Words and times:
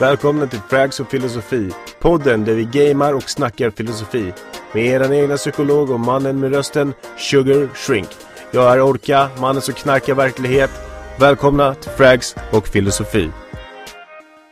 Välkomna 0.00 0.46
till 0.46 0.60
Frags 0.70 1.00
och 1.00 1.10
filosofi. 1.10 1.70
Podden 1.98 2.44
där 2.44 2.54
vi 2.54 2.64
gamar 2.64 3.12
och 3.12 3.30
snackar 3.30 3.70
filosofi. 3.70 4.32
Med 4.74 4.86
eran 4.86 5.12
egna 5.12 5.36
psykolog 5.36 5.90
och 5.90 6.00
mannen 6.00 6.40
med 6.40 6.52
rösten 6.54 6.94
Sugar 7.18 7.68
Shrink. 7.74 8.08
Jag 8.50 8.72
är 8.72 8.80
Orka, 8.80 9.30
mannen 9.38 9.62
som 9.62 9.74
knarkar 9.74 10.14
verklighet. 10.14 10.70
Välkomna 11.18 11.74
till 11.74 11.90
Frags 11.90 12.36
och 12.52 12.68
filosofi. 12.68 13.30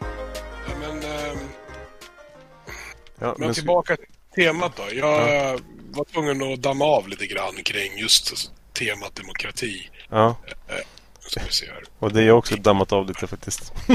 Ja, 0.00 0.06
men, 0.80 0.90
ehm, 0.90 1.38
Ja, 3.20 3.34
men 3.38 3.54
tillbaka 3.54 3.96
till 3.96 4.44
temat 4.44 4.72
då. 4.76 4.82
Jag 4.94 5.60
var 5.90 6.04
tvungen 6.04 6.52
att 6.52 6.62
damma 6.62 6.84
av 6.84 7.08
lite 7.08 7.26
grann 7.26 7.54
kring 7.64 7.98
just 7.98 8.50
temat 8.72 9.14
demokrati. 9.14 9.90
ja, 10.10 10.36
ska 11.30 11.40
vi 11.46 11.52
se 11.52 11.66
här. 11.66 11.82
och 11.98 12.12
det 12.12 12.20
är 12.22 12.26
jag 12.26 12.38
också 12.38 12.56
dammat 12.56 12.92
av 12.92 13.06
lite 13.06 13.26
faktiskt. 13.26 13.72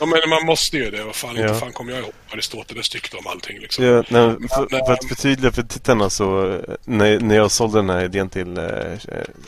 Ja, 0.00 0.06
men 0.06 0.30
man 0.30 0.46
måste 0.46 0.76
ju 0.76 0.90
det. 0.90 1.04
Vad 1.04 1.14
fan, 1.14 1.36
Ja. 1.36 1.42
inte 1.42 1.54
fan 1.60 1.72
kommer 1.72 1.92
jag 1.92 2.00
ihåg 2.02 2.12
Aristoteles 2.32 2.88
tyckte 2.88 3.16
om 3.16 3.26
allting 3.26 3.58
liksom. 3.58 3.84
Ja, 3.84 3.92
nej, 4.08 4.36
för, 4.48 4.66
Men, 4.70 4.86
för 4.86 4.92
att 4.92 5.04
förtydliga 5.08 5.52
för 5.52 5.62
tittarna 5.62 6.10
så 6.10 6.48
eh, 6.52 6.60
när, 6.84 7.20
när 7.20 7.36
jag 7.36 7.50
sålde 7.50 7.78
den 7.78 7.90
här 7.90 8.04
idén 8.04 8.28
till 8.28 8.58
eh, 8.58 8.64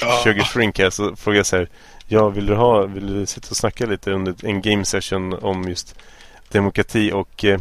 Ja. 0.00 0.20
Sugar 0.24 0.44
Shrink 0.44 0.78
här 0.78 0.90
så 0.90 1.16
frågade 1.16 1.38
jag 1.38 1.46
så 1.46 1.56
här 1.56 1.68
Ja, 2.06 2.28
vill 2.28 2.46
du, 2.46 2.54
ha, 2.54 2.86
vill 2.86 3.06
du 3.14 3.26
sitta 3.26 3.46
och 3.50 3.56
snacka 3.56 3.86
lite 3.86 4.10
under 4.12 4.34
en 4.44 4.62
game 4.62 4.84
session 4.84 5.32
om 5.34 5.68
just 5.68 5.94
demokrati 6.48 7.12
och 7.12 7.44
eh, 7.44 7.60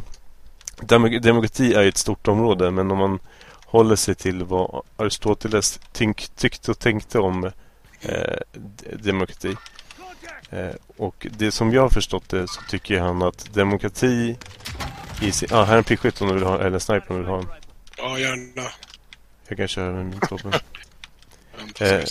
dem, 0.82 1.20
demokrati 1.22 1.74
är 1.74 1.82
ju 1.82 1.90
ett 1.90 1.98
stort 1.98 2.28
område 2.28 2.72
men 2.72 2.92
om 2.92 2.98
man 2.98 3.20
håller 3.66 3.96
sig 3.96 4.16
till 4.16 4.44
vad 4.44 4.84
Aristoteles 4.98 5.80
tyck, 5.94 6.30
tyckte 6.36 6.72
och 6.72 6.80
tänkte 6.80 7.20
om 7.20 7.44
eh, 7.44 7.52
demokrati 8.92 9.56
eh, 10.50 10.70
och 10.98 11.28
det 11.32 11.52
som 11.52 11.74
jag 11.74 11.82
har 11.82 11.90
förstått 11.90 12.30
det 12.30 12.48
så 12.48 12.62
tycker 12.70 13.00
han 13.00 13.22
att 13.22 13.54
demokrati 13.54 14.38
i 15.22 15.32
sin... 15.32 15.50
Ah, 15.52 15.64
här 15.64 15.74
är 15.74 15.78
en 15.78 15.84
prickskytt 15.84 16.22
om 16.22 16.28
du 16.28 16.34
vill 16.34 16.44
ha 16.44 16.62
eller 16.62 16.80
sniper 16.80 17.12
om 17.12 17.16
du 17.16 17.22
vill 17.22 17.32
ha 17.32 17.40
en. 17.40 17.48
Ja, 17.98 18.20
gärna. 18.20 18.70
Jag 19.48 19.58
kan 19.58 19.68
köra 19.68 19.92
med 19.92 20.06
min 20.06 20.20
vi 21.80 21.86
Eh. 21.86 22.04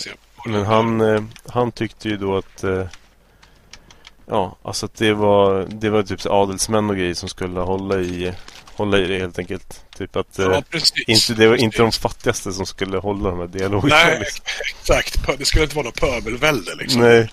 Men 0.45 0.65
han, 0.65 1.01
eh, 1.01 1.23
han 1.47 1.71
tyckte 1.71 2.09
ju 2.09 2.17
då 2.17 2.37
att... 2.37 2.63
Eh, 4.31 4.37
ja, 4.37 4.57
alltså 4.63 4.87
det 4.97 5.13
var, 5.13 5.67
det 5.69 5.89
var 5.89 6.03
typ 6.03 6.25
adelsmän 6.25 6.89
och 6.89 6.95
grejer 6.95 7.13
som 7.13 7.29
skulle 7.29 7.59
hålla 7.59 7.99
i, 7.99 8.33
hålla 8.75 8.97
i 8.97 9.07
det 9.07 9.19
helt 9.19 9.39
enkelt. 9.39 9.85
Typ 9.97 10.15
att... 10.15 10.39
Eh, 10.39 10.45
Ja, 10.45 10.63
precis. 10.69 10.93
inte, 11.07 11.41
det 11.41 11.47
var 11.47 11.55
inte 11.55 11.77
de 11.77 11.91
fattigaste 11.91 12.53
som 12.53 12.65
skulle 12.65 12.97
hålla 12.97 13.29
de 13.29 13.39
här 13.39 13.47
dialogerna. 13.47 13.95
Nej, 13.95 14.19
liksom. 14.19 14.45
exakt. 14.79 15.37
Det 15.39 15.45
skulle 15.45 15.63
inte 15.63 15.75
vara 15.75 15.85
något 15.85 15.99
pöbelvälde 15.99 16.75
liksom. 16.75 17.01
Nej. 17.01 17.29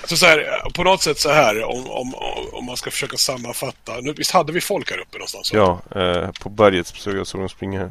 Alltså 0.00 0.16
så 0.16 0.26
här, 0.26 0.70
på 0.74 0.84
något 0.84 1.02
sätt 1.02 1.18
så 1.18 1.30
här, 1.30 1.64
om, 1.64 1.90
om, 1.90 2.14
om 2.52 2.64
man 2.64 2.76
ska 2.76 2.90
försöka 2.90 3.16
sammanfatta. 3.16 3.92
Nu, 4.00 4.12
visst 4.12 4.30
hade 4.30 4.52
vi 4.52 4.60
folk 4.60 4.90
här 4.90 4.98
uppe 4.98 5.18
någonstans? 5.18 5.52
Ja, 5.52 5.82
eh, 5.96 6.30
på 6.40 6.48
berget 6.48 6.86
så 6.86 7.10
jag 7.10 7.26
såg 7.26 7.40
dem 7.40 7.48
springa 7.48 7.80
här. 7.80 7.90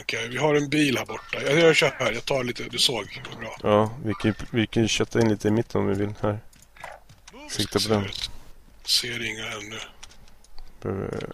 Okej, 0.00 0.28
vi 0.28 0.36
har 0.36 0.54
en 0.54 0.68
bil 0.68 0.98
här 0.98 1.04
borta. 1.04 1.38
Jag, 1.46 1.58
jag 1.58 1.76
kör 1.76 1.94
här, 1.98 2.12
jag 2.12 2.24
tar 2.24 2.44
lite, 2.44 2.62
du 2.70 2.78
såg. 2.78 3.22
Bra. 3.40 3.56
Ja, 3.62 3.90
vi 4.04 4.14
kan, 4.14 4.34
vi 4.50 4.66
kan 4.66 4.88
kötta 4.88 5.20
in 5.20 5.28
lite 5.28 5.48
i 5.48 5.50
mitten 5.50 5.80
om 5.80 5.86
vi 5.86 5.94
vill 5.94 6.14
här. 6.22 6.38
Sikta 7.50 7.78
på 7.80 7.88
den. 7.88 8.04
Ser 8.84 9.24
inga 9.24 9.46
ännu. 9.46 9.78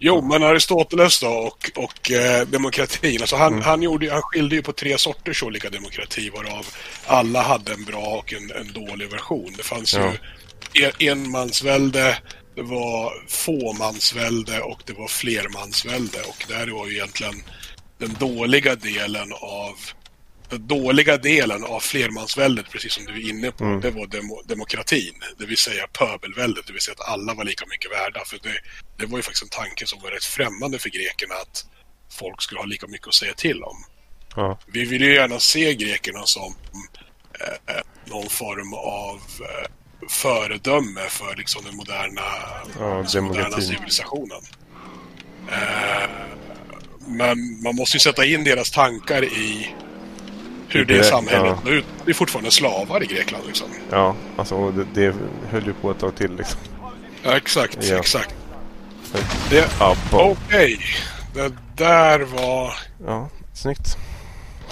Jo, 0.00 0.22
men 0.22 0.42
Aristoteles 0.42 1.20
då 1.20 1.28
och, 1.28 1.70
och 1.76 2.10
eh, 2.10 2.46
demokratin. 2.46 3.20
Alltså 3.20 3.36
han, 3.36 3.62
han, 3.62 3.82
gjorde, 3.82 4.12
han 4.12 4.22
skilde 4.22 4.56
ju 4.56 4.62
på 4.62 4.72
tre 4.72 4.98
sorters 4.98 5.42
olika 5.42 5.70
demokrati 5.70 6.30
varav 6.30 6.66
alla 7.06 7.42
hade 7.42 7.72
en 7.72 7.84
bra 7.84 8.06
och 8.06 8.32
en, 8.32 8.50
en 8.50 8.72
dålig 8.72 9.10
version. 9.10 9.54
Det 9.56 9.62
fanns 9.62 9.94
Ja. 9.94 10.12
ju 10.74 10.84
en, 10.84 10.92
enmansvälde, 10.98 12.18
det 12.54 12.62
var 12.62 13.24
fåmansvälde 13.28 14.60
och 14.60 14.82
det 14.86 14.92
var 14.92 15.08
flermansvälde. 15.08 16.18
Och 16.20 16.44
där 16.48 16.66
var 16.68 16.86
ju 16.86 16.92
egentligen 16.94 17.42
den 17.98 18.14
dåliga 18.20 18.74
delen 18.76 19.32
av 19.32 19.74
den 20.52 20.66
dåliga 20.66 21.16
delen 21.16 21.64
av 21.64 21.80
flermansväldet, 21.80 22.70
precis 22.70 22.92
som 22.92 23.04
du 23.04 23.12
är 23.12 23.30
inne 23.30 23.50
på, 23.52 23.64
det 23.82 23.90
var 23.90 24.06
demo, 24.06 24.42
demokratin. 24.44 25.14
Det 25.38 25.46
vill 25.46 25.56
säga 25.58 25.86
pöbelväldet, 25.86 26.66
det 26.66 26.72
vill 26.72 26.82
säga 26.82 26.94
att 26.98 27.08
alla 27.08 27.34
var 27.34 27.44
lika 27.44 27.66
mycket 27.66 27.90
värda. 27.92 28.24
För 28.26 28.38
det, 28.42 28.58
det 28.96 29.06
var 29.06 29.18
ju 29.18 29.22
faktiskt 29.22 29.42
en 29.42 29.48
tanke 29.48 29.86
som 29.86 29.98
var 30.02 30.10
rätt 30.10 30.24
främmande 30.24 30.78
för 30.78 30.88
grekerna 30.90 31.34
att 31.34 31.66
folk 32.18 32.42
skulle 32.42 32.60
ha 32.60 32.66
lika 32.66 32.86
mycket 32.86 33.08
att 33.08 33.14
säga 33.14 33.34
till 33.34 33.62
om. 33.62 33.76
Ja, 34.36 34.58
Vi 34.66 34.84
vill 34.84 35.02
ju 35.02 35.14
gärna 35.14 35.40
se 35.40 35.74
grekerna 35.74 36.26
som 36.26 36.54
eh, 37.40 37.74
eh, 37.76 37.82
någon 38.06 38.28
form 38.28 38.74
av 38.74 39.16
eh, 39.40 39.68
föredöme 40.08 41.00
för 41.08 41.36
liksom 41.36 41.64
den 41.64 41.76
moderna, 41.76 42.22
Ja, 42.78 43.20
moderna 43.20 43.60
civilisationen. 43.60 44.40
Eh, 45.52 46.10
men 47.06 47.62
man 47.62 47.74
måste 47.76 47.96
ju 47.96 48.00
sätta 48.00 48.24
in 48.24 48.44
deras 48.44 48.70
tankar 48.70 49.24
i 49.24 49.74
hur 50.74 50.84
det, 50.84 51.04
samhället 51.04 51.56
ja. 51.64 51.70
ja. 51.70 51.70
ut. 51.70 51.84
Det 52.04 52.10
är 52.10 52.14
fortfarande 52.14 52.50
slavar 52.50 53.02
i 53.02 53.06
Grekland 53.06 53.46
liksom. 53.46 53.68
ja 53.90 54.14
alltså 54.36 54.70
det, 54.70 54.84
det 54.94 55.14
höll 55.50 55.66
ju 55.66 55.72
på 55.74 55.90
ett 55.90 55.98
tag 55.98 56.14
till 56.16 56.36
liksom. 56.36 56.60
Ja, 57.22 57.36
exakt, 57.36 57.78
Ja. 57.84 57.98
exakt. 57.98 58.34
Det, 59.50 59.68
Ja, 59.80 59.96
Okej, 60.12 60.78
det 61.34 61.52
där 61.76 62.20
var... 62.20 62.74
ja, 63.06 63.28
snyggt. 63.54 63.96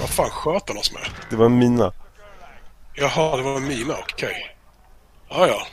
Vad 0.01 0.09
fan 0.11 0.31
sköt 0.31 0.69
han 0.69 0.79
oss 0.79 0.93
med? 0.93 1.03
Det 1.31 1.37
var 1.37 1.47
en 1.47 1.59
mina. 1.59 1.93
Jaha, 2.95 3.37
det 3.37 3.43
var 3.43 3.57
en 3.57 3.69
mina, 3.69 3.95
okej. 3.99 4.57
Ja, 5.29 5.47
ja. 5.47 5.67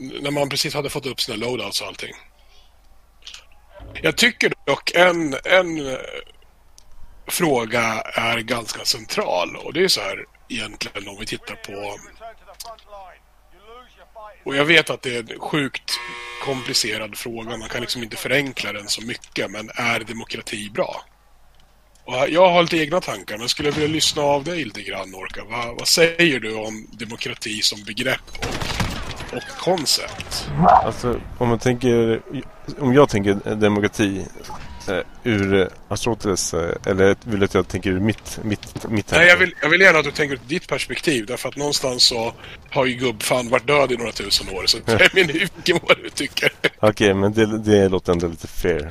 N- 0.00 0.12
När 0.22 0.30
man 0.30 0.48
precis 0.48 0.74
hade 0.74 0.90
fått 0.90 1.06
upp 1.06 1.20
sina 1.20 1.36
loadouts 1.46 1.80
och 1.80 1.86
allting. 1.86 2.12
Jag 4.02 4.16
tycker 4.16 4.52
dock 4.66 4.90
en, 4.94 5.34
en 5.44 5.96
fråga 7.28 7.82
är 8.14 8.38
ganska 8.38 8.84
central 8.84 9.56
och 9.56 9.72
det 9.72 9.84
är 9.84 9.88
så 9.88 10.00
här 10.00 10.24
egentligen 10.48 11.08
om 11.08 11.16
vi 11.20 11.26
tittar 11.26 11.54
på... 11.54 11.98
Och 14.44 14.56
jag 14.56 14.64
vet 14.64 14.90
att 14.90 15.02
det 15.02 15.16
är 15.16 15.32
en 15.32 15.40
sjukt 15.40 15.92
komplicerad 16.44 17.16
fråga, 17.16 17.56
man 17.56 17.68
kan 17.68 17.80
liksom 17.80 18.02
inte 18.02 18.16
förenkla 18.16 18.72
den 18.72 18.88
så 18.88 19.02
mycket, 19.02 19.50
men 19.50 19.70
är 19.74 20.00
demokrati 20.00 20.70
bra? 20.70 21.04
Och 22.04 22.28
jag 22.28 22.50
har 22.50 22.62
lite 22.62 22.76
egna 22.76 23.00
tankar, 23.00 23.38
men 23.38 23.48
skulle 23.48 23.70
vilja 23.70 23.88
lyssna 23.88 24.22
av 24.22 24.44
dig 24.44 24.64
lite 24.64 24.82
grann, 24.82 25.14
Orka. 25.14 25.44
Vad, 25.50 25.78
vad 25.78 25.88
säger 25.88 26.40
du 26.40 26.54
om 26.54 26.86
demokrati 26.92 27.62
som 27.62 27.84
begrepp 27.84 28.20
och, 28.38 29.36
och 29.36 29.42
koncept? 29.58 30.50
Alltså 30.66 31.20
om 31.38 31.48
man 31.48 31.58
tänker, 31.58 32.22
om 32.78 32.94
jag 32.94 33.08
tänker 33.08 33.54
demokrati 33.54 34.24
eh, 34.88 35.00
ur 35.24 35.60
eh, 35.60 35.66
Aristoteles, 35.88 36.54
eh, 36.54 36.74
eller 36.86 37.16
vill 37.24 37.38
du 37.40 37.44
att 37.44 37.54
jag 37.54 37.68
tänker 37.68 37.90
ur 37.90 38.00
mitt, 38.00 38.38
mitt, 38.42 38.88
mitt 38.88 39.10
Nej, 39.10 39.28
jag 39.28 39.36
vill, 39.36 39.54
jag 39.62 39.68
vill 39.68 39.80
gärna 39.80 39.98
att 39.98 40.04
du 40.04 40.10
tänker 40.10 40.34
ur 40.34 40.40
ditt 40.46 40.68
perspektiv, 40.68 41.26
därför 41.26 41.48
att 41.48 41.56
någonstans 41.56 42.02
så 42.04 42.32
har 42.70 42.86
ju 42.86 42.94
gubbfan 42.94 43.48
varit 43.48 43.66
död 43.66 43.92
i 43.92 43.96
några 43.96 44.12
tusen 44.12 44.48
år, 44.48 44.64
så 44.66 44.78
är 44.86 45.14
min 45.14 45.78
på 45.80 45.86
vad 45.88 45.96
du 46.02 46.10
tycker. 46.10 46.52
Okej, 46.80 47.14
men 47.14 47.32
det, 47.32 47.58
det 47.58 47.88
låter 47.88 48.12
ändå 48.12 48.28
lite 48.28 48.46
fair. 48.46 48.90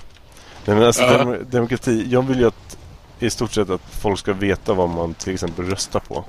Nej, 0.65 0.75
men 0.75 0.83
alltså 0.83 1.01
Ja. 1.01 1.17
dem, 1.17 1.37
demokrati, 1.49 2.05
jag 2.09 2.21
vill 2.27 2.39
ju 2.39 2.47
att 2.47 2.77
i 3.19 3.29
stort 3.29 3.51
sett 3.51 3.69
att 3.69 3.81
folk 4.01 4.19
ska 4.19 4.33
veta 4.33 4.73
vad 4.73 4.89
man 4.89 5.13
till 5.13 5.33
exempel 5.33 5.65
röstar 5.65 5.99
på. 5.99 6.25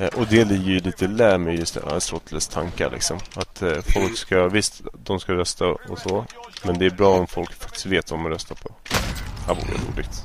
Eh, 0.00 0.06
Och 0.06 0.26
det 0.26 0.44
ligger 0.44 0.70
ju 0.70 0.80
lite 0.80 1.06
lä 1.06 1.38
med 1.38 1.54
just 1.58 1.76
Aristoteles 1.76 2.48
tankar 2.48 2.90
liksom. 2.90 3.18
Att 3.34 3.62
eh, 3.62 3.72
folk 3.94 4.16
ska, 4.16 4.48
visst 4.48 4.82
de 5.04 5.20
ska 5.20 5.32
rösta 5.32 5.66
och 5.66 5.98
så. 5.98 6.24
Men 6.64 6.78
det 6.78 6.86
är 6.86 6.90
bra 6.90 7.14
om 7.18 7.26
folk 7.26 7.54
faktiskt 7.54 7.86
vet 7.86 8.10
vad 8.10 8.20
man 8.20 8.32
röstar 8.32 8.54
på. 8.54 8.74
Det 9.46 9.52
vore 9.54 9.72
roligt. 9.94 10.24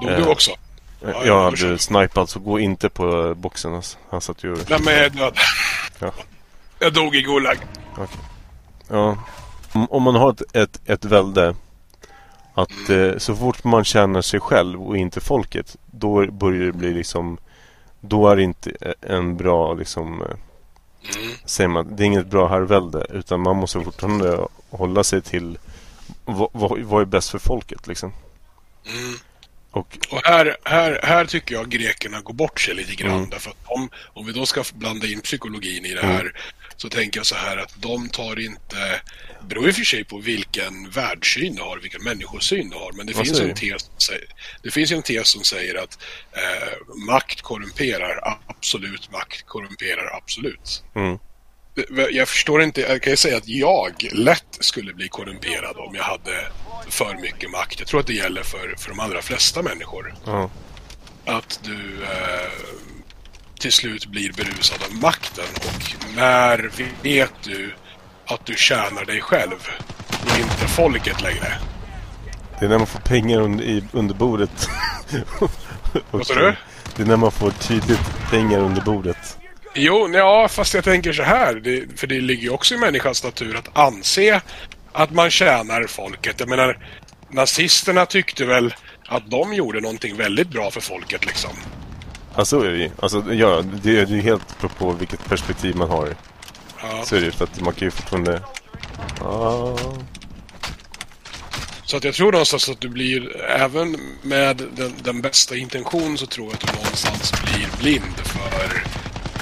Dog 0.00 0.10
Eh. 0.10 0.16
du 0.16 0.24
också? 0.26 0.50
Eh, 0.50 0.56
Ja, 1.02 1.10
jag 1.12 1.26
jag 1.26 1.44
hade 1.44 1.78
snipat 1.78 2.30
så 2.30 2.38
gå 2.40 2.58
inte 2.58 2.88
på 2.88 3.34
boxen 3.34 3.74
alltså. 3.74 3.98
Han 4.10 4.20
satt 4.20 4.44
ju... 4.44 4.56
Nej, 4.68 4.78
men 4.84 4.94
jag 4.94 5.04
är 5.04 5.10
död. 5.10 5.34
Ja. 5.98 6.12
Jag 6.78 6.92
dog 6.92 7.16
i 7.16 7.22
Gulag. 7.22 7.56
Ja. 8.88 9.16
Om, 9.72 9.86
om 9.90 10.02
man 10.02 10.14
har 10.14 10.30
ett, 10.30 10.42
ett, 10.56 10.80
ett 10.84 11.04
välde 11.04 11.54
att 12.54 12.90
eh, 12.90 13.18
så 13.18 13.36
fort 13.36 13.64
man 13.64 13.84
känner 13.84 14.22
sig 14.22 14.40
själv 14.40 14.82
och 14.82 14.96
inte 14.96 15.20
folket 15.20 15.76
då 15.90 16.26
börjar 16.32 16.64
det 16.66 16.72
bli 16.72 16.94
liksom 16.94 17.38
då 18.08 18.28
är 18.28 18.36
det 18.36 18.42
inte 18.42 18.72
eh, 18.80 19.16
en 19.16 19.36
bra 19.36 19.74
liksom 19.74 20.22
eh, 20.22 20.36
Mm. 21.16 21.32
säger 21.44 21.68
man, 21.68 21.96
det 21.96 22.02
är 22.02 22.06
inget 22.06 22.26
bra 22.26 22.48
herrvälde 22.48 23.06
utan 23.10 23.40
man 23.40 23.56
måste 23.56 23.80
fortfarande 23.80 24.46
hålla 24.70 25.04
sig 25.04 25.22
till 25.22 25.58
vad, 26.24 26.48
vad, 26.52 26.80
vad 26.80 27.00
är 27.02 27.06
bäst 27.06 27.30
för 27.30 27.38
folket 27.38 27.86
liksom. 27.86 28.12
Mm. 28.86 29.14
Och 29.70 29.98
Och 30.10 30.20
här, 30.24 30.56
här, 30.64 31.00
här 31.02 31.24
tycker 31.24 31.54
jag 31.54 31.68
grekerna 31.68 32.20
går 32.20 32.34
bort 32.34 32.60
sig 32.60 32.74
lite 32.74 32.94
grann. 32.94 33.14
Mm. 33.14 33.30
Därför 33.30 33.50
att 33.50 33.56
om, 33.64 33.88
om 34.12 34.26
vi 34.26 34.32
då 34.32 34.46
ska 34.46 34.64
blanda 34.74 35.06
in 35.06 35.20
psykologin 35.20 35.84
i 35.86 35.94
det 35.94 36.06
här 36.06 36.32
så 36.76 36.88
tänker 36.88 37.20
jag 37.20 37.26
så 37.26 37.34
här 37.34 37.56
att 37.56 37.74
de 37.76 38.08
tar 38.08 38.40
inte... 38.40 39.00
Det 39.40 39.48
beror 39.48 39.68
i 39.68 39.70
och 39.70 39.74
för 39.74 39.84
sig 39.84 40.04
på 40.04 40.18
vilken 40.18 40.90
världssyn 40.90 41.54
du 41.54 41.62
har, 41.62 41.78
vilken 41.78 42.02
människosyn 42.02 42.70
du 42.70 42.76
har. 42.76 42.92
Men 42.92 43.06
det 43.06 43.12
Vad 43.12 43.26
finns, 43.26 43.40
en 43.40 43.54
tes, 43.54 43.90
det 44.62 44.70
finns 44.70 44.92
en 44.92 45.02
tes 45.02 45.28
som 45.28 45.44
säger 45.44 45.82
att 45.82 45.98
eh, 46.32 46.96
makt 47.06 47.42
korrumperar. 47.42 48.38
Absolut 48.46 49.12
makt 49.12 49.46
korrumperar 49.46 50.16
absolut. 50.16 50.84
mm, 50.94 51.18
jag 52.10 52.28
förstår 52.28 52.62
inte, 52.62 52.80
jag 52.80 53.02
kan 53.02 53.10
ju 53.10 53.16
säga 53.16 53.36
att 53.36 53.48
jag 53.48 53.92
lätt 54.12 54.58
skulle 54.60 54.94
bli 54.94 55.08
korrumperad 55.08 55.76
om 55.76 55.94
jag 55.94 56.04
hade 56.04 56.46
för 56.88 57.14
mycket 57.14 57.50
makt. 57.50 57.78
Jag 57.78 57.88
tror 57.88 58.00
att 58.00 58.06
det 58.06 58.14
gäller 58.14 58.42
för, 58.42 58.74
för 58.78 58.88
de 58.88 59.00
allra 59.00 59.22
flesta 59.22 59.62
människor. 59.62 60.14
Ja. 60.26 60.50
Att 61.24 61.60
du 61.62 62.02
eh, 62.02 62.50
till 63.64 63.72
slut 63.72 64.06
blir 64.06 64.32
berusad 64.32 64.78
av 64.90 64.96
makten 65.02 65.44
och 65.56 66.14
när 66.16 66.70
vet 67.02 67.32
du 67.42 67.74
att 68.26 68.46
du 68.46 68.54
tjänar 68.54 69.04
dig 69.04 69.20
själv 69.20 69.68
och 70.24 70.38
inte 70.38 70.68
folket 70.68 71.22
längre? 71.22 71.58
Det 72.58 72.64
är 72.64 72.68
när 72.68 72.78
man 72.78 72.86
får 72.86 73.00
pengar 73.00 73.40
under, 73.40 73.64
i, 73.64 73.84
under 73.92 74.14
bordet. 74.14 74.68
Vad 76.10 76.26
sa 76.26 76.34
du? 76.34 76.56
Det 76.96 77.02
är 77.02 77.06
när 77.06 77.16
man 77.16 77.32
får 77.32 77.50
tydligt 77.50 78.30
pengar 78.30 78.58
under 78.58 78.82
bordet. 78.82 79.38
Jo, 79.74 80.08
ja, 80.14 80.48
fast 80.48 80.74
jag 80.74 80.84
tänker 80.84 81.12
så 81.12 81.22
här. 81.22 81.54
Det, 81.54 81.98
för 82.00 82.06
det 82.06 82.20
ligger 82.20 82.42
ju 82.42 82.50
också 82.50 82.74
i 82.74 82.78
människans 82.78 83.24
natur 83.24 83.56
att 83.56 83.78
anse 83.78 84.40
att 84.92 85.10
man 85.10 85.30
tjänar 85.30 85.86
folket. 85.86 86.40
Jag 86.40 86.48
menar, 86.48 86.78
nazisterna 87.30 88.06
tyckte 88.06 88.44
väl 88.44 88.74
att 89.06 89.30
de 89.30 89.54
gjorde 89.54 89.80
någonting 89.80 90.16
väldigt 90.16 90.48
bra 90.48 90.70
för 90.70 90.80
folket 90.80 91.26
liksom. 91.26 91.50
Ja, 92.36 92.44
så 92.44 92.62
är 92.62 92.70
det 92.70 92.78
ju. 92.78 92.90
Alltså, 93.00 93.34
ja, 93.34 93.62
det 93.82 93.98
är 93.98 94.06
ju 94.06 94.20
helt 94.20 94.58
på 94.78 94.92
vilket 94.92 95.24
perspektiv 95.24 95.76
man 95.76 95.90
har. 95.90 96.16
Ja. 96.82 97.02
Så 97.04 97.16
är 97.16 97.20
det 97.20 97.30
för 97.30 97.44
att 97.44 97.60
man 97.60 97.74
kan 97.74 97.86
ju 97.86 97.90
fortfarande... 97.90 98.40
Ja... 99.20 99.76
Så 101.86 101.96
att 101.96 102.04
jag 102.04 102.14
tror 102.14 102.32
någonstans 102.32 102.68
att 102.68 102.80
du 102.80 102.88
blir, 102.88 103.36
även 103.40 103.96
med 104.22 104.56
den, 104.76 104.92
den 105.02 105.20
bästa 105.20 105.56
intention 105.56 106.18
så 106.18 106.26
tror 106.26 106.46
jag 106.46 106.54
att 106.54 106.60
du 106.60 106.72
någonstans 106.72 107.32
blir 107.42 107.68
blind 107.78 108.16
för, 108.16 108.84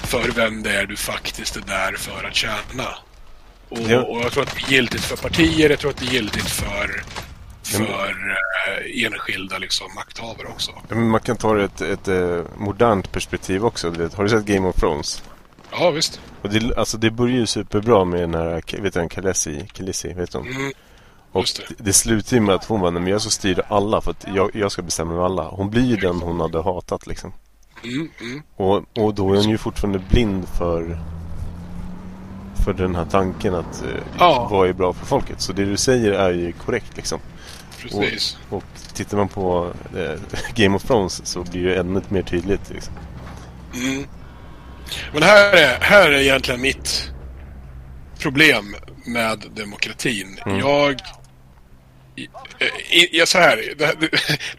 för 0.06 0.30
vem 0.30 0.62
det 0.62 0.70
är 0.76 0.86
du 0.86 0.96
faktiskt 0.96 1.56
är 1.56 1.60
där 1.60 1.92
för 1.98 2.24
att 2.28 2.34
tjäna. 2.34 2.88
Och, 3.68 3.78
Ja. 3.88 4.02
och 4.02 4.20
jag 4.20 4.32
tror 4.32 4.42
att 4.42 4.54
det 4.54 4.62
är 4.66 4.72
giltigt 4.72 5.04
för 5.04 5.16
partier, 5.16 5.70
jag 5.70 5.78
tror 5.78 5.90
att 5.90 5.96
det 5.96 6.06
är 6.06 6.12
giltigt 6.12 6.48
för, 6.50 7.04
för 7.78 8.08
eh, 8.08 9.04
enskilda 9.06 9.58
liksom, 9.58 9.86
makthavare 9.94 10.46
också. 10.48 10.70
Ja, 10.74 10.82
Men 10.94 11.08
man 11.08 11.20
kan 11.20 11.36
ta 11.36 11.54
det 11.54 11.64
ett, 11.64 11.80
ett 11.80 12.08
eh, 12.08 12.40
modernt 12.56 13.12
perspektiv 13.12 13.64
också. 13.64 13.88
Har 14.14 14.22
du 14.22 14.28
sett 14.28 14.44
Game 14.44 14.68
of 14.68 14.76
Thrones? 14.76 15.22
Ja, 15.70 15.90
visst. 15.90 16.20
Och 16.42 16.48
det, 16.50 16.76
alltså, 16.78 16.98
det 16.98 17.10
börjar 17.10 17.36
ju 17.36 17.46
superbra 17.46 18.04
med 18.04 18.20
den 18.20 18.34
här, 18.34 18.62
vet 18.82 18.94
du, 18.94 19.08
Khaleesi, 19.08 19.66
Khaleesi, 19.72 20.12
vet 20.12 20.32
du? 20.32 20.38
Mm, 20.38 20.72
Och 21.32 21.44
det. 21.68 21.84
det. 21.84 21.92
slutar 21.92 22.36
ju 22.36 22.40
med 22.40 22.54
att 22.54 22.64
hon 22.64 22.80
nej 22.80 22.92
men 23.02 23.06
jag 23.06 23.20
ska 23.20 23.30
styra 23.30 23.62
alla 23.68 24.00
för 24.00 24.10
att 24.10 24.26
jag, 24.34 24.50
jag 24.54 24.72
ska 24.72 24.82
bestämma 24.82 25.14
med 25.14 25.24
alla. 25.24 25.44
Hon 25.44 25.70
blir 25.70 25.82
ju 25.84 25.96
den 25.96 26.16
hon 26.16 26.40
hade 26.40 26.62
hatat 26.62 27.06
liksom. 27.06 27.32
Mm, 27.84 28.10
mm. 28.20 28.42
Och, 28.56 28.84
och 29.04 29.14
då 29.14 29.32
är 29.32 29.36
hon 29.36 29.48
ju 29.50 29.58
fortfarande 29.58 29.98
blind 29.98 30.48
för 30.58 30.98
för 32.64 32.72
den 32.72 32.94
här 32.94 33.04
tanken 33.04 33.54
att 33.54 33.82
eh, 33.82 33.88
Ja. 34.18 34.48
vad 34.50 34.68
är 34.68 34.72
bra 34.72 34.92
för 34.92 35.06
folket. 35.06 35.40
Så 35.40 35.52
det 35.52 35.64
du 35.64 35.76
säger 35.76 36.12
är 36.12 36.32
ju 36.32 36.52
korrekt 36.52 36.96
liksom. 36.96 37.20
Precis. 37.82 38.38
Och 38.50 38.64
tittar 38.94 39.16
man 39.16 39.28
på 39.28 39.72
eh, 39.96 40.20
Game 40.54 40.76
of 40.76 40.82
Thrones 40.82 41.26
så 41.26 41.42
blir 41.42 41.64
det 41.64 41.76
ännu 41.76 42.02
mer 42.08 42.22
tydligt. 42.22 42.70
Liksom. 42.70 42.94
Mm. 43.74 44.06
Men 45.12 45.22
här 45.22 45.52
är, 45.52 45.80
här 45.80 46.10
är 46.10 46.18
egentligen 46.20 46.60
mitt 46.60 47.12
problem 48.18 48.76
med 49.04 49.44
demokratin. 49.54 50.38
Mm. 50.46 50.58
Jag... 50.58 51.00
I, 52.16 52.28
jag, 53.18 53.28
så 53.28 53.38
här, 53.38 53.62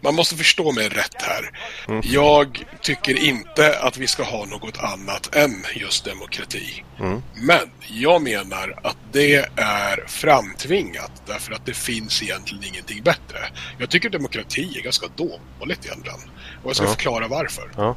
man 0.00 0.14
måste 0.14 0.36
förstå 0.36 0.72
mig 0.72 0.88
rätt 0.88 1.22
här. 1.22 1.50
Mm. 1.88 2.00
Jag 2.04 2.64
tycker 2.82 3.18
inte 3.18 3.78
att 3.78 3.96
vi 3.96 4.06
ska 4.06 4.22
ha 4.22 4.44
något 4.46 4.78
annat 4.78 5.34
än 5.34 5.64
just 5.74 6.04
demokrati. 6.04 6.84
Mm. 7.00 7.22
Men 7.34 7.70
jag 7.88 8.22
menar 8.22 8.78
att 8.82 8.96
det 9.12 9.34
är 9.56 10.04
framtvingat 10.06 11.12
därför 11.26 11.52
att 11.52 11.66
det 11.66 11.74
finns 11.74 12.22
egentligen 12.22 12.64
ingenting 12.64 13.02
bättre. 13.02 13.38
Jag 13.78 13.90
tycker 13.90 14.10
demokrati 14.10 14.78
är 14.78 14.82
ganska 14.82 15.06
dåligt 15.16 15.84
egentligen. 15.86 16.18
Och 16.62 16.68
jag 16.70 16.76
ska 16.76 16.84
Ja. 16.84 16.90
förklara 16.90 17.28
varför. 17.28 17.70
Ja. 17.76 17.96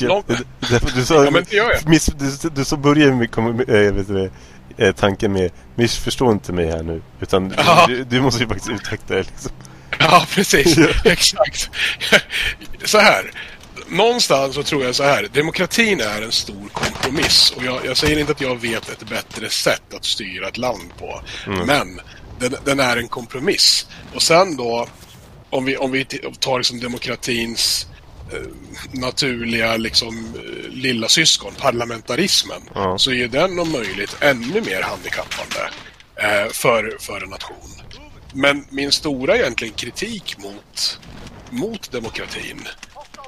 Lång- 0.00 0.24
Det- 0.26 0.44
det- 0.70 0.94
du 0.94 1.04
sa, 1.04 1.24
Ja, 1.24 1.30
men 1.30 1.44
det 1.50 1.56
gör 1.56 1.70
jag. 1.72 1.88
Miss, 1.88 2.06
du, 2.06 2.48
du 2.50 2.64
så 2.64 2.76
börjar 2.76 3.12
med, 3.12 3.30
kom, 3.30 3.60
äh, 3.60 3.66
vet 3.66 4.08
du, 4.08 4.30
det, 4.76 4.86
eh, 4.86 4.94
tanken 4.94 5.32
med 5.32 5.50
missförstå 5.74 6.32
inte 6.32 6.52
mig 6.52 6.66
här 6.66 6.82
nu. 6.82 7.02
Utan 7.20 7.54
Ja. 7.56 7.84
du, 7.88 8.04
du 8.04 8.20
måste 8.20 8.42
ju 8.42 8.48
faktiskt 8.48 8.70
utveckla 8.70 9.16
det 9.16 9.22
liksom. 9.22 9.52
Ja, 9.98 10.26
precis. 10.30 10.78
Exakt. 11.04 11.70
Så 12.84 12.98
här. 12.98 13.30
Någonstans 13.88 14.54
så 14.54 14.62
tror 14.62 14.84
jag 14.84 14.94
så 14.94 15.02
här. 15.02 15.28
Demokratin 15.32 16.00
är 16.00 16.22
en 16.22 16.32
stor 16.32 16.68
kompromiss. 16.72 17.50
Och 17.56 17.64
jag, 17.64 17.86
jag 17.86 17.96
säger 17.96 18.18
inte 18.18 18.32
att 18.32 18.40
jag 18.40 18.60
vet 18.60 18.88
ett 18.88 19.08
bättre 19.08 19.50
sätt 19.50 19.94
att 19.94 20.04
styra 20.04 20.48
ett 20.48 20.56
land 20.58 20.90
på. 20.98 21.20
Mm. 21.46 21.66
Men 21.66 22.00
den, 22.38 22.56
den 22.64 22.80
är 22.80 22.96
en 22.96 23.08
kompromiss. 23.08 23.86
Och 24.14 24.22
sen 24.22 24.56
då, 24.56 24.88
om 25.50 25.64
vi, 25.64 25.76
om 25.76 25.92
vi 25.92 26.04
tar 26.40 26.58
liksom 26.58 26.80
demokratins 26.80 27.86
naturliga 28.92 29.76
liksom, 29.76 30.34
eh, 30.34 30.70
lilla 30.70 31.08
syskon, 31.08 31.52
parlamentarismen, 31.60 32.60
Ja. 32.74 32.98
så 32.98 33.12
är 33.12 33.28
den 33.28 33.58
om 33.58 33.72
möjligt 33.72 34.16
ännu 34.20 34.60
mer 34.60 34.82
handikappande 34.82 35.70
eh, 36.16 36.52
för, 36.52 36.96
för 37.00 37.20
en 37.22 37.30
nation. 37.30 37.70
Men 38.32 38.66
min 38.70 38.92
stora 38.92 39.36
egentligen 39.36 39.74
kritik 39.74 40.38
mot, 40.38 41.00
mot 41.50 41.92
demokratin 41.92 42.68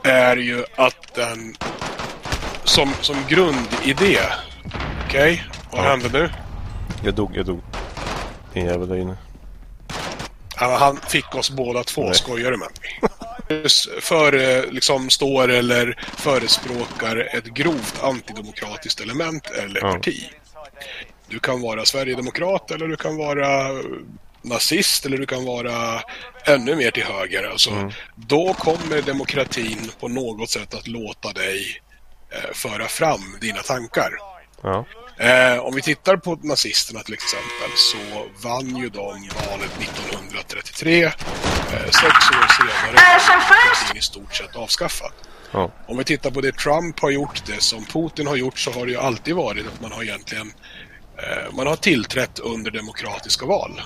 är 0.05 0.37
ju 0.37 0.65
att 0.77 1.15
den 1.15 1.57
som, 2.65 2.93
som 3.01 3.17
grundidé, 3.29 4.19
okej, 5.07 5.45
vad 5.73 5.85
Ja. 5.85 5.89
hände 5.91 6.09
nu? 6.13 6.31
Jag 7.05 7.15
dog, 7.15 7.37
jag 7.37 7.47
dog. 7.47 7.61
En 8.55 8.65
jävel 8.67 8.89
där 8.89 8.97
inne. 8.97 9.17
Han 10.57 10.97
fick 11.09 11.35
oss 11.35 11.51
båda 11.51 11.85
två, 11.85 12.05
Nej. 12.05 12.15
skojar 12.15 12.51
du 12.51 12.57
med 12.57 12.69
mig? 12.81 13.11
För, 14.01 14.33
eh, 14.33 14.71
liksom, 14.71 15.11
står 15.11 15.49
eller 15.51 15.99
förespråkar 16.17 17.17
ett 17.37 17.45
grovt 17.45 18.03
antidemokratiskt 18.03 19.01
element 19.01 19.51
eller 19.51 19.81
Ja. 19.81 19.93
parti. 19.93 20.31
Du 21.29 21.39
kan 21.39 21.61
vara 21.61 21.85
Sverigedemokrat 21.85 22.71
eller 22.71 22.87
du 22.89 22.97
kan 22.97 23.17
vara 23.17 23.71
nazist 24.43 25.07
eller 25.07 25.19
du 25.19 25.27
kan 25.27 25.45
vara 25.45 26.03
ännu 26.45 26.77
mer 26.77 26.91
till 26.91 27.05
höger. 27.05 27.45
Alltså, 27.51 27.71
Mm. 27.71 27.93
Då 28.17 28.55
kommer 28.55 29.03
demokratin 29.03 29.91
på 30.01 30.09
något 30.09 30.51
sätt 30.51 30.75
att 30.75 30.87
låta 30.89 31.33
dig 31.33 31.81
eh, 32.31 32.53
föra 32.53 32.89
fram 32.89 33.39
dina 33.41 33.63
tankar. 33.63 34.11
Ja. 34.63 34.85
Eh, 35.19 35.59
om 35.59 35.75
vi 35.75 35.83
tittar 35.83 36.17
på 36.17 36.39
nazisterna 36.43 37.01
till 37.01 37.15
exempel 37.15 37.71
så 37.75 37.99
vann 38.49 38.77
ju 38.77 38.89
de 38.89 39.29
valet 39.51 39.81
1933. 39.81 41.05
Eh, 41.05 41.13
sex 41.85 42.05
år 42.05 42.49
senare 42.57 42.93
var 42.93 43.31
demokratin 43.31 43.97
i 43.97 44.01
stort 44.01 44.35
sett 44.35 44.57
avskaffad. 44.57 45.13
Ja. 45.51 45.71
Om 45.87 45.99
vi 45.99 46.05
tittar 46.05 46.31
på 46.31 46.41
det 46.41 46.53
Trump 46.53 47.01
har 47.01 47.11
gjort, 47.11 47.43
det 47.47 47.63
som 47.63 47.85
Putin 47.85 48.27
har 48.27 48.37
gjort 48.37 48.59
så 48.59 48.71
har 48.71 48.87
det 48.87 48.93
ju 48.93 48.99
alltid 48.99 49.35
varit 49.35 49.67
att 49.67 49.81
man 49.81 49.93
har 49.93 50.03
egentligen 50.03 50.53
eh, 51.17 51.55
man 51.57 51.67
har 51.67 51.77
tillträtt 51.77 52.39
under 52.39 52.71
demokratiska 52.71 53.47
val. 53.47 53.83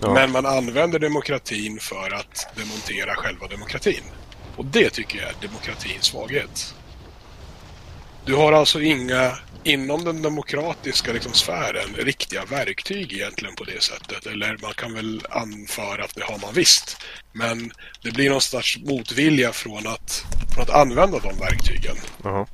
Ja. 0.00 0.14
Men 0.14 0.32
man 0.32 0.46
använder 0.46 0.98
demokratin 0.98 1.78
för 1.80 2.14
att 2.14 2.46
demontera 2.56 3.14
själva 3.14 3.46
demokratin. 3.46 4.02
Och 4.56 4.64
det 4.64 4.90
tycker 4.90 5.18
jag 5.18 5.28
är 5.28 5.34
demokratins 5.40 6.04
svaghet. 6.04 6.74
Du 8.28 8.34
har 8.34 8.52
alltså 8.52 8.80
inga, 8.80 9.32
inom 9.64 10.04
den 10.04 10.22
demokratiska 10.22 11.12
liksom, 11.12 11.32
sfären, 11.32 11.94
riktiga 11.96 12.44
verktyg 12.44 13.12
egentligen 13.12 13.54
på 13.54 13.64
det 13.64 13.82
sättet. 13.82 14.26
Eller 14.26 14.58
man 14.62 14.72
kan 14.74 14.94
väl 14.94 15.22
anföra 15.30 16.04
att 16.04 16.14
det 16.14 16.24
har 16.24 16.38
man 16.38 16.54
visst. 16.54 16.96
Men 17.32 17.72
det 18.02 18.10
blir 18.10 18.30
någon 18.30 18.40
slags 18.40 18.78
motvilja 18.78 19.52
från 19.52 19.86
att, 19.86 20.24
från 20.54 20.62
att 20.62 20.70
använda 20.70 21.18
de 21.18 21.38
verktygen. 21.38 21.96
Jaha. 22.22 22.46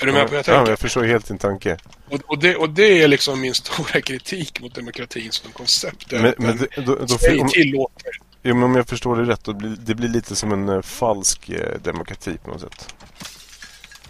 Är 0.00 0.06
du 0.06 0.12
med 0.12 0.22
på 0.22 0.30
vad 0.30 0.38
jag 0.38 0.38
ja, 0.38 0.56
tänker? 0.56 0.72
jag 0.72 0.78
förstår 0.78 1.04
helt 1.04 1.28
din 1.28 1.38
tanke. 1.38 1.78
Och, 2.08 2.20
och, 2.26 2.38
det, 2.38 2.56
och 2.56 2.70
det 2.70 3.02
är 3.02 3.08
liksom 3.08 3.40
min 3.40 3.54
stora 3.54 4.00
kritik 4.06 4.60
mot 4.60 4.74
demokratin 4.74 5.32
som 5.32 5.52
koncept. 5.52 6.12
Men, 6.12 6.34
men 6.38 6.56
det- 6.56 6.68
då, 6.76 6.94
då, 6.94 7.40
om, 7.40 7.48
tillåter 7.48 8.12
jo, 8.42 8.54
men 8.54 8.62
om 8.62 8.74
jag 8.74 8.88
förstår 8.88 9.16
det 9.16 9.32
rätt, 9.32 9.44
då 9.44 9.52
blir, 9.52 9.76
det 9.80 9.94
blir 9.94 10.08
lite 10.08 10.36
som 10.36 10.52
en 10.52 10.68
eh, 10.68 10.82
falsk 10.82 11.48
eh, 11.48 11.80
demokrati 11.82 12.36
på 12.44 12.50
något 12.50 12.60
sätt. 12.60 12.94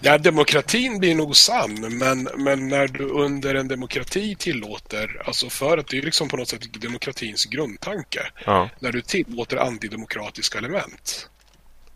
Ja, 0.04 0.18
demokratin 0.18 0.98
blir 0.98 1.14
nog 1.14 1.36
sann, 1.36 1.98
men, 1.98 2.28
men 2.36 2.68
när 2.68 2.88
du 2.88 3.04
under 3.04 3.54
en 3.54 3.68
demokrati 3.68 4.34
tillåter, 4.38 5.22
alltså 5.26 5.50
för 5.50 5.78
att 5.78 5.88
det 5.88 5.98
är 5.98 6.02
liksom 6.02 6.28
på 6.28 6.36
något 6.36 6.48
sätt 6.48 6.80
demokratins 6.82 7.44
grundtanke, 7.44 8.20
Ja, 8.46 8.68
när 8.80 8.92
du 8.92 9.02
tillåter 9.02 9.56
antidemokratiska 9.56 10.58
element. 10.58 11.28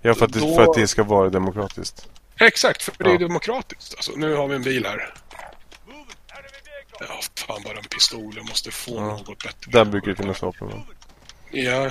ja 0.02 0.14
för, 0.14 0.26
att 0.26 0.32
det, 0.32 0.40
Då- 0.40 0.54
för 0.54 0.62
att 0.62 0.75
det 0.75 0.88
ska 0.88 1.02
vara 1.02 1.28
demokratiskt. 1.30 2.08
Exakt, 2.40 2.82
för 2.82 2.92
det 2.98 3.04
är 3.10 3.12
Ja. 3.12 3.18
demokratiskt. 3.18 3.94
Alltså, 3.94 4.12
nu 4.16 4.34
har 4.34 4.48
vi 4.48 4.54
en 4.56 4.62
bil 4.62 4.86
här. 4.86 5.14
Ja, 7.00 7.20
fan 7.46 7.62
bara 7.64 7.78
en 7.78 7.84
pistol. 7.84 8.32
Jag 8.36 8.48
måste 8.48 8.70
få 8.70 8.94
Ja. 8.96 9.00
något 9.00 9.42
bättre. 9.42 9.70
Där 9.70 9.84
brukar 9.84 10.10
det 10.10 10.16
finnas 10.16 10.42
vapen. 10.42 10.68
va? 10.68 10.82
Ja, 11.50 11.90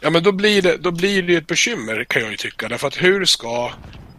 ja 0.00 0.10
men 0.10 0.22
då 0.22 0.32
blir, 0.32 0.62
det, 0.62 0.76
då 0.76 0.90
blir 0.90 1.22
det 1.22 1.34
ett 1.36 1.46
bekymmer 1.46 2.04
kan 2.04 2.22
jag 2.22 2.30
ju 2.30 2.36
tycka. 2.36 2.68
Därför 2.68 2.88
att 2.88 3.02
hur 3.02 3.24
ska, 3.24 3.72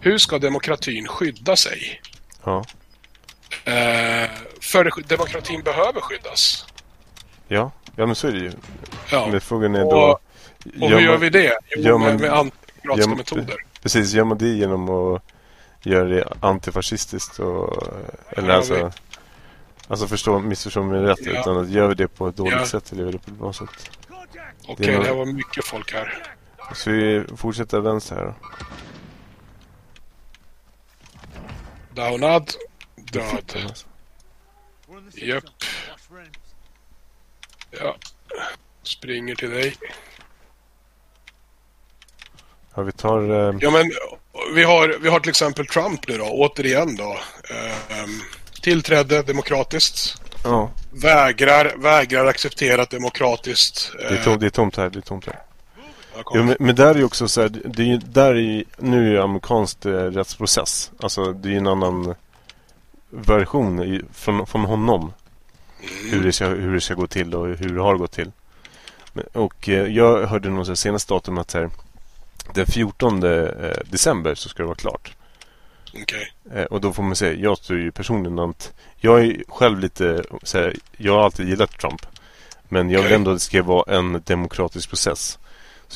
hur 0.06 0.18
ska 0.18 0.40
demokratin 0.40 1.08
skydda 1.08 1.56
sig? 1.56 2.02
Ja. 2.44 2.66
Eh, 3.66 4.30
för 4.62 5.08
demokratin 5.08 5.62
behöver 5.64 6.02
skyddas. 6.02 6.66
Ja, 7.48 7.72
ja 7.96 8.06
men 8.06 8.16
så 8.16 8.28
är 8.28 8.32
det 8.32 8.40
ju. 8.40 8.52
Ja. 9.12 9.28
Men 9.32 9.42
frågan 9.42 9.76
är 9.76 9.86
Och- 9.86 9.92
då... 9.92 10.20
Och 10.82 10.90
hur 10.90 11.00
gör 11.00 11.18
vi 11.18 11.30
det? 11.30 11.58
Jo, 11.76 11.82
gör 11.82 11.98
man- 11.98 12.02
med, 12.08 12.20
med 12.22 12.34
antidemokratiska 12.34 13.10
man- 13.10 13.18
metoder. 13.18 13.56
Precis, 13.82 14.14
gör 14.14 14.24
man 14.24 14.38
det 14.38 14.48
genom 14.48 14.90
att 14.90 15.22
göra 15.82 16.08
det 16.08 16.34
antifascistiskt 16.40 17.40
och... 17.40 17.84
Eller 18.30 18.50
Ja, 18.50 18.56
alltså... 18.56 18.92
Alltså 19.88 20.08
förstå, 20.08 20.40
missförstå 20.40 20.84
mig 20.84 21.02
rätt. 21.02 21.20
Ja. 21.22 21.40
Utan 21.40 21.58
att 21.58 21.70
gör 21.70 21.88
vi 21.88 21.96
det 21.96 22.08
på 22.08 22.28
ett 22.28 22.36
dåligt 22.38 22.54
Ja. 22.54 22.66
sätt 22.66 22.92
eller 22.92 23.02
gör 23.04 23.12
vi 23.12 23.12
det 23.12 23.20
på 23.26 23.32
ett 23.32 23.38
bra 23.40 23.54
sätt. 23.54 23.90
Okej, 24.68 24.76
det 24.78 24.84
är 24.84 24.88
det, 24.92 24.98
nog- 24.98 25.06
här 25.06 25.14
var 25.14 25.26
mycket 25.26 25.66
folk 25.66 25.94
här. 25.94 26.24
Så 26.74 26.92
vi 26.92 27.24
fortsätter 27.38 27.80
vänster 27.80 28.16
här 28.16 28.26
då. 28.26 28.34
Downad. 31.96 32.52
Död. 32.96 33.56
Alltså. 33.66 33.88
Japp. 35.14 35.44
Ja. 37.72 37.96
Springer 38.84 39.36
till 39.36 39.50
dig. 39.50 39.76
Ja, 42.76 42.82
vi 42.82 42.92
tar... 42.92 43.50
Eh, 43.50 43.56
Ja, 43.62 43.72
men 43.72 43.92
vi 44.56 44.64
har, 44.64 44.98
vi 45.02 45.10
har 45.10 45.20
till 45.20 45.30
exempel 45.30 45.68
Trump 45.68 46.08
nu 46.08 46.18
då, 46.18 46.26
återigen 46.26 46.96
då. 46.96 47.18
Ehm, 47.90 48.10
tillträdde 48.62 49.22
demokratiskt. 49.24 50.22
ja, 50.44 50.72
Vägrar, 50.92 51.74
vägrar 51.78 52.26
acceptera 52.26 52.84
ett 52.84 52.90
demokratiskt... 52.90 53.92
det 53.98 54.06
är, 54.06 54.18
eh, 54.18 54.24
tomt, 54.24 54.40
det 54.40 54.46
är 54.46 54.50
tomt 54.50 54.76
här. 54.78 54.90
Det 54.90 55.00
är 55.00 55.02
tomt 55.02 55.26
här. 55.26 55.42
Jo, 56.34 56.44
men, 56.44 56.56
men 56.60 56.76
där 56.76 56.96
är 56.96 56.96
ju 56.96 57.04
också 57.04 57.28
så 57.28 57.42
här, 57.42 57.50
det 57.66 57.92
är 57.92 57.98
där 57.98 58.36
är 58.36 58.64
nu 58.78 59.08
är 59.08 59.12
ju 59.12 59.22
amerikansk 59.22 59.86
eh, 59.86 59.92
rättsprocess. 59.92 60.92
Alltså 61.00 61.34
det 61.34 61.50
är 61.50 61.52
ju 61.52 61.58
en 61.58 61.68
annan 61.68 62.16
version 63.10 63.84
i, 63.84 64.02
från, 64.14 64.48
från 64.48 64.66
honom. 64.66 65.14
Hur, 66.12 66.24
det 66.24 66.32
ska, 66.32 66.46
hur 66.46 66.74
det 66.74 66.82
ska 66.82 66.94
gå 66.94 67.08
till 67.08 67.36
och 67.36 67.48
hur 67.48 67.76
det 67.76 67.82
har 67.82 67.96
gått 67.96 68.12
till. 68.12 68.32
Men, 69.14 69.26
och 69.34 69.70
eh, 69.70 69.88
jag 69.88 70.28
hörde 70.28 70.50
nog 70.50 70.78
senaste 70.78 71.14
datum 71.14 71.38
att 71.38 71.54
här, 71.54 71.70
den 72.54 72.66
14 72.66 73.24
eh, 73.24 73.50
december 73.86 74.36
så 74.36 74.50
ska 74.50 74.64
det 74.64 74.68
vara 74.68 74.76
klart. 74.76 75.16
Okej. 76.02 76.34
Eh, 76.54 76.64
och 76.64 76.82
då 76.82 76.94
får 76.94 77.04
man 77.04 77.16
säga, 77.16 77.34
jag 77.34 77.62
tror 77.62 77.80
ju 77.80 77.92
personligen 77.92 78.40
att 78.40 78.74
jag 78.96 79.26
är 79.26 79.44
själv 79.48 79.80
lite 79.80 80.24
så 80.44 80.58
här, 80.58 80.76
jag 80.98 81.14
har 81.14 81.24
alltid 81.24 81.50
gillat 81.50 81.80
Trump. 81.80 82.06
Men 82.70 82.90
jag 82.90 83.00
vill 83.00 83.08
Okej. 83.08 83.16
ändå 83.16 83.32
att 83.32 83.36
det 83.36 83.40
ska 83.40 83.64
vara 83.64 83.96
en 83.96 84.22
demokratisk 84.26 84.90
process. 84.90 85.40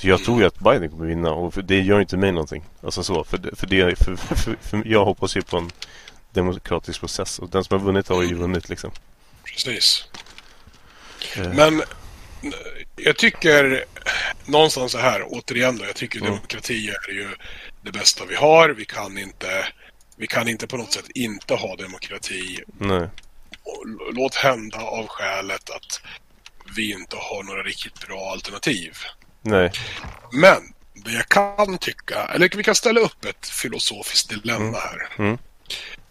Så 0.01 0.07
jag 0.07 0.23
tror 0.23 0.39
ju 0.41 0.47
att 0.47 0.59
Biden 0.59 0.89
kommer 0.89 1.05
vinna 1.05 1.31
och 1.31 1.53
det 1.63 1.79
gör 1.79 1.99
inte 2.01 2.17
mig 2.17 2.31
någonting. 2.31 2.63
Alltså 2.83 3.03
så, 3.03 3.23
för, 3.23 3.37
det- 3.37 3.55
för, 3.55 3.67
det, 3.67 3.95
för, 3.99 4.15
för, 4.15 4.55
för 4.61 4.83
jag 4.85 5.05
hoppas 5.05 5.37
ju 5.37 5.41
på 5.41 5.57
en 5.57 5.71
demokratisk 6.31 6.99
process. 6.99 7.39
Och 7.39 7.49
den 7.49 7.63
som 7.63 7.79
har 7.79 7.85
vunnit 7.85 8.07
har 8.07 8.23
ju 8.23 8.35
vunnit 8.35 8.69
liksom. 8.69 8.91
Precis. 9.43 10.07
Eh, 11.37 11.53
Men 11.53 11.83
jag 12.95 13.17
tycker 13.17 13.85
någonstans 14.45 14.91
så 14.91 14.97
här, 14.97 15.23
återigen 15.27 15.77
då, 15.77 15.85
jag 15.85 15.95
tycker 15.95 16.19
Mm. 16.19 16.31
demokrati 16.31 16.89
är 16.89 17.13
ju 17.13 17.29
det 17.81 17.91
bästa 17.91 18.25
vi 18.25 18.35
har. 18.35 18.69
Vi 18.69 18.85
kan 18.85 19.17
inte, 19.17 19.67
vi 20.15 20.27
kan 20.27 20.47
inte 20.47 20.67
på 20.67 20.77
något 20.77 20.93
sätt 20.93 21.09
inte 21.15 21.53
ha 21.55 21.75
demokrati. 21.75 22.59
Nej. 22.77 23.07
Låt 24.13 24.35
hända 24.35 24.77
av 24.81 25.07
skälet 25.07 25.69
att 25.69 26.01
vi 26.75 26.91
inte 26.91 27.15
har 27.15 27.43
några 27.43 27.63
riktigt 27.63 28.07
bra 28.07 28.31
alternativ. 28.31 28.97
Nej. 29.41 29.71
Men 30.31 30.73
det 30.93 31.11
jag 31.11 31.29
kan 31.29 31.77
tycka, 31.77 32.29
eller 32.35 32.57
vi 32.57 32.63
kan 32.63 32.75
ställa 32.75 32.99
upp 32.99 33.25
ett 33.25 33.47
filosofiskt 33.47 34.29
dilemma 34.29 34.77
här. 34.77 35.09
Mm. 35.17 35.37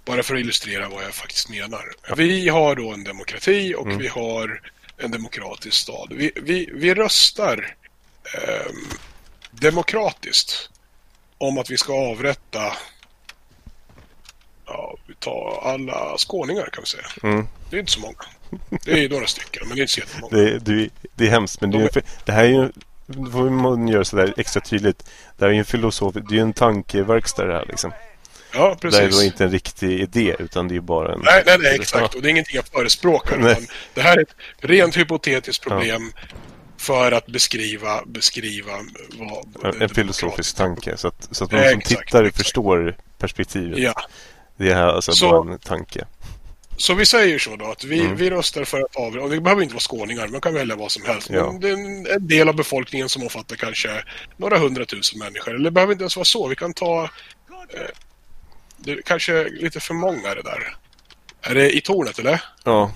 Bara 0.05 0.23
för 0.23 0.35
att 0.35 0.41
illustrera 0.41 0.89
vad 0.89 1.05
jag 1.05 1.15
faktiskt 1.15 1.49
menar. 1.49 1.93
Vi 2.17 2.49
har 2.49 2.75
då 2.75 2.93
en 2.93 3.05
demokrati 3.05 3.75
och 3.75 3.87
Mm. 3.87 3.99
vi 3.99 4.09
har 4.09 4.61
en 4.99 5.11
demokratisk 5.11 5.77
stad. 5.77 6.09
Vi, 6.11 6.33
vi, 6.37 6.71
vi 6.75 6.95
röstar 6.95 7.75
ehm, 8.35 8.99
demokratiskt 9.51 10.71
om 11.39 11.59
att 11.59 11.71
vi 11.71 11.77
ska 11.77 11.93
avrätta 11.93 12.73
ja, 14.67 14.97
vi 15.07 15.15
tar 15.15 15.61
alla 15.65 16.15
skåningar 16.19 16.69
kan 16.73 16.83
vi 16.83 16.87
säga. 16.87 17.07
Mm. 17.23 17.47
Det 17.71 17.77
är 17.77 17.81
inte 17.81 17.93
så 17.93 18.01
många. 18.01 18.25
Det 18.85 19.05
är 19.05 19.09
några 19.09 19.27
stycken, 19.27 19.69
men 19.69 19.77
det 19.77 19.81
är 19.81 19.83
inte 19.83 19.93
så 19.93 20.01
jättemånga. 20.01 20.37
Det, 20.37 20.59
det, 20.59 20.89
det 21.15 21.27
är 21.27 21.31
hemskt 21.31 21.61
men 21.61 21.71
det, 21.71 21.79
är, 21.79 22.03
det 22.25 22.33
här 22.33 22.45
är 22.45 22.49
ju 22.49 22.71
då 23.09 23.31
får 23.31 23.51
man 23.51 23.89
göra 23.89 24.05
sådär 24.05 24.35
extra 24.37 24.61
tydligt. 24.61 24.99
Det 25.37 25.45
här 25.45 25.49
är 25.49 25.53
ju 25.53 25.59
en 25.59 25.65
filosof, 25.65 26.15
det 26.15 26.21
är 26.31 26.37
ju 26.37 26.41
en 26.41 26.53
tankeverkstad 26.53 27.45
det 27.45 27.53
här 27.55 27.65
liksom. 27.69 27.93
Ja, 28.55 28.59
Det 28.59 28.65
här 28.67 28.71
är 28.71 28.75
precis. 29.07 29.17
då 29.19 29.25
inte 29.25 29.45
en 29.45 29.51
riktig 29.51 30.01
idé 30.01 30.37
utan 30.39 30.69
det 30.69 30.73
är 30.73 30.75
ju 30.77 30.81
bara 30.81 31.13
en... 31.15 31.21
Nej, 31.25 31.43
nej, 31.47 31.57
nej, 31.61 31.75
exakt. 31.75 32.15
Och 32.15 32.23
det 32.23 32.29
är 32.29 32.31
ingenting 32.31 32.57
jag 32.57 32.67
förespråkar. 32.67 33.37
Nej. 33.37 33.69
Det 33.95 34.01
här 34.01 34.17
är 34.17 34.23
ett 34.23 34.35
rent 34.59 34.97
hypotetiskt 34.97 35.63
problem 35.65 36.13
för 36.79 37.13
att 37.13 37.27
beskriva, 37.27 38.03
beskriva 38.07 38.73
vad... 39.19 39.75
En, 39.75 39.83
en 39.83 39.89
filosofisk 39.89 40.57
tanke. 40.57 40.97
Så 40.97 41.09
att, 41.09 41.29
så 41.31 41.45
att 41.45 41.51
de 41.51 41.57
Eh, 41.57 41.71
som 41.71 41.79
exakt, 41.79 41.89
tittar 42.07 42.25
exakt. 42.25 42.43
förstår 42.43 42.97
perspektivet. 43.19 43.79
Ja, 43.79 43.95
Det 44.57 44.71
är 44.71 44.75
här 44.75 44.87
alltså 44.87 45.13
Så- 45.13 45.31
bara 45.31 45.53
en 45.53 45.59
tanke. 45.59 46.05
Så 46.79 46.95
vi 46.95 47.07
säger 47.07 47.39
så 47.39 47.57
då 47.57 47.65
att 47.71 47.85
vi, 47.85 48.01
Mm. 48.01 48.17
vi 48.17 48.31
röstar 48.31 48.65
för 48.65 48.81
att 48.81 48.97
avrätta, 48.97 49.25
och 49.25 49.31
det 49.31 49.41
behöver 49.41 49.63
inte 49.63 49.75
vara 49.75 49.81
skåningar, 49.81 50.29
man 50.29 50.41
kan 50.41 50.55
välja 50.55 50.77
vad 50.77 50.93
som 50.93 51.05
helst. 51.05 51.31
Ja. 51.31 51.53
Men 51.53 51.61
det 51.61 51.69
är 51.69 51.73
en, 51.73 52.07
en 52.07 52.27
del 52.29 52.49
av 52.49 52.57
befolkningen 52.57 53.09
som 53.09 53.23
omfattar 53.23 53.57
kanske 53.57 54.05
några 54.37 54.59
hundratusen 54.59 55.19
människor. 55.19 55.55
Eller 55.55 55.65
det 55.65 55.71
behöver 55.71 55.93
inte 55.93 56.03
ens 56.03 56.17
vara 56.17 56.25
så, 56.25 56.49
vi 56.49 56.57
kan 56.57 56.75
ta... 56.75 57.03
Eh, 57.05 57.81
det 58.77 58.93
är 58.93 59.03
kanske 59.03 59.49
lite 59.49 59.81
för 59.81 59.95
många 59.95 60.35
det 60.35 60.43
där. 60.43 60.77
Är 61.43 61.55
det 61.55 61.77
i 61.77 61.81
tornet 61.81 62.19
eller? 62.19 62.43
Ja. 62.65 62.93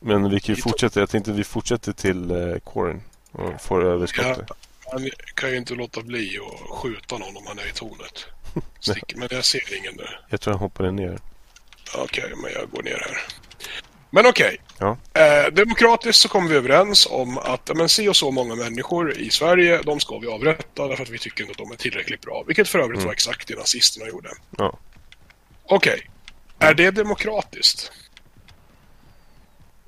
Men 0.00 0.30
vi 0.30 0.40
kan 0.40 0.54
ju 0.54 0.62
fortsätta. 0.62 1.00
Jag 1.00 1.10
tänkte 1.10 1.32
vi 1.32 1.44
fortsätter 1.44 1.92
till 1.92 2.30
eh, 2.30 2.56
Corin. 2.64 3.02
Och 3.32 3.62
får 3.62 3.84
överskottet. 3.84 4.48
Han 4.92 5.10
kan 5.34 5.50
ju 5.50 5.56
inte 5.56 5.74
låta 5.74 6.00
bli 6.02 6.38
att 6.38 6.76
skjuta 6.78 7.18
någon 7.18 7.36
om 7.36 7.42
han 7.46 7.58
är 7.58 7.68
i 7.68 7.72
tornet. 7.72 8.26
Stick, 8.80 9.16
men 9.16 9.28
jag 9.30 9.44
ser 9.44 9.76
ingen 9.78 9.94
nu. 9.96 10.06
Jag 10.28 10.40
tror 10.40 10.54
han 10.54 10.60
hoppade 10.60 10.90
ner. 10.92 11.18
Okej, 11.94 12.32
men 12.36 12.52
jag 12.52 12.70
går 12.70 12.82
ner 12.82 12.98
här. 13.08 13.18
Men 14.10 14.26
okej. 14.26 14.56
Ja. 14.78 14.96
Eh, 15.14 15.52
demokratiskt 15.52 16.22
så 16.22 16.28
kom 16.28 16.48
vi 16.48 16.56
överens 16.56 17.08
om 17.10 17.38
att 17.38 17.70
men 17.76 17.88
si 17.88 18.08
och 18.08 18.16
så 18.16 18.30
många 18.30 18.54
människor 18.54 19.12
i 19.18 19.30
Sverige, 19.30 19.82
de 19.82 20.00
ska 20.00 20.18
vi 20.18 20.26
avrätta 20.26 20.88
därför 20.88 21.02
att 21.02 21.08
vi 21.10 21.18
tycker 21.18 21.40
inte 21.44 21.50
att 21.52 21.58
de 21.58 21.72
är 21.72 21.76
tillräckligt 21.76 22.20
bra. 22.20 22.44
Vilket 22.46 22.68
för 22.68 22.78
övrigt 22.78 22.96
Mm. 22.96 23.06
var 23.06 23.12
exakt 23.12 23.48
det 23.48 23.58
nazisterna 23.58 24.08
gjorde. 24.08 24.28
Ja. 24.58 24.78
Okej. 25.64 26.10
Är 26.58 26.74
det 26.74 26.90
demokratiskt? 26.90 27.92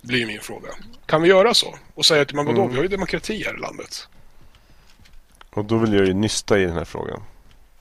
Blir 0.02 0.26
min 0.26 0.40
fråga. 0.40 0.68
Kan 1.06 1.22
vi 1.22 1.28
göra 1.28 1.54
så? 1.54 1.78
Och 1.94 2.06
säga 2.06 2.22
att 2.22 2.32
vadå, 2.32 2.50
Mm. 2.50 2.68
vi 2.70 2.76
har 2.76 2.82
ju 2.82 2.88
demokrati 2.88 3.44
här 3.46 3.54
i 3.54 3.60
landet. 3.60 4.08
Och 5.50 5.64
då 5.64 5.78
vill 5.78 5.92
jag 5.92 6.06
ju 6.06 6.14
nysta 6.14 6.58
i 6.58 6.64
den 6.64 6.74
här 6.74 6.84
frågan. 6.84 7.22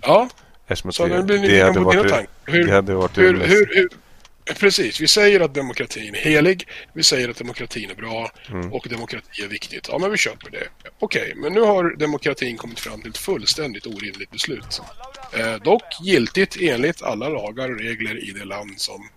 Ja, 0.02 0.30
Eftersom 0.68 0.94
så 0.94 1.06
det, 1.08 1.24
blir 1.24 1.38
det, 1.50 1.62
hade 1.62 1.80
varit. 1.80 2.28
Hur, 2.46 2.68
det 2.68 2.74
hade 2.74 2.94
varit 2.94 3.18
hur, 3.18 3.34
mest- 3.38 3.50
hur, 3.52 3.70
hur, 3.76 3.90
precis, 4.46 5.02
vi 5.02 5.08
säger 5.08 5.40
att 5.40 5.54
demokratin 5.54 6.16
är 6.16 6.20
helig, 6.20 6.68
vi 6.94 7.04
säger 7.04 7.30
att 7.30 7.38
demokratin 7.38 7.90
är 7.90 7.96
bra 7.96 8.32
Mm. 8.50 8.74
och 8.74 8.88
demokrati 8.90 9.44
är 9.44 9.48
viktigt. 9.48 9.88
Ja, 9.92 9.98
men 9.98 10.12
vi 10.12 10.18
köper 10.18 10.50
det. 10.52 10.68
Okej, 11.00 11.34
men 11.36 11.54
nu 11.54 11.62
har 11.62 11.96
demokratin 11.96 12.58
kommit 12.58 12.80
fram 12.80 13.02
till 13.02 13.10
ett 13.10 13.18
fullständigt 13.18 13.86
orimligt 13.86 14.32
beslut. 14.32 14.82
Eh, 15.38 15.56
dock 15.56 15.84
giltigt 16.02 16.58
enligt 16.62 17.02
alla 17.02 17.30
lagar 17.30 17.72
och 17.72 17.80
regler 17.80 18.30
i 18.30 18.32
det 18.32 18.46
land 18.46 18.82
som, 18.82 19.10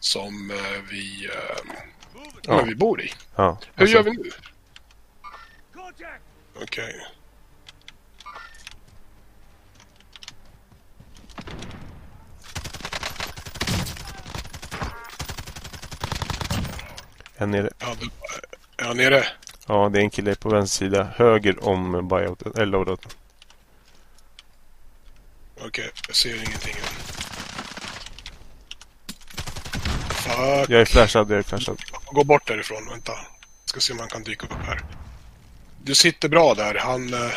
som 0.00 0.50
eh, 0.50 0.56
vi, 0.90 1.24
eh, 1.26 1.72
Ja. 2.46 2.62
vi 2.62 2.74
bor 2.74 3.02
i. 3.02 3.12
Ja, 3.36 3.58
Hur 3.74 3.82
alltså, 3.82 3.96
gör 3.96 4.02
vi 4.02 4.10
nu? 4.10 4.30
Okej. 6.62 7.06
En 17.40 17.50
nere. 17.50 17.70
Ja, 17.78 17.96
är 18.76 18.84
han 18.84 18.96
nere? 18.96 19.26
Ja, 19.66 19.88
det 19.88 19.98
är 19.98 20.02
en 20.02 20.10
kille 20.10 20.34
på 20.34 20.48
vänster 20.48 20.78
sida. 20.78 21.08
Höger 21.16 21.64
om 21.64 22.08
buyoutet. 22.08 22.56
Eller 22.56 22.66
loadouten. 22.66 23.10
Okej, 25.60 25.90
jag 26.06 26.16
ser 26.16 26.34
ingenting. 26.34 26.74
Fuck. 30.10 30.70
Jag 30.70 30.80
är 30.80 30.84
flashad, 30.84 31.30
jag 31.30 31.38
är 31.38 31.42
flashad. 31.42 31.80
Gå 32.04 32.24
bort 32.24 32.46
därifrån, 32.46 32.88
vänta. 32.90 33.12
Ska 33.64 33.80
se 33.80 33.92
om 33.92 33.98
han 33.98 34.08
kan 34.08 34.22
dyka 34.22 34.46
upp 34.46 34.52
här. 34.66 34.84
Du 35.82 35.94
sitter 35.94 36.28
bra 36.28 36.54
där, 36.54 36.74
han... 36.74 37.14
Eh, 37.14 37.30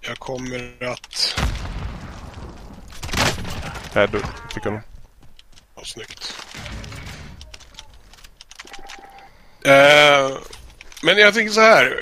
jag 0.00 0.18
kommer 0.18 0.84
att... 0.84 1.40
Här, 3.94 4.06
du 4.06 4.22
fick 4.54 4.64
honom. 4.64 4.80
Ja, 5.74 5.82
snyggt. 5.84 6.47
Eh, 9.64 10.36
men 11.02 11.18
jag 11.18 11.34
tänker 11.34 11.52
så 11.52 11.60
här. 11.60 11.96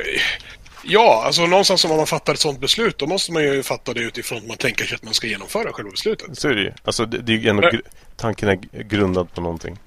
Ja, 0.89 1.23
alltså 1.27 1.47
någonstans 1.47 1.85
om 1.85 1.97
man 1.97 2.07
fattar 2.07 2.33
ett 2.35 2.41
sånt 2.41 2.61
beslut, 2.61 2.99
då 2.99 3.07
måste 3.07 3.33
man 3.33 3.43
ju 3.43 3.63
fatta 3.63 3.95
det 3.95 4.01
utifrån 4.01 4.39
att 4.39 4.47
man 4.47 4.57
tänker 4.57 4.85
sig 4.85 4.95
att 4.95 5.03
man 5.03 5.15
ska 5.15 5.27
genomföra 5.27 5.73
själva 5.73 5.91
beslutet. 5.91 6.39
Så 6.39 6.49
är 6.49 6.55
det 6.55 6.61
ju. 6.63 6.73
Alltså, 6.85 7.07
det, 7.07 7.19
det 7.19 7.33
är 7.33 7.37
ju 7.37 7.49
ändå... 7.49 7.63
Nej. 7.63 7.73
gr- 7.73 7.83
Tanken 8.17 8.49
är 8.49 8.83
grundad 8.83 9.35
på 9.35 9.41
någonting. 9.41 9.79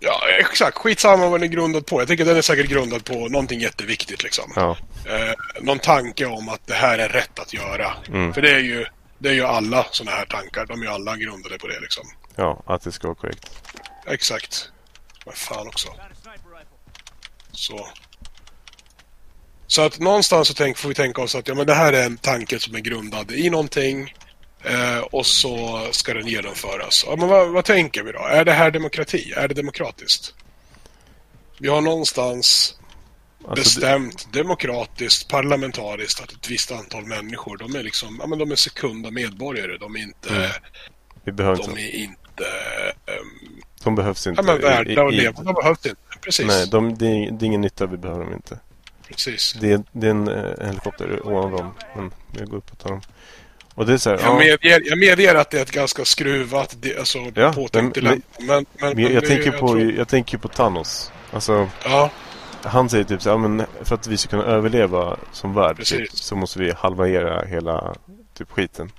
Ja, 0.00 0.20
exakt. 0.40 0.78
Skitsamma 0.78 1.28
vad 1.28 1.40
den 1.40 1.50
är 1.50 1.52
grundad 1.54 1.86
på. 1.86 2.00
Jag 2.00 2.08
tänker 2.08 2.24
att 2.24 2.28
den 2.28 2.36
är 2.36 2.42
säkert 2.42 2.66
grundad 2.66 3.04
på 3.04 3.14
någonting 3.28 3.60
jätteviktigt 3.60 4.22
liksom. 4.22 4.52
Ja. 4.56 4.76
Eh, 5.08 5.34
någon 5.60 5.78
tanke 5.78 6.26
om 6.26 6.48
att 6.48 6.66
det 6.66 6.74
här 6.74 6.98
är 6.98 7.08
rätt 7.08 7.38
att 7.38 7.52
göra. 7.54 7.92
Mm. 8.08 8.34
För 8.34 8.42
det 8.42 8.50
är 8.50 8.58
ju, 8.58 8.86
det 9.18 9.28
är 9.28 9.32
ju 9.32 9.44
alla 9.44 9.86
sådana 9.90 10.16
här 10.16 10.24
tankar. 10.26 10.66
De 10.66 10.80
är 10.80 10.84
ju 10.86 10.90
alla 10.92 11.16
grundade 11.16 11.58
på 11.58 11.66
det 11.66 11.80
liksom. 11.80 12.04
Ja, 12.36 12.62
att 12.66 12.82
det 12.82 12.92
ska 12.92 13.08
vara 13.08 13.14
korrekt. 13.16 13.50
Exakt. 14.06 14.68
Men 15.26 15.34
fan 15.34 15.68
också. 15.68 15.88
Så. 17.54 17.88
Så 19.66 19.82
att 19.82 19.98
någonstans 19.98 20.48
så 20.48 20.54
tänk, 20.54 20.78
får 20.78 20.88
vi 20.88 20.94
tänka 20.94 21.22
oss 21.22 21.34
att 21.34 21.48
ja, 21.48 21.54
men 21.54 21.66
det 21.66 21.74
här 21.74 21.92
är 21.92 22.06
en 22.06 22.16
tanke 22.18 22.60
som 22.60 22.74
är 22.74 22.80
grundad 22.80 23.32
i 23.32 23.50
någonting. 23.50 24.14
Eh, 24.62 24.98
och 24.98 25.26
så 25.26 25.86
ska 25.90 26.14
den 26.14 26.26
genomföras. 26.26 27.04
Ja, 27.08 27.16
men 27.16 27.28
vad, 27.28 27.48
vad 27.48 27.64
tänker 27.64 28.02
vi 28.02 28.12
då? 28.12 28.18
Är 28.18 28.44
det 28.44 28.52
här 28.52 28.70
demokrati? 28.70 29.32
Är 29.36 29.48
det 29.48 29.54
demokratiskt? 29.54 30.34
Vi 31.58 31.68
har 31.68 31.80
någonstans 31.80 32.74
Alltså, 33.48 33.54
bestämt 33.54 34.32
demokratiskt, 34.32 35.28
parlamentariskt 35.28 36.22
att 36.22 36.32
ett 36.32 36.50
visst 36.50 36.72
antal 36.72 37.04
människor, 37.04 37.56
de 37.56 37.74
är 37.76 37.82
liksom, 37.82 38.16
ja 38.20 38.26
men 38.26 38.38
de 38.38 38.50
är 38.52 38.56
sekunda 38.56 39.10
medborgare. 39.10 39.78
De 39.78 39.96
är 39.96 40.00
inte, 40.02 40.28
Mm. 40.34 40.50
vi 41.24 41.32
behöver 41.32 41.56
de 41.62 41.70
inte. 41.70 41.82
är 41.82 41.94
inte, 41.96 42.44
ehm, 43.06 43.60
De 43.84 43.94
behövs 43.94 44.26
inte. 44.26 44.40
ja 44.42 44.46
men 44.46 44.60
värda 44.60 45.06
att 45.06 45.14
leva. 45.14 45.42
De 45.42 45.54
behövs 45.54 45.86
inte. 45.86 46.00
Precis. 46.24 46.46
Nej, 46.46 46.66
de, 46.68 46.94
det, 46.98 47.06
är, 47.06 47.30
det 47.30 47.44
är 47.44 47.46
ingen 47.46 47.60
nytta. 47.60 47.86
Vi 47.86 47.96
behöver 47.96 48.24
dem 48.24 48.32
inte. 48.32 48.58
Precis. 49.08 49.52
Det 49.60 49.72
är, 49.72 49.82
det 49.92 50.06
är 50.06 50.10
en 50.10 50.28
eh, 50.28 50.66
helikopter 50.66 51.26
ovan 51.26 51.52
dem. 51.52 51.74
Men 51.96 52.12
jag 52.38 52.48
går 52.48 52.56
upp 52.56 52.72
och 52.72 52.78
tar 52.78 52.90
dem. 52.90 53.00
Och 53.74 53.86
det 53.86 53.92
är 53.92 53.96
så 53.98 54.10
här, 54.10 54.16
Jag, 54.18 54.26
ja, 54.34 54.38
medger, 54.38 54.82
jag 54.84 54.98
medger 54.98 55.34
att 55.34 55.50
det 55.50 55.58
är 55.58 55.62
ett 55.62 55.70
ganska 55.70 56.04
skruvat, 56.04 56.76
alltså 56.98 57.18
Ja, 57.34 57.52
påtänkt 57.52 58.02
men-. 58.02 58.22
Men, 58.38 58.46
men, 58.80 58.94
men 58.94 58.98
jag, 59.14 59.22
det- 59.22 59.28
tänker 59.28 59.50
på, 59.50 59.68
tror- 59.68 59.92
jag 59.92 60.08
tänker 60.08 60.38
på 60.38 60.48
Thanos. 60.48 61.12
Alltså, 61.32 61.68
Ja, 61.84 62.10
han 62.62 62.88
säger 62.88 63.04
typ 63.04 63.22
så 63.22 63.30
här, 63.30 63.38
men 63.38 63.66
för 63.82 63.94
att 63.94 64.06
vi 64.06 64.16
ska 64.16 64.30
kunna 64.30 64.42
överleva 64.44 65.16
som 65.32 65.54
värld 65.54 65.84
typ, 65.84 66.10
så 66.12 66.36
måste 66.36 66.58
vi 66.58 66.72
halvera 66.72 67.44
hela 67.44 67.94
typ 68.34 68.50
skiten. 68.50 68.90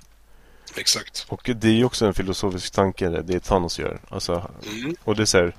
exakt. 0.76 1.26
Och 1.28 1.50
det 1.56 1.68
är 1.68 1.72
ju 1.72 1.84
också 1.84 2.06
en 2.06 2.14
filosofisk 2.14 2.72
tanke 2.72 3.08
det, 3.08 3.22
det 3.22 3.40
Thanos 3.44 3.78
gör. 3.78 3.98
Alltså, 4.08 4.50
Mm. 4.80 4.96
och 5.04 5.16
det 5.16 5.22
är 5.22 5.26
så 5.26 5.38
här, 5.38 5.54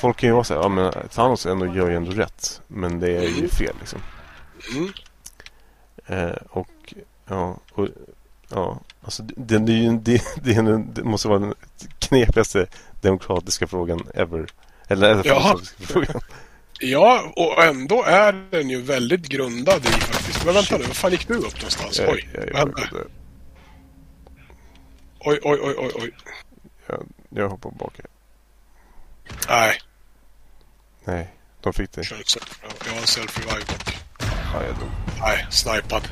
Folk 0.00 0.16
kan 0.16 0.28
ju 0.28 0.32
vara 0.32 0.44
så 0.44 0.54
här, 0.54 0.60
ja 0.60 0.68
men 0.68 0.92
Thanos 1.08 1.46
ändå 1.46 1.66
gör 1.66 1.90
ju 1.90 1.96
ändå 1.96 2.10
rätt. 2.10 2.60
Men 2.66 3.00
det 3.00 3.16
är 3.16 3.22
ju 3.22 3.38
Mm. 3.38 3.48
fel 3.48 3.74
liksom. 3.80 4.00
Mm. 4.74 4.92
Eh, 6.06 6.36
och 6.50 6.94
ja, 7.28 7.58
och, 7.72 7.88
ja 8.48 8.80
alltså 9.02 9.22
det, 9.22 9.58
det, 9.58 9.98
det, 9.98 10.22
det, 10.94 11.04
måste 11.04 11.28
vara 11.28 11.38
den 11.38 11.54
knepigaste 11.98 12.66
demokratiska 13.00 13.66
frågan 13.66 14.06
ever. 14.14 14.46
Eller, 14.88 15.10
eller 15.10 15.22
filosofiska 15.22 15.82
frågan. 15.86 16.20
Ja, 16.82 17.32
och 17.36 17.64
ändå 17.64 18.04
är 18.04 18.32
den 18.50 18.70
ju 18.70 18.82
väldigt 18.82 19.28
grundad 19.28 19.86
i 19.86 19.88
faktiskt. 19.88 20.44
Men 20.44 20.54
vänta 20.54 20.78
nu, 20.78 20.84
vad 20.84 20.96
fan 20.96 21.10
gick 21.10 21.28
du 21.28 21.34
upp 21.34 21.54
någonstans? 21.56 22.00
Oj, 22.08 22.28
vad 22.52 22.74
Oj, 25.20 25.38
oj, 25.42 25.60
oj, 25.62 25.74
oj, 25.78 25.90
oj. 25.94 26.10
jag, 26.86 27.06
jag 27.28 27.48
hoppar 27.48 27.70
bak. 27.70 27.94
här. 27.96 28.06
Nej, 29.50 29.80
Nej, 31.04 31.28
de 31.60 31.72
fick 31.72 31.90
self- 31.90 32.56
jag 32.84 32.92
har 32.92 32.98
en 32.98 33.04
self-revive 33.04 33.66
dock. 33.68 33.94
Ja, 34.54 34.64
jag 34.64 34.74
dog. 34.74 34.88
Nej, 35.20 35.46
snipad. 35.50 36.08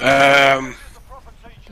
Ehm, 0.00 0.74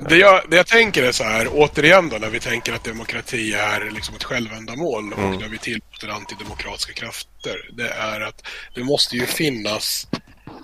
det, 0.08 0.16
jag, 0.16 0.50
det 0.50 0.56
jag 0.56 0.66
tänker 0.66 1.02
är 1.02 1.12
så 1.12 1.24
här, 1.24 1.48
återigen 1.52 2.08
då, 2.08 2.16
när 2.18 2.30
vi 2.30 2.40
tänker 2.40 2.72
att 2.72 2.84
demokrati 2.84 3.54
är 3.54 3.90
liksom 3.90 4.14
ett 4.14 4.24
självändamål 4.24 5.12
och 5.12 5.18
Mm. 5.18 5.38
när 5.38 5.48
vi 5.48 5.58
tillåter 5.58 6.08
antidemokratiska 6.08 6.92
krafter. 6.92 7.70
Det 7.72 7.88
är 7.88 8.20
att 8.20 8.42
det 8.74 8.84
måste 8.84 9.16
ju 9.16 9.26
finnas... 9.26 10.08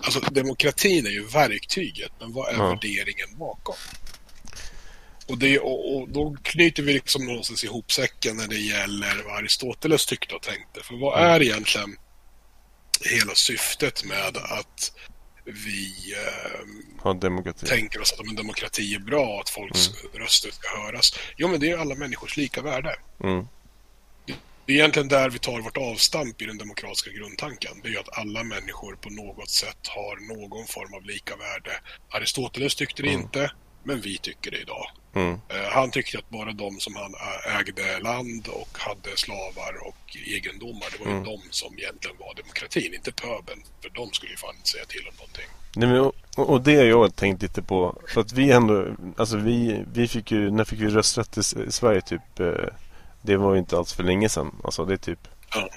Alltså 0.04 0.20
demokratin 0.20 1.06
är 1.06 1.10
ju 1.10 1.26
verktyget, 1.26 2.10
men 2.20 2.32
vad 2.32 2.48
är 2.48 2.58
Ja. 2.58 2.68
värderingen 2.68 3.38
bakom? 3.38 3.74
Och, 5.28 5.38
det, 5.38 5.58
och, 5.58 5.96
och 5.96 6.08
då 6.08 6.36
knyter 6.42 6.82
vi 6.82 6.92
liksom 6.92 7.26
någonstans 7.26 7.64
ihop 7.64 7.92
säcken 7.92 8.36
när 8.36 8.48
det 8.48 8.58
gäller 8.58 9.22
vad 9.24 9.36
Aristoteles 9.36 10.06
tyckte 10.06 10.34
och 10.34 10.42
tänkte. 10.42 10.82
För 10.82 11.00
vad 11.00 11.20
är 11.24 11.42
egentligen 11.42 11.96
hela 13.10 13.34
syftet 13.34 14.04
med 14.04 14.36
att 14.36 14.92
vi 15.44 15.94
demokrati. 17.20 17.66
tänker 17.66 18.00
oss 18.00 18.12
att 18.12 18.20
om 18.20 18.28
en 18.28 18.34
demokrati 18.34 18.94
är 18.94 18.98
bra 18.98 19.40
att 19.40 19.50
folks 19.50 19.90
röster 20.14 20.50
ska 20.50 20.82
höras. 20.82 21.18
Jo, 21.36 21.48
men 21.48 21.60
det 21.60 21.70
är 21.70 21.78
alla 21.78 21.94
människors 21.94 22.36
lika 22.36 22.62
värde. 22.62 22.96
Mm. 23.24 23.46
Det 24.66 24.72
är 24.72 24.76
egentligen 24.76 25.08
där 25.08 25.30
vi 25.30 25.38
tar 25.38 25.60
vårt 25.60 25.76
avstamp 25.76 26.42
i 26.42 26.46
den 26.46 26.58
demokratiska 26.58 27.10
grundtanken. 27.10 27.80
Det 27.82 27.88
är 27.88 27.92
ju 27.92 27.98
att 27.98 28.18
alla 28.18 28.44
människor 28.44 28.94
på 28.96 29.10
något 29.10 29.50
sätt 29.50 29.86
har 29.88 30.16
någon 30.36 30.66
form 30.66 30.94
av 30.94 31.02
lika 31.04 31.36
värde. 31.36 31.70
Aristoteles 32.10 32.74
tyckte 32.74 33.02
det 33.02 33.08
Mm. 33.08 33.20
inte, 33.20 33.52
men 33.84 34.00
vi 34.00 34.18
tycker 34.18 34.50
det 34.50 34.58
idag. 34.60 34.86
Mm. 35.14 35.32
Eh, 35.48 35.56
Han 35.72 35.90
tyckte 35.90 36.18
att 36.18 36.30
bara 36.30 36.52
de 36.52 36.80
som 36.80 36.96
han 36.96 37.14
ägde 37.60 37.98
land 38.00 38.48
och 38.48 38.78
hade 38.78 39.16
slavar 39.16 39.86
och 39.86 40.16
egendomar, 40.26 40.86
det 40.92 40.98
var 41.04 41.06
ju 41.06 41.12
Mm. 41.12 41.24
de 41.24 41.40
som 41.50 41.78
egentligen 41.78 42.16
var 42.20 42.34
demokratin, 42.34 42.94
inte 42.94 43.12
pöbeln. 43.12 43.62
För 43.82 43.90
de 43.90 44.12
skulle 44.12 44.30
ju 44.32 44.36
fan 44.38 44.54
inte 44.56 44.68
säga 44.70 44.84
till 44.84 45.08
om 45.08 45.14
någonting. 45.16 45.46
Nej, 45.76 45.88
men, 45.88 46.00
och, 46.00 46.50
och 46.50 46.60
det 46.60 46.76
har 46.76 46.84
jag 46.84 47.16
tänkt 47.16 47.42
lite 47.42 47.62
på. 47.62 47.98
För 48.08 48.20
att 48.20 48.32
vi 48.32 48.50
ändå, 48.52 48.86
alltså 49.16 49.36
vi, 49.36 49.84
vi 49.92 50.08
fick 50.08 50.30
ju, 50.30 50.50
när 50.50 50.64
fick 50.64 50.80
vi 50.80 50.88
rösträtt 50.88 51.38
i 51.38 51.42
Sverige 51.72 52.00
typ, 52.00 52.40
eh, 52.40 52.46
det 53.22 53.36
var 53.36 53.52
ju 53.52 53.58
inte 53.58 53.76
alls 53.78 53.92
för 53.92 54.02
länge 54.02 54.28
sedan. 54.28 54.54
Alltså 54.64 54.84
det 54.84 54.92
är 54.94 54.96
typ, 54.96 55.28
Ja. 55.54 55.68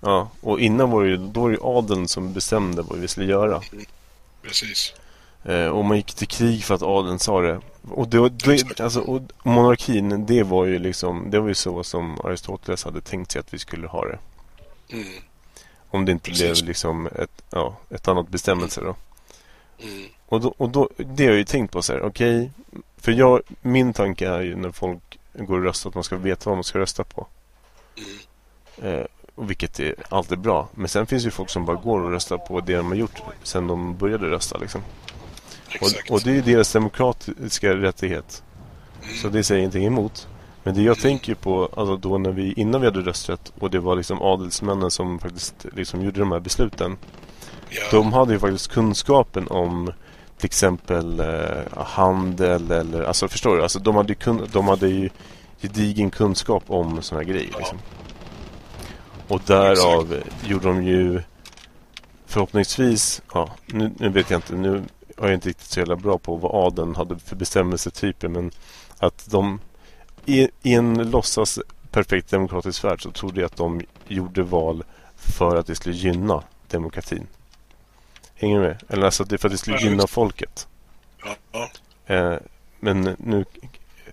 ja. 0.00 0.30
Och 0.40 0.60
innan 0.60 0.90
var 0.90 1.04
det 1.04 1.08
ju, 1.10 1.16
då 1.16 1.40
var 1.40 1.48
det 1.50 1.54
ju 1.56 1.62
adeln 1.62 2.08
som 2.08 2.32
bestämde 2.32 2.82
vad 2.82 2.98
vi 2.98 3.08
skulle 3.08 3.26
göra. 3.26 3.62
Precis. 4.42 4.94
Eh, 5.44 5.66
och 5.66 5.84
man 5.84 5.96
gick 5.96 6.14
till 6.14 6.28
krig 6.28 6.64
för 6.64 6.74
att 6.74 6.82
adeln 6.82 7.18
sa 7.18 7.40
det. 7.40 7.60
Och, 7.90 8.08
det, 8.08 8.28
det, 8.28 8.80
alltså, 8.80 9.00
och 9.00 9.22
monarkin, 9.42 10.26
det 10.26 10.42
var 10.42 10.64
ju 10.64 10.78
liksom, 10.78 11.30
det 11.30 11.40
var 11.40 11.48
ju 11.48 11.54
så 11.54 11.84
som 11.84 12.20
Aristoteles 12.24 12.84
hade 12.84 13.00
tänkt 13.00 13.32
sig 13.32 13.40
att 13.40 13.54
vi 13.54 13.58
skulle 13.58 13.86
ha 13.86 14.04
det. 14.04 14.18
Mm. 14.92 15.06
Om 15.90 16.04
det 16.04 16.12
inte 16.12 16.30
Precis. 16.30 16.62
blev 16.62 16.68
liksom 16.68 17.06
ett, 17.06 17.42
ja, 17.50 17.76
ett 17.90 18.08
annat 18.08 18.28
bestämmelse 18.28 18.80
då. 18.80 18.94
Mm. 19.82 20.08
Och, 20.26 20.40
då, 20.40 20.54
och 20.56 20.68
då, 20.68 20.88
det 20.96 21.24
har 21.24 21.30
jag 21.30 21.38
ju 21.38 21.44
tänkt 21.44 21.72
på 21.72 21.82
så 21.82 21.92
här, 21.92 22.02
okej. 22.02 22.50
för 22.96 23.12
jag, 23.12 23.40
min 23.60 23.92
tanke 23.92 24.28
är 24.28 24.40
ju 24.40 24.56
när 24.56 24.70
folk 24.70 25.18
går 25.34 25.58
och 25.58 25.64
röstar 25.64 25.90
att 25.90 25.94
man 25.94 26.04
ska 26.04 26.16
veta 26.16 26.50
vad 26.50 26.56
man 26.56 26.64
ska 26.64 26.78
rösta 26.78 27.04
på. 27.04 27.26
Mm. 27.96 28.94
Eh, 28.94 29.06
och 29.34 29.50
vilket 29.50 29.80
är 29.80 29.94
alltid 30.08 30.38
bra. 30.38 30.68
Men 30.74 30.88
sen 30.88 31.06
finns 31.06 31.26
ju 31.26 31.30
folk 31.30 31.50
som 31.50 31.64
bara 31.64 31.76
går 31.76 32.00
och 32.00 32.10
röstar 32.10 32.38
på 32.38 32.60
det 32.60 32.76
de 32.76 32.86
har 32.86 32.94
gjort 32.94 33.22
sen 33.42 33.66
de 33.66 33.96
började 33.96 34.30
rösta 34.30 34.58
liksom. 34.58 34.82
Exakt. 35.72 36.10
Och, 36.10 36.16
och 36.16 36.22
det 36.24 36.30
är 36.30 36.34
ju 36.34 36.42
deras 36.42 36.72
demokratiska 36.72 37.74
rättighet. 37.74 38.42
Så 39.22 39.28
det 39.28 39.44
säger 39.44 39.58
jag 39.58 39.62
ingenting 39.62 39.86
emot. 39.86 40.28
Men 40.62 40.74
det 40.74 40.82
jag 40.82 40.98
tänker 40.98 41.34
på, 41.34 41.68
alltså 41.76 41.96
då 41.96 42.18
när 42.18 42.30
vi, 42.30 42.52
innan 42.52 42.80
vi 42.80 42.86
hade 42.86 43.00
rösträtt 43.00 43.52
och 43.58 43.70
det 43.70 43.78
var 43.78 43.96
liksom 43.96 44.22
adelsmännen 44.22 44.90
som 44.90 45.18
faktiskt 45.18 45.66
liksom 45.72 46.02
gjorde 46.04 46.20
de 46.20 46.32
här 46.32 46.40
besluten. 46.40 46.96
ja. 47.70 47.82
De 47.90 48.12
hade 48.12 48.32
ju 48.32 48.38
faktiskt 48.38 48.68
kunskapen 48.68 49.48
om 49.48 49.92
till 50.36 50.46
exempel 50.46 51.20
eh, 51.20 51.84
handel 51.84 52.70
eller, 52.70 53.02
alltså 53.02 53.28
förstår 53.28 53.56
du? 53.56 53.62
Alltså 53.62 53.78
de 53.78 53.96
hade 53.96 54.14
kun, 54.14 54.48
de 54.52 54.68
hade 54.68 54.88
ju 54.88 55.10
gedigen 55.60 56.10
kunskap 56.10 56.64
om 56.66 57.02
sådana 57.02 57.24
här 57.24 57.32
grejer 57.32 57.54
liksom. 57.58 57.78
Och 59.28 59.40
därav 59.46 60.14
eh, 60.14 60.48
gjorde 60.50 60.68
de 60.68 60.84
ju 60.84 61.22
förhoppningsvis, 62.26 63.22
ja, 63.34 63.50
nu, 63.66 63.90
nu 63.98 64.08
vet 64.08 64.30
jag 64.30 64.38
inte, 64.38 64.54
nu 64.54 64.82
är 65.26 65.30
jag 65.30 65.36
inte 65.36 65.48
riktigt 65.48 65.70
så 65.70 65.80
jävla 65.80 65.96
bra 65.96 66.18
på 66.18 66.36
vad 66.36 66.66
adeln 66.66 66.96
hade 66.96 67.18
för 67.18 67.36
bestämmelsetyper 67.36 68.28
men 68.28 68.50
att 68.98 69.30
de 69.30 69.60
i, 70.26 70.48
i 70.62 70.74
en 70.74 71.10
låtsas 71.10 71.58
perfekt 71.90 72.30
demokratisk 72.30 72.84
värld 72.84 73.02
så 73.02 73.10
trodde 73.10 73.40
jag 73.40 73.46
att 73.46 73.56
de 73.56 73.82
gjorde 74.08 74.42
val 74.42 74.84
för 75.16 75.56
att 75.56 75.66
det 75.66 75.74
skulle 75.74 75.94
gynna 75.94 76.42
demokratin. 76.68 77.26
Hänger 78.34 78.60
du 78.60 78.66
med? 78.66 78.82
Eller 78.88 79.04
alltså 79.04 79.24
det 79.24 79.36
är 79.36 79.38
för 79.38 79.48
att 79.48 79.52
det 79.52 79.58
skulle 79.58 79.78
gynna 79.78 80.06
folket. 80.06 80.68
Ja. 81.52 81.70
Eh, 82.14 82.36
men 82.80 83.16
nu, 83.18 83.44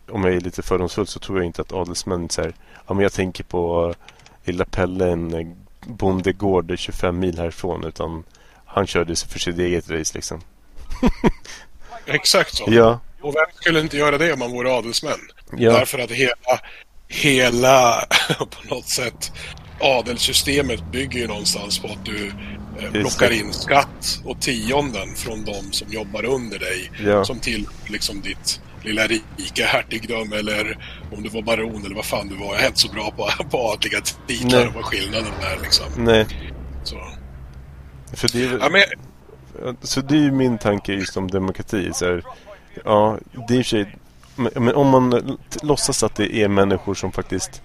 om 0.09 0.23
jag 0.23 0.33
är 0.33 0.39
lite 0.39 0.61
fördomsfull 0.61 1.07
så 1.07 1.19
tror 1.19 1.37
jag 1.37 1.45
inte 1.45 1.61
att 1.61 1.73
adelsmän 1.73 2.29
säger 2.29 2.53
Ja 2.87 2.93
men 2.93 3.03
jag 3.03 3.13
tänker 3.13 3.43
på 3.43 3.93
lilla 4.43 4.65
Pelle, 4.65 5.09
en 5.09 5.33
eh, 5.33 5.47
bondegård 5.85 6.73
25 6.77 7.19
mil 7.19 7.37
härifrån. 7.39 7.83
Utan 7.83 8.23
han 8.65 8.87
körde 8.87 9.15
för 9.15 9.39
sitt 9.39 9.59
eget 9.59 9.89
race 9.89 10.17
liksom. 10.17 10.41
Exakt 12.05 12.55
så. 12.55 12.65
Ja, 12.67 12.99
Och 13.21 13.35
vem 13.35 13.45
skulle 13.53 13.79
inte 13.79 13.97
göra 13.97 14.17
det 14.17 14.33
om 14.33 14.39
man 14.39 14.51
vore 14.51 14.71
adelsmän? 14.71 15.19
ja, 15.57 15.71
Därför 15.71 15.99
att 15.99 16.11
hela, 16.11 16.59
hela 17.07 18.05
på 18.39 18.75
något 18.75 18.87
sätt 18.87 19.31
adelssystemet 19.79 20.91
bygger 20.91 21.19
ju 21.19 21.27
någonstans 21.27 21.79
på 21.79 21.87
att 21.87 22.05
du 22.05 22.31
eh, 22.79 22.91
plockar 22.91 23.31
in 23.31 23.53
skatt 23.53 24.19
och 24.25 24.41
tionden 24.41 25.15
från 25.15 25.45
de 25.45 25.71
som 25.71 25.87
jobbar 25.91 26.25
under 26.25 26.59
dig. 26.59 26.91
Ja. 27.05 27.25
Som 27.25 27.39
till 27.39 27.67
liksom 27.87 28.21
ditt 28.21 28.61
lilla 28.83 29.07
rika 29.07 29.65
hertigdöme 29.65 30.35
eller 30.35 30.77
om 31.11 31.23
du 31.23 31.29
var 31.29 31.41
baron 31.41 31.85
eller 31.85 31.95
vad 31.95 32.05
fan 32.05 32.27
du 32.27 32.35
var. 32.35 32.53
Jag 32.53 32.63
är 32.63 32.67
inte 32.67 32.79
så 32.79 32.91
bra 32.91 33.11
på, 33.11 33.43
på 33.49 33.57
adliga 33.57 34.01
titlar 34.27 34.59
Nej. 34.59 34.67
och 34.67 34.73
vad 34.73 34.85
skillnaden 34.85 35.33
är 35.41 35.61
liksom. 35.61 35.85
Nej, 35.97 36.25
Så, 36.83 36.95
för 38.13 38.27
det 38.27 38.39
ja, 38.39 38.69
men, 38.69 38.83
så 39.81 40.01
det 40.01 40.15
är 40.15 40.21
ju 40.21 40.31
min 40.31 40.57
tanke 40.57 40.93
just 40.93 41.17
om 41.17 41.27
demokrati. 41.27 41.89
Så 41.93 42.05
här, 42.05 42.23
ja, 42.85 43.17
det 43.47 43.53
är 43.53 43.57
i 43.57 43.61
och 43.61 43.65
för 43.65 43.69
sig... 43.69 43.97
Men, 44.35 44.75
om 44.75 44.87
man 44.87 45.37
låtsas 45.61 46.03
att 46.03 46.15
det 46.15 46.35
är 46.35 46.47
människor 46.47 46.93
som 46.93 47.11
faktiskt 47.11 47.61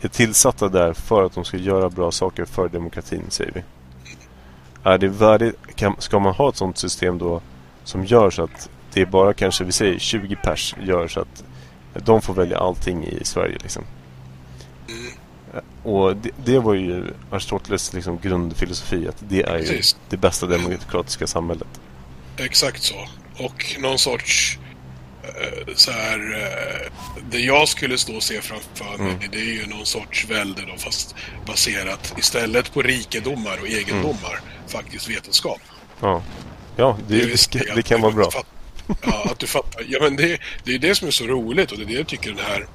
är 0.00 0.08
tillsatta 0.08 0.68
där 0.68 0.92
för 0.92 1.22
att 1.22 1.32
de 1.34 1.44
ska 1.44 1.56
göra 1.56 1.90
bra 1.90 2.10
saker 2.10 2.44
för 2.44 2.68
demokratin, 2.68 3.22
säger 3.28 3.52
vi. 3.52 3.62
Är 4.82 4.98
det 4.98 5.08
värdigt, 5.08 5.56
kan, 5.74 5.94
ska 5.98 6.18
man 6.18 6.34
ha 6.34 6.48
ett 6.48 6.56
sånt 6.56 6.78
system 6.78 7.18
då 7.18 7.40
som 7.84 8.04
gör 8.04 8.30
så 8.30 8.42
att 8.42 8.70
det 8.92 9.00
är 9.00 9.06
bara 9.06 9.34
kanske, 9.34 9.64
vi 9.64 9.72
säger 9.72 9.98
20 9.98 10.36
pers 10.36 10.74
gör 10.80 11.08
så 11.08 11.20
att 11.20 11.44
de 11.94 12.22
får 12.22 12.34
välja 12.34 12.58
allting 12.58 13.04
i 13.04 13.24
Sverige 13.24 13.58
liksom. 13.62 13.84
Och 15.82 16.16
det, 16.16 16.30
det 16.44 16.58
var 16.58 16.74
ju 16.74 17.14
Aristoteles 17.30 17.92
liksom 17.92 18.18
grundfilosofi 18.22 19.08
att 19.08 19.16
det 19.28 19.42
är 19.42 19.58
ju 19.58 19.82
det 20.08 20.16
bästa 20.16 20.46
demokratiska 20.46 21.26
samhället. 21.26 21.68
Exakt 22.36 22.82
så. 22.82 23.08
Och 23.38 23.76
någon 23.80 23.98
sorts 23.98 24.58
eh, 25.22 25.74
så 25.74 25.90
här, 25.92 26.18
eh, 26.42 26.92
det 27.30 27.38
jag 27.38 27.68
skulle 27.68 27.98
stå 27.98 28.14
och 28.16 28.22
se 28.22 28.40
framför 28.40 28.98
mig, 28.98 29.12
Mm. 29.14 29.30
det 29.32 29.38
är 29.38 29.54
ju 29.54 29.66
någon 29.66 29.86
sorts 29.86 30.26
välde 30.30 30.62
då, 30.62 30.76
fast 30.78 31.14
baserat 31.46 32.14
istället 32.18 32.72
på 32.74 32.82
rikedomar 32.82 33.58
och 33.60 33.68
egendomar, 33.68 34.40
faktiskt 34.68 35.08
vetenskap. 35.10 35.60
Ja, 36.00 36.22
ja 36.76 36.98
det, 37.08 37.18
det, 37.52 37.58
det 37.58 37.72
att 37.78 37.84
kan 37.84 38.00
vara 38.00 38.12
bra. 38.12 38.30
fatt- 38.30 38.46
Ja, 39.02 39.26
att 39.30 39.38
du 39.38 39.46
fattar. 39.46 39.84
Ja, 39.88 39.98
men 40.02 40.16
det, 40.16 40.38
det 40.64 40.74
är 40.74 40.78
det 40.78 40.94
som 40.94 41.08
är 41.08 41.12
så 41.12 41.24
roligt 41.26 41.72
och 41.72 41.78
det 41.78 41.84
är 41.84 41.86
det 41.86 41.92
jag 41.92 42.06
tycker 42.06 42.30
den 42.30 42.44
här 42.44 42.66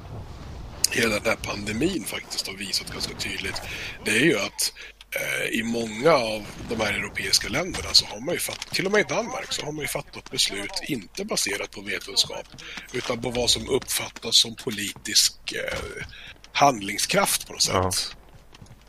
hela 0.92 1.14
den 1.20 1.26
här 1.26 1.36
pandemin 1.36 2.04
faktiskt 2.06 2.48
har 2.48 2.54
visat 2.54 2.92
ganska 2.92 3.14
tydligt. 3.18 3.62
Det 4.06 4.12
är 4.12 4.26
ju 4.26 4.40
att 4.40 4.74
eh, 5.16 5.60
i 5.60 5.64
många 5.64 6.12
av 6.14 6.46
de 6.70 6.80
här 6.82 6.94
europeiska 6.94 7.50
länderna 7.50 7.90
så 7.94 8.06
har 8.06 8.20
man 8.20 8.34
ju 8.34 8.40
fattat, 8.40 8.72
till 8.72 8.86
och 8.86 8.92
med 8.92 9.02
i 9.02 9.06
Danmark, 9.10 9.54
så 9.54 9.66
har 9.66 9.72
man 9.72 9.82
ju 9.82 9.88
fattat 9.88 10.32
beslut 10.32 10.72
inte 10.88 11.26
baserat 11.26 11.72
på 11.72 11.82
vetenskap 11.82 12.46
utan 12.94 13.22
på 13.22 13.30
vad 13.30 13.50
som 13.50 13.70
uppfattas 13.70 14.36
som 14.38 14.56
politisk 14.56 15.34
eh, 15.54 16.06
handlingskraft 16.52 17.48
på 17.48 17.54
något 17.54 17.68
Ja. 17.74 17.92
sätt. 17.92 18.16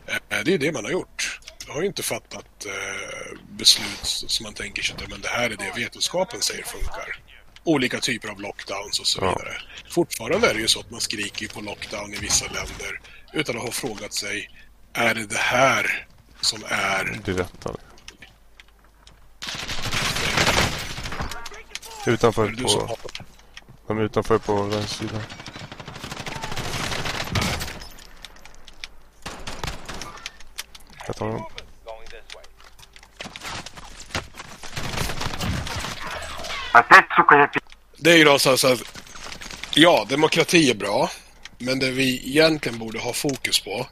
Eh, 0.06 0.16
det 0.28 0.36
är 0.50 0.52
ju 0.52 0.58
det 0.58 0.72
man 0.72 0.84
har 0.84 0.92
gjort. 0.92 1.40
Man 1.66 1.74
har 1.74 1.82
ju 1.82 1.88
inte 1.88 2.02
fattat 2.02 2.66
eh, 2.66 3.38
beslut 3.50 4.00
som 4.04 4.44
man 4.44 4.54
tänker 4.54 4.82
sig 4.82 4.96
att 4.96 5.10
men 5.10 5.20
det 5.20 5.28
här 5.28 5.50
är 5.50 5.56
det 5.56 5.72
vetenskapen 5.76 6.40
säger 6.42 6.62
funkar. 6.64 7.20
Olika 7.64 8.00
typer 8.00 8.28
av 8.28 8.40
lockdowns 8.40 9.00
och 9.00 9.06
så 9.06 9.18
Ja. 9.22 9.28
vidare. 9.28 9.62
Fortfarande 9.90 10.50
är 10.50 10.54
det 10.54 10.60
ju 10.60 10.68
så 10.68 10.80
att 10.80 10.90
man 10.90 11.00
skriker 11.00 11.48
på 11.48 11.60
lockdown 11.60 12.14
i 12.14 12.16
vissa 12.18 12.44
länder 12.46 13.00
utan 13.32 13.56
att 13.56 13.62
ha 13.62 13.70
frågat 13.70 14.12
sig 14.14 14.50
är 14.92 15.14
det 15.14 15.26
det 15.26 15.38
här 15.38 16.06
som 16.40 16.64
är... 16.68 17.20
Det 17.24 17.32
rätta. 17.32 17.74
Utanför 22.06 22.46
som 22.46 22.56
på, 22.56 22.68
har... 22.86 22.98
de 23.86 23.98
är 23.98 24.02
utanför 24.02 24.38
på 24.38 24.62
vänster 24.62 25.06
sida. 25.08 25.22
Jag 31.06 31.16
tar 31.16 31.28
dem. 31.28 31.44
Det 37.96 38.10
är 38.12 38.16
ju 38.16 38.24
någonstans 38.24 38.64
att 38.64 38.82
ja, 39.74 40.06
demokrati 40.08 40.70
är 40.70 40.74
bra, 40.74 41.10
men 41.58 41.78
det 41.78 41.90
vi 41.90 42.28
egentligen 42.28 42.78
borde 42.78 42.98
ha 42.98 43.12
fokus 43.12 43.60
på 43.60 43.86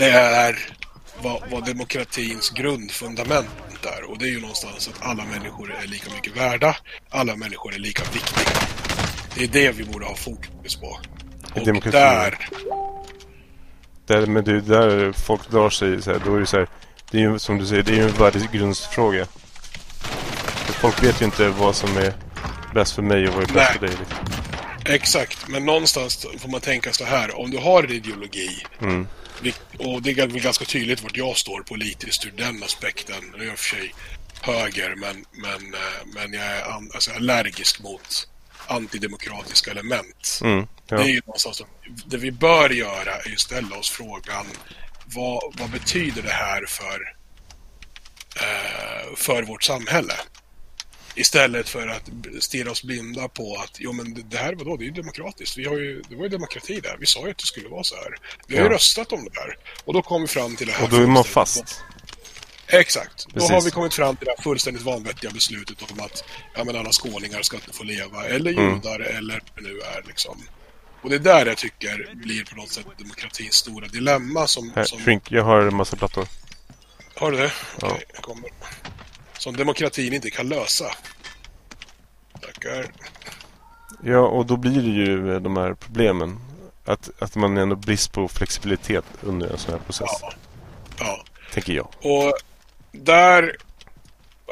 det 0.00 0.10
är 0.10 0.58
vad, 1.22 1.42
vad 1.50 1.66
demokratins 1.66 2.50
grundfundament 2.50 3.48
är. 3.82 4.10
Och 4.10 4.18
det 4.18 4.24
är 4.24 4.30
ju 4.30 4.40
någonstans 4.40 4.88
att 4.88 5.06
alla 5.06 5.24
människor 5.24 5.74
är 5.74 5.86
lika 5.86 6.14
mycket 6.14 6.36
värda, 6.36 6.76
alla 7.10 7.36
människor 7.36 7.74
är 7.74 7.78
lika 7.78 8.02
viktiga. 8.12 8.60
Det 9.34 9.44
är 9.44 9.48
det 9.48 9.78
vi 9.78 9.84
borde 9.84 10.06
ha 10.06 10.14
fokus 10.14 10.76
på. 10.76 10.98
Och 11.54 11.66
Demokrati. 11.66 11.98
där, 11.98 12.48
Där, 14.06 14.26
men 14.26 14.44
det 14.44 14.52
är 14.52 14.60
där 14.60 15.12
folk 15.12 15.50
drar 15.50 15.70
sig 15.70 16.02
så 16.02 16.12
här, 16.12 16.20
Då 16.24 16.34
är 16.34 16.40
det 16.40 16.46
så 16.46 16.56
här. 16.56 16.68
Det 17.10 17.18
är 17.18 17.22
ju 17.22 17.38
som 17.38 17.58
du 17.58 17.66
säger, 17.66 17.82
det 17.82 17.92
är 17.92 17.96
ju 17.96 18.02
en 18.02 18.14
värdegrundsfråga. 18.14 19.26
Folk 20.80 21.02
vet 21.02 21.20
ju 21.20 21.24
inte 21.24 21.48
vad 21.48 21.76
som 21.76 21.96
är 21.96 22.12
bäst 22.74 22.92
för 22.92 23.02
mig 23.02 23.28
och 23.28 23.34
vad 23.34 23.50
är 23.50 23.54
bäst 23.54 23.72
för 23.72 23.86
dig. 23.86 23.96
Liksom. 23.98 24.26
exakt, 24.84 25.48
men 25.48 25.66
någonstans 25.66 26.26
får 26.38 26.48
man 26.48 26.60
tänka 26.60 26.92
så 26.92 27.04
här, 27.04 27.38
om 27.40 27.50
du 27.50 27.58
har 27.58 27.82
en 27.82 27.90
ideologi 27.90 28.66
Mm. 28.80 29.06
Och 29.78 30.02
det 30.02 30.10
är 30.10 30.26
väl 30.26 30.40
ganska 30.40 30.64
tydligt 30.64 31.02
vart 31.02 31.16
jag 31.16 31.36
står 31.36 31.62
politiskt 31.62 32.26
ur 32.26 32.30
den 32.30 32.62
aspekten. 32.62 33.34
Jag 33.36 33.42
är 33.42 33.50
i 33.50 33.54
och 33.54 33.58
för 33.58 33.76
sig 33.76 33.94
höger, 34.40 34.94
men, 34.96 35.24
men, 35.32 35.74
eh, 35.74 36.06
men 36.14 36.32
jag 36.32 36.44
är 36.44 36.72
an, 36.72 36.90
alltså 36.94 37.10
allergisk 37.12 37.82
mot 37.82 38.28
antidemokratiska 38.66 39.70
element. 39.70 40.40
Mm. 40.42 40.66
Ja. 40.88 40.96
Det 40.96 41.02
är 41.02 41.08
ju 41.08 41.20
någonstans 41.26 41.62
det 42.06 42.16
vi 42.16 42.30
bör 42.30 42.70
göra 42.70 43.16
är 43.16 43.28
ju 43.28 43.36
ställa 43.36 43.76
oss 43.76 43.90
frågan 43.90 44.46
vad, 45.06 45.54
vad 45.58 45.70
betyder 45.70 46.22
det 46.22 46.32
här 46.32 46.64
för, 46.66 47.14
eh, 48.36 49.16
för 49.16 49.42
vårt 49.42 49.62
samhälle? 49.62 50.14
Istället 51.14 51.68
för 51.68 51.88
att 51.88 52.10
stirra 52.40 52.70
oss 52.70 52.82
blinda 52.82 53.28
på 53.28 53.56
att 53.56 53.76
jo 53.78 53.92
men 53.92 54.24
det- 54.30 54.36
här 54.36 54.54
vadå, 54.54 54.76
det 54.76 54.84
är 54.84 54.86
ju 54.86 54.92
demokratiskt. 54.92 55.58
Vi 55.58 55.64
har 55.64 55.76
ju, 55.76 56.02
det 56.08 56.16
var 56.16 56.22
ju 56.22 56.28
demokrati 56.28 56.80
där. 56.80 56.96
Vi 57.00 57.06
sa 57.06 57.24
ju 57.24 57.30
att 57.30 57.38
det 57.38 57.46
skulle 57.46 57.68
vara 57.68 57.84
så 57.84 57.94
här. 57.96 58.16
Vi 58.46 58.56
har 58.56 58.62
ju 58.64 58.68
Ja. 58.68 58.74
röstat 58.74 59.12
om 59.12 59.24
det 59.24 59.40
här. 59.40 59.56
Och 59.84 59.92
då 59.94 60.02
kom 60.02 60.22
vi 60.22 60.28
fram 60.28 60.56
till 60.56 60.66
det 60.66 60.72
här. 60.72 60.84
Och 60.84 60.90
då 60.90 60.96
är 60.96 61.06
man 61.06 61.24
fast. 61.24 61.82
Exakt. 62.66 63.26
Då 63.28 63.32
Precis. 63.34 63.50
har 63.50 63.60
vi 63.62 63.70
kommit 63.70 63.94
fram 63.94 64.16
till 64.16 64.24
det 64.26 64.34
här 64.36 64.42
fullständigt 64.42 64.82
vanvettiga 64.82 65.30
beslutet 65.30 65.92
om 65.92 66.00
att 66.00 66.24
ja, 66.54 66.64
men 66.64 66.76
alla 66.76 66.92
skåningar 66.92 67.42
ska 67.42 67.56
inte 67.56 67.72
få 67.72 67.84
leva, 67.84 68.24
eller 68.26 68.52
Mm. 68.52 68.74
judar, 68.74 69.00
eller 69.00 69.42
vad 69.54 69.64
det 69.64 69.70
nu 69.70 69.80
är. 69.80 70.02
Liksom. 70.06 70.42
Och 71.02 71.10
det 71.10 71.16
är 71.16 71.20
där 71.20 71.46
jag 71.46 71.56
tycker 71.56 72.14
blir 72.14 72.44
på 72.44 72.56
något 72.56 72.70
sätt 72.72 72.86
demokratins 72.98 73.54
stora 73.54 73.86
dilemma. 73.88 74.46
Som, 74.46 74.72
Här, 74.76 74.84
som, 74.84 75.00
shrink. 75.00 75.30
Jag 75.30 75.42
har 75.44 75.60
en 75.60 75.74
massa 75.76 75.96
plattor. 75.96 76.26
har 77.14 77.30
du 77.30 77.36
det? 77.38 77.52
Ja. 77.80 77.88
Okej, 77.90 78.04
jag 78.14 78.22
kommer. 78.22 78.50
Som 79.40 79.56
demokratin 79.56 80.12
inte 80.12 80.30
kan 80.30 80.48
lösa. 80.48 80.84
Tackar. 82.40 82.92
Ja, 84.04 84.18
och 84.18 84.46
då 84.46 84.56
blir 84.56 84.82
det 84.82 85.10
ju 85.10 85.34
eh, 85.34 85.40
de 85.40 85.56
här 85.56 85.74
problemen. 85.74 86.40
Att, 86.84 87.10
att 87.22 87.36
man 87.36 87.56
ändå 87.56 87.76
brist 87.76 88.12
på 88.12 88.28
flexibilitet 88.28 89.04
under 89.20 89.50
en 89.50 89.58
sån 89.58 89.72
här 89.72 89.80
process. 89.80 90.08
Ja. 90.20 90.32
ja. 90.98 91.24
Tänker 91.52 91.72
jag. 91.72 91.88
Och 92.00 92.32
där, 92.92 93.56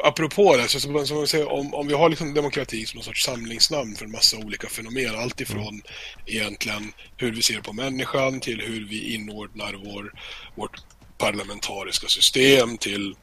apropå 0.03 0.57
det, 0.57 0.67
så, 0.67 0.79
så, 0.79 1.05
så 1.05 1.13
man 1.15 1.27
säger, 1.27 1.51
om, 1.51 1.73
om 1.73 1.87
vi 1.87 1.93
har 1.93 2.09
liksom 2.09 2.33
demokrati 2.33 2.85
som 2.85 2.97
någon 2.97 3.03
sorts 3.03 3.25
samlingsnamn 3.25 3.95
för 3.95 4.05
en 4.05 4.11
massa 4.11 4.37
olika 4.37 4.69
fenomen, 4.69 5.19
allt 5.19 5.41
ifrån 5.41 5.81
egentligen 6.25 6.93
hur 7.17 7.31
vi 7.31 7.41
ser 7.41 7.61
på 7.61 7.73
människan 7.73 8.39
till 8.39 8.61
hur 8.61 8.87
vi 8.87 9.13
inordnar 9.13 9.73
vår, 9.73 10.13
vårt 10.55 10.81
parlamentariska 11.17 12.07
system 12.07 12.77
till 12.77 13.15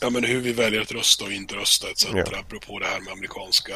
ja, 0.00 0.10
men 0.10 0.24
hur 0.24 0.40
vi 0.40 0.52
väljer 0.52 0.80
att 0.80 0.92
rösta 0.92 1.24
och 1.24 1.32
inte 1.32 1.54
rösta 1.54 1.90
etc. 1.90 2.06
Ja. 2.14 2.24
Apropå 2.38 2.78
det 2.78 2.86
här 2.86 3.00
med 3.00 3.12
amerikanska 3.12 3.74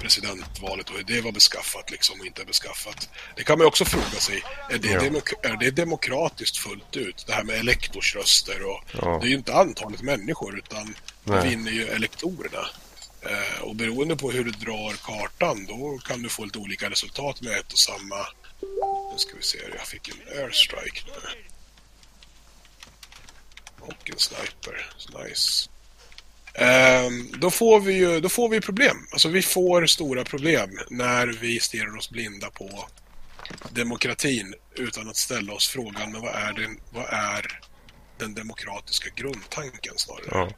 presidentvalet 0.00 0.90
och 0.90 0.96
hur 0.96 1.04
det 1.04 1.20
var 1.20 1.32
beskaffat 1.32 1.90
liksom 1.90 2.20
och 2.20 2.26
inte 2.26 2.44
beskaffat. 2.44 3.08
Det 3.36 3.44
kan 3.44 3.58
man 3.58 3.66
också 3.66 3.84
fråga 3.84 4.20
sig, 4.20 4.42
är 4.70 4.78
det, 4.78 4.88
Ja. 4.88 5.00
demok- 5.00 5.34
är 5.46 5.56
det 5.56 5.70
demokratiskt 5.70 6.56
fullt 6.56 6.96
ut? 6.96 7.24
Det 7.26 7.32
här 7.32 7.42
med 7.44 7.56
elektorsröster 7.58 8.62
och 8.62 8.84
Ja. 9.02 9.18
det 9.20 9.26
är 9.26 9.30
ju 9.30 9.36
inte 9.36 9.54
antalet 9.54 10.02
människor 10.02 10.58
utan 10.58 10.94
Nej. 11.24 11.48
vinner 11.48 11.72
ju 11.72 11.88
elektorerna. 11.88 12.66
Eh, 13.22 13.62
och 13.62 13.76
beroende 13.76 14.16
på 14.16 14.30
hur 14.30 14.44
du 14.44 14.50
drar 14.50 14.92
kartan 15.02 15.66
då 15.66 15.98
kan 15.98 16.22
du 16.22 16.28
få 16.28 16.44
lite 16.44 16.58
olika 16.58 16.90
resultat 16.90 17.40
med 17.40 17.52
ett 17.58 17.72
och 17.72 17.78
samma... 17.78 18.26
Nu 19.12 19.18
ska 19.18 19.36
vi 19.36 19.42
se, 19.42 19.58
jag 19.78 19.86
fick 19.86 20.08
en 20.08 20.38
airstrike 20.44 21.00
nu. 21.06 21.30
Och 23.80 24.10
en 24.10 24.18
sniper. 24.18 24.90
Så 24.96 25.18
Nice. 25.18 25.68
Ehm, 26.54 27.30
då 27.38 27.50
får 27.50 27.80
vi 27.80 27.92
ju 27.92 28.20
då 28.20 28.28
får 28.28 28.48
vi 28.48 28.60
problem. 28.60 28.96
Alltså 29.12 29.28
vi 29.28 29.42
får 29.42 29.86
stora 29.86 30.24
problem 30.24 30.70
när 30.90 31.26
vi 31.26 31.60
stirrar 31.60 31.96
oss 31.96 32.10
blinda 32.10 32.50
på 32.50 32.88
demokratin 33.70 34.54
utan 34.74 35.08
att 35.08 35.16
ställa 35.16 35.52
oss 35.52 35.68
frågan 35.68 36.12
men 36.12 36.20
vad 36.20 36.34
är 36.34 36.52
den, 36.52 36.80
vad 36.90 37.06
är 37.08 37.60
den 38.18 38.34
demokratiska 38.34 39.10
grundtanken 39.16 39.94
snarare. 39.96 40.24
Ja. 40.30 40.48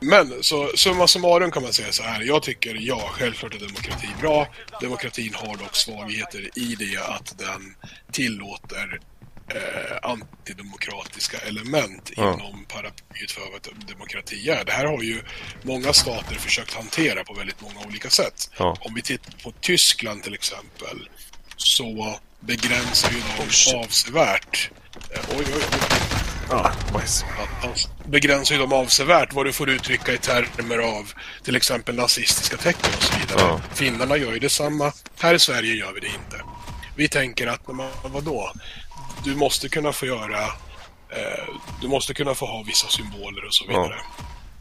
Men 0.00 0.42
så 0.42 0.68
summa 0.74 1.06
summarum 1.06 1.50
kan 1.50 1.62
man 1.62 1.72
säga 1.72 1.92
så 1.92 2.02
här. 2.02 2.22
Jag 2.22 2.42
tycker 2.42 2.74
ja, 2.80 3.10
självklart 3.12 3.54
är 3.54 3.58
demokrati 3.58 4.08
bra. 4.20 4.46
Demokratin 4.80 5.34
har 5.34 5.56
dock 5.56 5.76
svagheter 5.76 6.58
i 6.58 6.74
det 6.74 6.96
att 6.96 7.38
den 7.38 7.74
tillåter 8.12 9.00
eh, 9.54 10.10
antidemokratiska 10.10 11.38
element 11.38 12.10
Ja. 12.16 12.34
inom 12.34 12.64
paraplyet 12.64 13.30
för 13.30 13.40
vad 13.52 13.86
demokrati 13.88 14.50
är. 14.50 14.64
Det 14.64 14.72
här 14.72 14.84
har 14.84 15.02
ju 15.02 15.22
många 15.62 15.92
stater 15.92 16.34
försökt 16.34 16.74
hantera 16.74 17.24
på 17.24 17.34
väldigt 17.34 17.60
många 17.60 17.80
olika 17.86 18.10
sätt. 18.10 18.50
Ja. 18.58 18.76
Om 18.80 18.94
vi 18.94 19.02
tittar 19.02 19.32
på 19.42 19.52
Tyskland 19.60 20.22
till 20.22 20.34
exempel 20.34 21.08
så 21.56 22.18
begränsar 22.40 23.10
ju 23.10 23.16
de 23.36 23.76
avsevärt 23.76 24.70
eh, 25.14 25.20
oj, 25.38 25.44
oj, 25.46 25.62
oj. 25.72 25.88
Attans. 26.50 27.88
begränsar 28.06 28.54
ju 28.54 28.60
de 28.60 28.72
avsevärt 28.72 29.32
vad 29.32 29.46
du 29.46 29.52
får 29.52 29.70
uttrycka 29.70 30.12
i 30.12 30.18
termer 30.18 30.78
av 30.78 31.12
till 31.44 31.56
exempel 31.56 31.94
nazistiska 31.94 32.56
tecken 32.56 32.90
och 32.96 33.02
så 33.02 33.18
vidare. 33.18 33.40
Ja. 33.40 33.60
Finnarna 33.74 34.16
gör 34.16 34.32
ju 34.32 34.38
detsamma. 34.38 34.92
Här 35.20 35.34
i 35.34 35.38
Sverige 35.38 35.74
gör 35.74 35.92
vi 35.92 36.00
det 36.00 36.06
inte. 36.06 36.42
Vi 36.96 37.08
tänker 37.08 37.46
att, 37.46 37.68
men 37.68 37.88
vadå? 38.04 38.52
Du 39.28 39.36
måste 39.36 39.68
kunna 39.68 39.92
få 39.92 40.06
göra... 40.06 40.42
Eh, 41.10 41.48
du 41.80 41.88
måste 41.88 42.14
kunna 42.14 42.34
få 42.34 42.46
ha 42.46 42.62
vissa 42.66 42.88
symboler 42.88 43.44
och 43.46 43.54
så 43.54 43.66
vidare. 43.66 43.94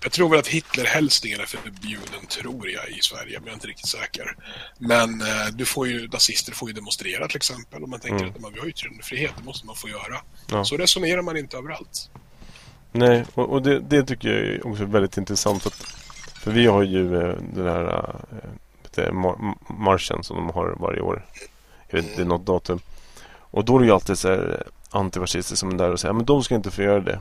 Jag 0.04 0.12
tror 0.12 0.30
väl 0.30 0.40
att 0.40 0.48
Hitlerhälsningen 0.48 1.40
är 1.40 1.46
förbjuden, 1.46 2.26
tror 2.30 2.70
jag, 2.70 2.90
i 2.90 3.02
Sverige, 3.02 3.40
men 3.40 3.44
jag 3.44 3.48
är 3.48 3.54
inte 3.54 3.68
riktigt 3.68 3.88
säker. 3.88 4.36
Men 4.78 5.22
eh, 5.22 5.28
du 5.54 5.66
får 5.66 5.88
ju, 5.88 6.08
nazister 6.08 6.52
får 6.54 6.70
ju 6.70 6.74
demonstrera 6.74 7.28
till 7.28 7.38
exempel. 7.38 7.84
Om 7.84 7.90
man 7.90 8.00
tänker 8.00 8.18
Mm. 8.26 8.30
att 8.36 8.42
man, 8.42 8.54
vi 8.54 8.60
har 8.60 8.68
yttrandefrihet, 8.68 9.32
det 9.38 9.44
måste 9.44 9.66
man 9.68 9.76
få 9.76 9.90
göra. 9.90 10.22
Ja. 10.52 10.66
Så 10.66 10.78
resonerar 10.78 11.22
man 11.22 11.38
inte 11.38 11.58
överallt. 11.58 12.10
Nej, 12.92 13.26
och, 13.34 13.50
och 13.50 13.62
det, 13.62 13.80
det 13.80 14.04
tycker 14.04 14.30
jag 14.30 14.38
är 14.56 14.68
också 14.68 14.86
väldigt 14.86 15.18
intressant. 15.18 15.66
Att, 15.66 15.74
för 16.44 16.52
vi 16.52 16.66
har 16.68 16.84
ju 16.84 17.16
eh, 17.22 17.36
den 17.56 17.68
här 17.68 18.16
eh, 18.32 18.50
du, 18.96 19.02
mar- 19.02 19.56
marschen 19.70 20.24
som 20.24 20.36
de 20.38 20.50
har 20.50 20.76
varje 20.80 21.02
år. 21.02 21.26
Jag 21.90 21.96
vet 21.98 22.06
inte, 22.06 22.18
det 22.18 22.24
är 22.24 22.26
något 22.26 22.46
datum. 22.46 22.80
Och 23.58 23.65
då 23.65 23.76
är 23.76 23.80
det 23.80 23.86
ju 23.86 23.91
alltid 23.91 24.17
så 24.17 24.28
här 24.28 24.63
eh, 24.65 25.00
antifascister 25.00 25.56
som 25.56 25.70
är 25.70 25.78
där 25.78 25.91
och 25.91 26.00
säger 26.00 26.13
men 26.13 26.26
de 26.26 26.43
ska 26.43 26.56
inte 26.56 26.72
få 26.72 26.82
göra 26.82 27.00
det. 27.00 27.20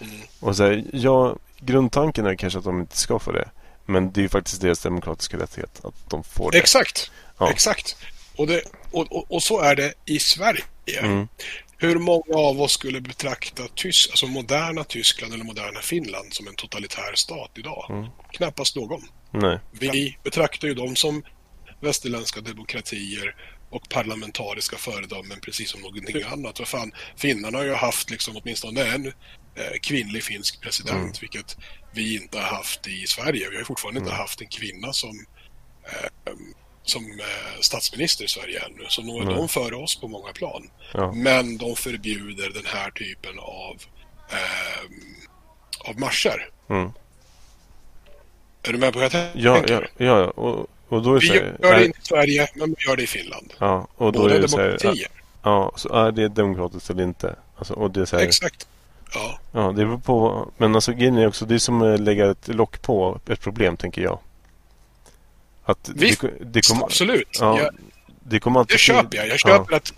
Mm. 0.00 0.20
Och 0.40 0.56
så 0.56 0.62
här, 0.62 0.84
ja, 0.92 1.36
grundtanken 1.60 2.26
är 2.26 2.34
kanske 2.34 2.58
att 2.58 2.64
de 2.64 2.80
inte 2.80 2.96
ska 2.96 3.18
få 3.18 3.32
det. 3.32 3.48
Men 3.86 4.12
det 4.12 4.20
är 4.20 4.22
ju 4.22 4.28
faktiskt 4.28 4.60
deras 4.60 4.82
demokratiska 4.82 5.38
rättighet 5.38 5.84
att 5.84 6.10
de 6.10 6.24
får 6.24 6.50
det. 6.50 6.58
Exakt. 6.58 7.10
Ja. 7.38 7.50
Exakt. 7.50 7.96
Och, 8.36 8.46
det, 8.46 8.62
och, 8.90 9.12
och, 9.12 9.32
och 9.32 9.42
så 9.42 9.60
är 9.60 9.76
det 9.76 9.94
i 10.04 10.18
Sverige. 10.18 10.64
Mm. 11.00 11.28
Hur 11.76 11.98
många 11.98 12.36
av 12.36 12.60
oss 12.60 12.72
skulle 12.72 13.00
betrakta 13.00 13.62
Tysk, 13.74 14.10
alltså 14.10 14.26
moderna 14.26 14.84
Tyskland 14.84 15.34
eller 15.34 15.44
moderna 15.44 15.80
Finland 15.80 16.34
som 16.34 16.48
en 16.48 16.54
totalitär 16.54 17.14
stat 17.14 17.50
idag? 17.54 17.86
Mm. 17.90 18.06
Knappast 18.30 18.76
någon. 18.76 19.02
Nej. 19.30 19.58
Vi 19.70 20.18
betraktar 20.22 20.68
ju 20.68 20.74
dem 20.74 20.96
som 20.96 21.22
västerländska 21.80 22.40
demokratier 22.40 23.34
och 23.72 23.88
parlamentariska 23.88 24.76
föredömen 24.76 25.40
precis 25.40 25.70
som 25.70 25.80
någonting 25.80 26.22
annat. 26.22 26.58
Vad 26.58 26.68
fan, 26.68 26.92
finnarna 27.16 27.58
har 27.58 27.64
ju 27.64 27.74
haft 27.74 28.10
liksom 28.10 28.36
åtminstone 28.36 28.84
en 28.94 29.06
eh, 29.06 29.12
kvinnlig 29.82 30.24
finsk 30.24 30.60
president, 30.60 30.96
Mm. 30.98 31.12
vilket 31.20 31.56
vi 31.92 32.14
inte 32.22 32.38
har 32.38 32.56
haft 32.56 32.86
i 32.86 33.06
Sverige. 33.06 33.50
Vi 33.50 33.56
har 33.56 33.64
fortfarande 33.64 34.00
inte 34.00 34.12
haft 34.12 34.40
en 34.40 34.48
kvinna 34.48 34.92
som, 34.92 35.26
eh, 35.84 36.32
som 36.82 37.04
eh, 37.20 37.60
statsminister 37.60 38.24
i 38.24 38.28
Sverige 38.28 38.60
ännu. 38.64 38.84
Så 38.88 39.02
nog 39.02 39.20
är 39.22 39.26
Nej. 39.26 39.34
de 39.34 39.48
före 39.48 39.76
oss 39.76 40.00
på 40.00 40.08
många 40.08 40.32
plan. 40.32 40.70
Ja. 40.94 41.12
Men 41.12 41.58
de 41.58 41.76
förbjuder 41.76 42.50
den 42.50 42.66
här 42.66 42.90
typen 42.90 43.38
av, 43.38 43.76
eh, 44.30 45.88
av 45.90 46.00
marscher. 46.00 46.48
Mm. 46.70 46.90
Är 48.62 48.72
du 48.72 48.78
med 48.78 48.92
på 48.92 48.98
vad 48.98 49.04
jag 49.04 49.12
tänker? 49.12 49.40
Ja, 49.40 49.64
ja, 49.68 49.82
ja, 49.96 50.04
ja. 50.06 50.24
Och, 50.30 50.66
och 50.92 51.02
då 51.02 51.14
är 51.16 51.20
Vi 51.20 51.26
så 51.26 51.34
gör 51.34 51.56
det 51.60 51.68
är- 51.68 51.84
inte 51.84 51.98
i 51.98 52.04
Sverige, 52.04 52.48
men 52.54 52.74
vi 52.78 52.84
gör 52.88 52.96
det 52.96 53.02
i 53.02 53.06
Finland. 53.06 53.52
Ja, 53.58 53.88
och 53.94 54.12
då 54.12 54.18
Båda 54.20 54.34
är 54.34 54.40
det 54.40 54.48
så 54.48 54.56
här, 54.58 54.64
demokratier. 54.66 55.08
ja, 55.42 55.72
så 55.76 55.88
är 55.94 56.12
det 56.12 56.28
demokratiskt 56.28 56.90
eller 56.90 57.02
inte? 57.02 57.36
Alltså, 57.56 57.74
och 57.74 57.90
det 57.90 58.00
är 58.00 58.04
så 58.04 58.16
här, 58.16 58.24
Exakt. 58.24 58.66
Ja, 59.14 59.38
ja, 59.52 59.60
det 59.68 59.84
beror 59.86 59.98
på, 59.98 60.48
men 60.56 60.74
alltså 60.74 60.92
grejen 60.92 61.18
är 61.18 61.26
också, 61.26 61.44
det 61.44 61.54
är 61.54 61.58
som 61.58 61.82
att 61.82 62.00
lägga 62.00 62.30
ett 62.30 62.48
lock 62.48 62.82
på 62.82 63.20
ett 63.28 63.40
problem, 63.40 63.76
tänker 63.76 64.02
jag. 64.02 64.18
Att 65.64 65.88
Visst, 65.94 66.20
det, 66.20 66.30
det 66.44 66.68
kommer, 66.68 66.84
absolut. 66.84 67.38
ja, 67.40 67.58
Jag, 67.60 67.74
det 68.22 68.40
kommer 68.40 68.60
alltid 68.60 68.74
det 68.74 68.78
köper 68.78 69.16
jag. 69.16 69.26
Jag 69.26 69.32
ja, 69.34 69.38
köper 69.38 69.76
att 69.76 69.92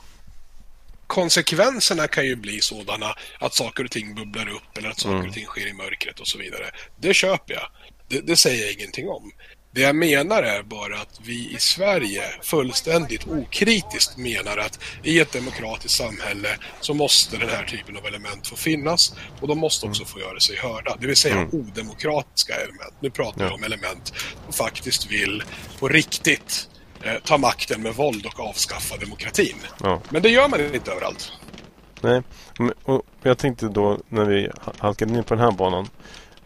konsekvenserna 1.06 2.08
kan 2.08 2.26
ju 2.26 2.36
bli 2.36 2.60
sådana 2.60 3.14
att 3.38 3.54
saker 3.54 3.84
och 3.84 3.90
ting 3.90 4.14
bubblar 4.14 4.48
upp 4.48 4.78
eller 4.78 4.90
att 4.90 4.98
saker 5.00 5.14
Mm. 5.16 5.28
och 5.28 5.34
ting 5.34 5.44
sker 5.46 5.66
i 5.66 5.72
mörkret 5.72 6.20
och 6.20 6.26
så 6.28 6.38
vidare. 6.38 6.66
Det 6.96 7.14
köper 7.14 7.54
jag. 7.54 7.66
Det, 8.08 8.20
det 8.20 8.36
säger 8.36 8.64
jag 8.64 8.72
ingenting 8.72 9.08
om. 9.08 9.30
Det 9.74 9.80
jag 9.80 9.96
menar 9.96 10.42
är 10.42 10.62
bara 10.62 11.00
att 11.00 11.20
vi 11.22 11.50
i 11.54 11.56
Sverige 11.58 12.22
fullständigt 12.42 13.26
okritiskt 13.28 14.16
menar 14.16 14.56
att 14.56 14.78
i 15.02 15.20
ett 15.20 15.32
demokratiskt 15.32 15.96
samhälle 15.98 16.48
så 16.80 16.94
måste 16.94 17.36
den 17.36 17.48
här 17.48 17.64
typen 17.64 17.96
av 17.96 18.06
element 18.06 18.46
få 18.46 18.56
finnas 18.56 19.14
och 19.40 19.48
de 19.48 19.58
måste 19.58 19.86
också 19.86 20.04
få 20.04 20.18
göra 20.20 20.40
sig 20.40 20.56
hörda. 20.56 20.96
Det 21.00 21.06
vill 21.06 21.16
säga 21.16 21.34
Mm. 21.34 21.48
odemokratiska 21.52 22.54
element. 22.54 22.94
Nu 23.00 23.10
pratar 23.10 23.42
Ja. 23.42 23.48
vi 23.48 23.54
om 23.54 23.64
element 23.64 24.12
som 24.44 24.52
faktiskt 24.52 25.10
vill 25.10 25.42
på 25.78 25.88
riktigt 25.88 26.68
eh, 27.02 27.14
ta 27.24 27.38
makten 27.38 27.82
med 27.82 27.94
våld 27.94 28.26
och 28.26 28.40
avskaffa 28.40 28.96
demokratin. 28.96 29.56
Ja. 29.82 30.00
Men 30.10 30.22
det 30.22 30.28
gör 30.28 30.48
man 30.48 30.74
inte 30.74 30.90
överallt. 30.92 31.32
Nej, 32.00 32.22
och 32.84 33.02
jag 33.22 33.38
tänkte 33.38 33.68
då 33.68 33.98
när 34.08 34.24
vi 34.24 34.50
ha- 34.60 34.72
halkade 34.78 35.14
in 35.18 35.24
på 35.24 35.34
den 35.34 35.44
här 35.44 35.50
banan. 35.50 35.88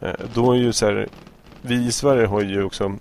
Eh, 0.00 0.12
då 0.34 0.52
är 0.52 0.56
ju 0.56 0.72
så 0.72 0.86
här, 0.86 1.08
vi 1.62 1.86
i 1.86 1.92
Sverige 1.92 2.26
har 2.26 2.42
ju 2.42 2.62
också, 2.64 2.98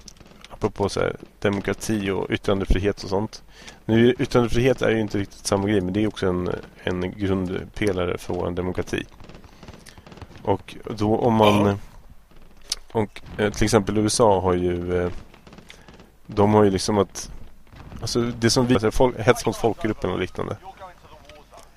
apropå 0.58 0.90
så 0.90 1.00
här, 1.00 1.16
demokrati 1.40 2.10
och 2.10 2.32
yttrandefrihet 2.32 3.04
och 3.04 3.10
sånt. 3.10 3.44
Nu, 3.86 4.16
yttrandefrihet 4.20 4.82
är 4.82 4.90
ju 4.90 5.00
inte 5.00 5.18
riktigt 5.18 5.48
samma 5.48 5.68
grej, 5.68 5.82
men 5.82 5.94
det 5.94 6.04
är 6.04 6.08
också 6.08 6.28
en, 6.28 6.50
en 6.84 7.12
grundpelare 7.12 8.18
för 8.18 8.34
vår 8.34 8.52
demokrati. 8.52 9.04
Och 10.44 10.76
då 10.90 11.18
om 11.18 11.34
man... 11.34 11.80
Och 12.92 13.22
eh, 13.38 13.54
till 13.54 13.64
exempel 13.64 13.98
USA 13.98 14.42
har 14.42 14.54
ju... 14.54 15.02
Eh, 15.04 15.12
de 16.28 16.54
har 16.54 16.64
ju 16.64 16.70
liksom 16.70 16.98
att... 16.98 17.32
Alltså 18.02 18.22
det 18.22 18.50
som 18.50 18.68
vi... 18.68 18.74
Alltså, 18.74 18.92
folk, 18.92 19.18
hets 19.20 19.46
mot 19.46 19.58
folkgruppen 19.58 20.12
och 20.12 20.20
liknande. 20.20 20.58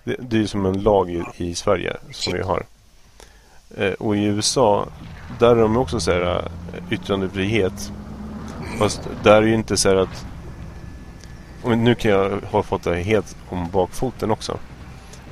Det, 0.04 0.16
det 0.18 0.36
är 0.36 0.40
ju 0.40 0.46
som 0.46 0.66
en 0.66 0.82
lag 0.82 1.10
i, 1.10 1.24
i 1.36 1.54
Sverige 1.54 1.96
som 2.10 2.32
vi 2.32 2.42
har. 2.42 2.66
Eh, 3.76 3.92
och 3.92 4.16
i 4.16 4.24
USA, 4.24 4.88
där 5.38 5.56
är 5.56 5.60
de 5.62 5.76
också 5.76 6.00
så 6.00 6.10
här 6.10 6.48
yttrandefrihet. 6.90 7.92
Fast 8.78 9.08
där 9.22 9.42
är 9.42 9.46
ju 9.46 9.54
inte 9.54 9.76
så 9.76 9.88
här 9.88 9.96
att... 9.96 10.26
Nu 11.64 11.94
kan 11.94 12.10
jag 12.10 12.40
ha 12.50 12.62
fått 12.62 12.82
det 12.82 12.96
helt 12.96 13.36
om 13.48 13.70
bakfoten 13.70 14.30
också. 14.30 14.58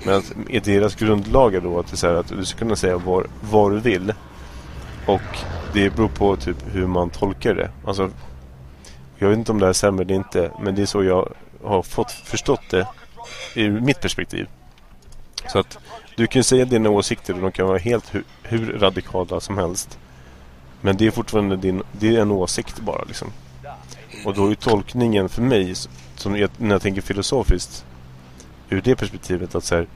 Men 0.07 0.15
att 0.15 0.33
i 0.49 0.61
deras 0.61 0.95
grundlagar 0.95 1.61
då 1.61 1.79
att 1.79 1.87
det 1.87 1.95
är 1.95 1.97
så 1.97 2.07
här 2.07 2.15
att 2.15 2.29
du 2.29 2.45
ska 2.45 2.59
kunna 2.59 2.77
säga 2.77 2.99
vad, 2.99 3.27
vad 3.51 3.73
du 3.73 3.81
vill. 3.81 4.15
Och 5.07 5.39
det 5.73 5.91
beror 5.97 6.09
på 6.09 6.37
typ 6.37 6.57
hur 6.73 6.87
man 6.87 7.11
tolkar 7.11 7.55
det. 7.55 7.71
Alltså, 7.87 8.11
jag 9.19 9.29
vet 9.29 9.39
inte 9.39 9.53
om 9.53 9.61
det 9.61 9.67
här 9.67 9.73
stämmer 9.73 10.03
eller 10.03 10.15
inte. 10.15 10.51
Men 10.61 10.75
det 10.75 10.83
är 10.83 10.87
så 10.87 11.05
jag 11.05 11.33
har 11.65 11.83
fått 11.83 12.11
förstått 12.11 12.63
det 12.71 12.87
ur 13.55 13.81
mitt 13.81 14.01
perspektiv. 14.01 14.49
Så 15.53 15.59
att 15.59 15.79
du 16.17 16.27
kan 16.27 16.45
säga 16.45 16.65
dina 16.65 16.91
åsikter 16.91 17.35
och 17.35 17.41
de 17.41 17.53
kan 17.53 17.67
vara 17.67 17.79
helt 17.79 18.15
hu- 18.15 18.25
hur 18.43 18.79
radikala 18.79 19.41
som 19.41 19.59
helst. 19.59 19.99
Men 20.81 20.97
det 20.97 21.07
är 21.07 21.11
fortfarande 21.11 21.57
din, 21.57 21.83
det 21.93 22.17
är 22.17 22.21
en 22.21 22.31
åsikt 22.31 22.81
bara 22.81 23.05
liksom. 23.05 23.33
Och 24.25 24.35
då 24.35 24.51
är 24.51 24.55
tolkningen 24.55 25.29
för 25.29 25.43
mig, 25.43 25.75
som 26.17 26.37
jag, 26.37 26.51
när 26.57 26.75
jag 26.75 26.83
tänker 26.83 27.01
filosofiskt, 27.03 27.85
ur 28.69 28.81
det 28.81 28.97
perspektivet 28.97 29.55
att 29.55 29.65
så 29.65 29.75
här, 29.75 29.87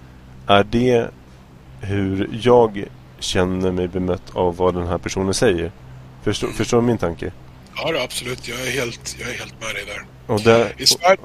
är 0.47 0.65
det 0.65 1.11
hur 1.81 2.39
jag 2.43 2.85
känner 3.19 3.73
mig 3.73 3.89
bemött 3.89 4.31
av 4.35 4.57
vad 4.57 4.75
den 4.75 4.87
här 4.87 4.99
personen 4.99 5.35
säger? 5.35 5.73
Förstår, 6.23 6.49
förstår 6.49 6.81
du 6.81 6.87
min 6.87 6.99
tanke? 6.99 7.33
Ja, 7.77 7.93
det, 7.93 8.03
absolut. 8.03 8.49
Jag 8.49 8.61
är, 8.61 8.71
helt, 8.71 9.17
jag 9.21 9.29
är 9.29 9.35
helt 9.39 9.55
med 9.61 9.75
dig 9.75 9.85
där. 9.87 10.35
Och 10.35 10.41
där, 10.41 10.75
I 10.79 10.87
Sverige... 10.87 11.17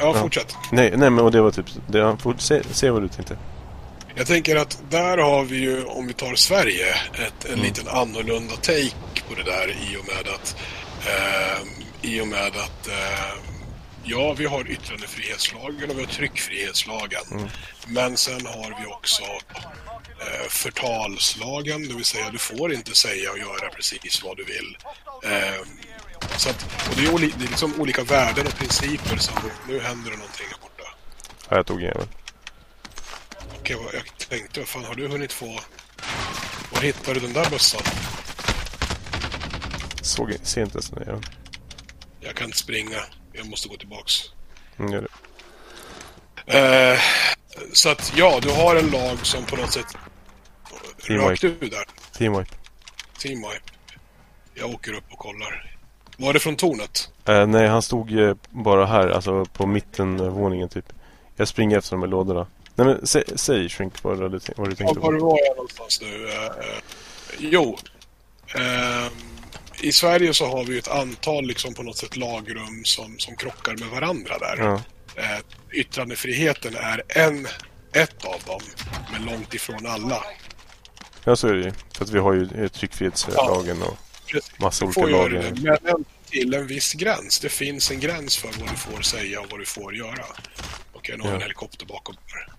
Ja, 0.00 0.14
fortsätt. 0.14 0.56
nej, 0.72 0.94
nej, 0.96 1.10
men 1.10 1.24
och 1.24 1.30
det 1.30 1.40
var 1.40 1.50
typ, 1.50 1.66
det, 1.86 2.16
se, 2.38 2.62
se 2.70 2.90
vad 2.90 3.02
du 3.02 3.08
tänkte. 3.08 3.36
Jag 4.18 4.26
tänker 4.26 4.56
att 4.56 4.82
där 4.90 5.18
har 5.18 5.44
vi 5.44 5.56
ju, 5.56 5.84
om 5.84 6.06
vi 6.06 6.12
tar 6.12 6.34
Sverige, 6.34 6.94
ett, 7.14 7.44
en 7.44 7.52
Mm. 7.52 7.64
liten 7.64 7.88
annorlunda 7.88 8.56
take 8.56 9.22
på 9.28 9.34
det 9.34 9.42
där 9.42 9.68
i 9.68 9.96
och 9.96 10.06
med 10.06 10.34
att 10.34 10.56
eh, 11.06 11.58
i 12.10 12.20
och 12.20 12.28
med 12.28 12.46
att 12.56 12.88
eh, 12.88 13.32
ja, 14.04 14.32
vi 14.32 14.46
har 14.46 14.70
yttrandefrihetslagen 14.70 15.90
och 15.90 15.98
vi 15.98 16.04
har 16.04 16.12
tryckfrihetslagen. 16.12 17.22
Mm. 17.30 17.48
Men 17.86 18.16
sen 18.16 18.46
har 18.46 18.80
vi 18.80 18.86
också 18.86 19.22
eh, 19.22 20.48
förtalslagen, 20.48 21.88
det 21.88 21.94
vill 21.94 22.04
säga 22.04 22.30
du 22.30 22.38
får 22.38 22.72
inte 22.72 22.94
säga 22.94 23.30
och 23.32 23.38
göra 23.38 23.70
precis 23.76 24.22
vad 24.24 24.36
du 24.36 24.44
vill. 24.44 24.76
Eh, 25.24 25.62
så 26.36 26.50
att, 26.50 26.88
och 26.90 26.96
det 26.96 27.04
är, 27.04 27.14
oli, 27.14 27.32
det 27.38 27.44
är 27.44 27.48
liksom 27.48 27.80
olika 27.80 28.02
värden 28.02 28.46
och 28.46 28.58
principer 28.58 29.16
som 29.16 29.34
nu 29.68 29.80
händer 29.80 30.10
det 30.10 30.16
någonting 30.16 30.46
här 30.50 30.58
borta. 30.62 30.94
Ja, 31.48 31.56
jag 31.56 31.66
tog 31.66 31.82
en 31.82 32.08
vad 33.76 33.94
jag 33.94 34.28
tänkte, 34.28 34.60
vad 34.60 34.68
fan 34.68 34.84
har 34.84 34.94
du 34.94 35.08
hunnit 35.08 35.32
få? 35.32 35.60
Var 36.72 36.80
hittade 36.80 37.20
du 37.20 37.26
den 37.26 37.32
där 37.32 37.50
bössan? 37.50 37.82
Såg, 40.02 40.34
ser 40.42 40.62
inte 40.62 40.74
ens 40.74 40.90
den. 40.90 41.22
Jag 42.20 42.34
kan 42.34 42.44
inte 42.44 42.58
springa. 42.58 42.98
Jag 43.32 43.46
måste 43.46 43.68
gå 43.68 43.76
tillbaks. 43.76 44.12
Mm, 44.78 44.92
gör 44.92 45.02
det. 45.02 45.08
Eh, 46.92 46.98
så 47.72 47.88
att 47.88 48.12
ja, 48.16 48.38
du 48.42 48.50
har 48.50 48.76
en 48.76 48.90
lag 48.90 49.26
som 49.26 49.44
på 49.44 49.56
något 49.56 49.72
sätt 49.72 49.86
Team 51.06 51.20
rökt 51.20 51.44
ur 51.44 51.58
där. 51.60 51.84
Teamwipe. 52.12 52.54
Team 53.18 53.38
Wipe. 53.38 53.72
Jag 54.54 54.70
åker 54.70 54.92
upp 54.92 55.04
och 55.12 55.18
kollar. 55.18 55.76
Var 56.16 56.32
det 56.32 56.38
från 56.38 56.56
tornet? 56.56 57.10
Eh, 57.24 57.46
nej, 57.46 57.68
han 57.68 57.82
stod 57.82 58.18
eh, 58.18 58.34
bara 58.50 58.86
här, 58.86 59.08
alltså 59.08 59.44
på 59.44 59.66
mittenvåningen 59.66 60.68
typ. 60.68 60.92
Jag 61.36 61.48
springer 61.48 61.78
efter 61.78 61.96
de 61.96 62.02
här 62.02 62.08
lådorna. 62.08 62.46
Nej 62.78 62.86
men 62.86 63.06
sä, 63.06 63.24
säg 63.36 63.68
Shrink 63.68 64.02
vad 64.02 64.18
du, 64.18 64.22
vad 64.28 64.32
du 64.32 64.38
Ja, 64.46 64.76
tänkte 64.76 64.84
var 65.00 65.18
på. 65.18 65.26
var 65.26 65.38
jag 65.46 65.56
någonstans 65.56 66.00
nu? 66.00 66.28
Eh, 66.28 66.50
jo. 67.38 67.78
Ehm, 68.54 69.12
I 69.80 69.92
Sverige 69.92 70.34
så 70.34 70.46
har 70.46 70.64
vi 70.64 70.78
ett 70.78 70.88
antal 70.88 71.46
liksom 71.46 71.74
på 71.74 71.82
något 71.82 71.96
sätt 71.96 72.16
lagrum 72.16 72.84
som, 72.84 73.18
som 73.18 73.36
krockar 73.36 73.76
med 73.76 73.88
varandra 73.88 74.38
där. 74.38 74.56
Ja, 74.58 74.82
Eh, 75.16 75.38
yttrandefriheten 75.72 76.76
är 76.76 77.02
en, 77.08 77.46
ett 77.92 78.24
av 78.24 78.40
dem, 78.46 78.60
men 79.12 79.24
långt 79.24 79.54
ifrån 79.54 79.86
alla. 79.86 80.22
ja, 81.24 81.36
så 81.36 81.48
är 81.48 81.52
det 81.52 81.64
ju. 81.64 81.72
För 81.96 82.04
att 82.04 82.10
vi 82.10 82.18
har 82.18 82.32
ju 82.34 82.68
tryckfrihetslagen 82.68 83.82
och 83.82 83.96
Precis. 84.26 84.52
massa 84.58 84.84
olika 84.84 85.00
lagar. 85.06 85.78
men 85.82 86.04
till 86.30 86.54
en 86.54 86.66
viss 86.66 86.92
gräns. 86.92 87.40
Det 87.40 87.48
finns 87.48 87.90
en 87.90 88.00
gräns 88.00 88.36
för 88.36 88.48
vad 88.60 88.68
du 88.70 88.76
får 88.76 89.02
säga 89.02 89.40
och 89.40 89.46
vad 89.50 89.60
du 89.60 89.66
får 89.66 89.94
göra. 89.96 90.24
Okej, 90.92 91.16
nu 91.16 91.22
har 91.22 91.28
jag 91.28 91.34
en 91.34 91.40
Ja. 91.40 91.44
helikopter 91.44 91.86
bakom 91.86 92.16
här. 92.26 92.52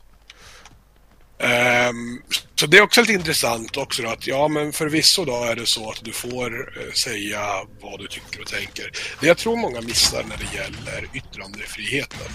Ehm, 1.40 2.22
så 2.56 2.66
det 2.68 2.78
är 2.78 2.82
också 2.82 3.02
lite 3.02 3.14
intressant 3.14 3.78
också 3.78 4.04
då 4.04 4.10
att 4.10 4.28
ja 4.28 4.48
men 4.48 4.74
förvisso 4.74 5.26
då 5.26 5.44
är 5.44 5.56
det 5.56 5.66
så 5.66 5.92
att 5.92 6.04
du 6.04 6.12
får 6.12 6.80
eh, 6.82 6.94
säga 6.94 7.40
vad 7.82 8.00
du 8.00 8.08
tycker 8.08 8.42
och 8.42 8.48
tänker. 8.48 8.92
Det 9.22 9.28
jag 9.28 9.38
tror 9.38 9.56
många 9.58 9.82
missar 9.82 10.24
när 10.24 10.38
det 10.38 10.58
gäller 10.58 11.10
yttrandefriheten 11.14 12.28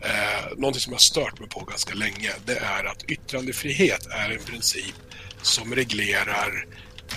eh, 0.00 0.56
någonting 0.56 0.80
som 0.80 0.92
jag 0.92 1.00
stört 1.00 1.40
mig 1.40 1.48
på 1.48 1.60
ganska 1.64 1.94
länge 1.94 2.32
det 2.44 2.58
är 2.58 2.84
att 2.84 3.02
yttrandefrihet 3.04 4.06
är 4.06 4.30
en 4.30 4.44
princip 4.44 4.94
som 5.42 5.74
reglerar 5.74 6.66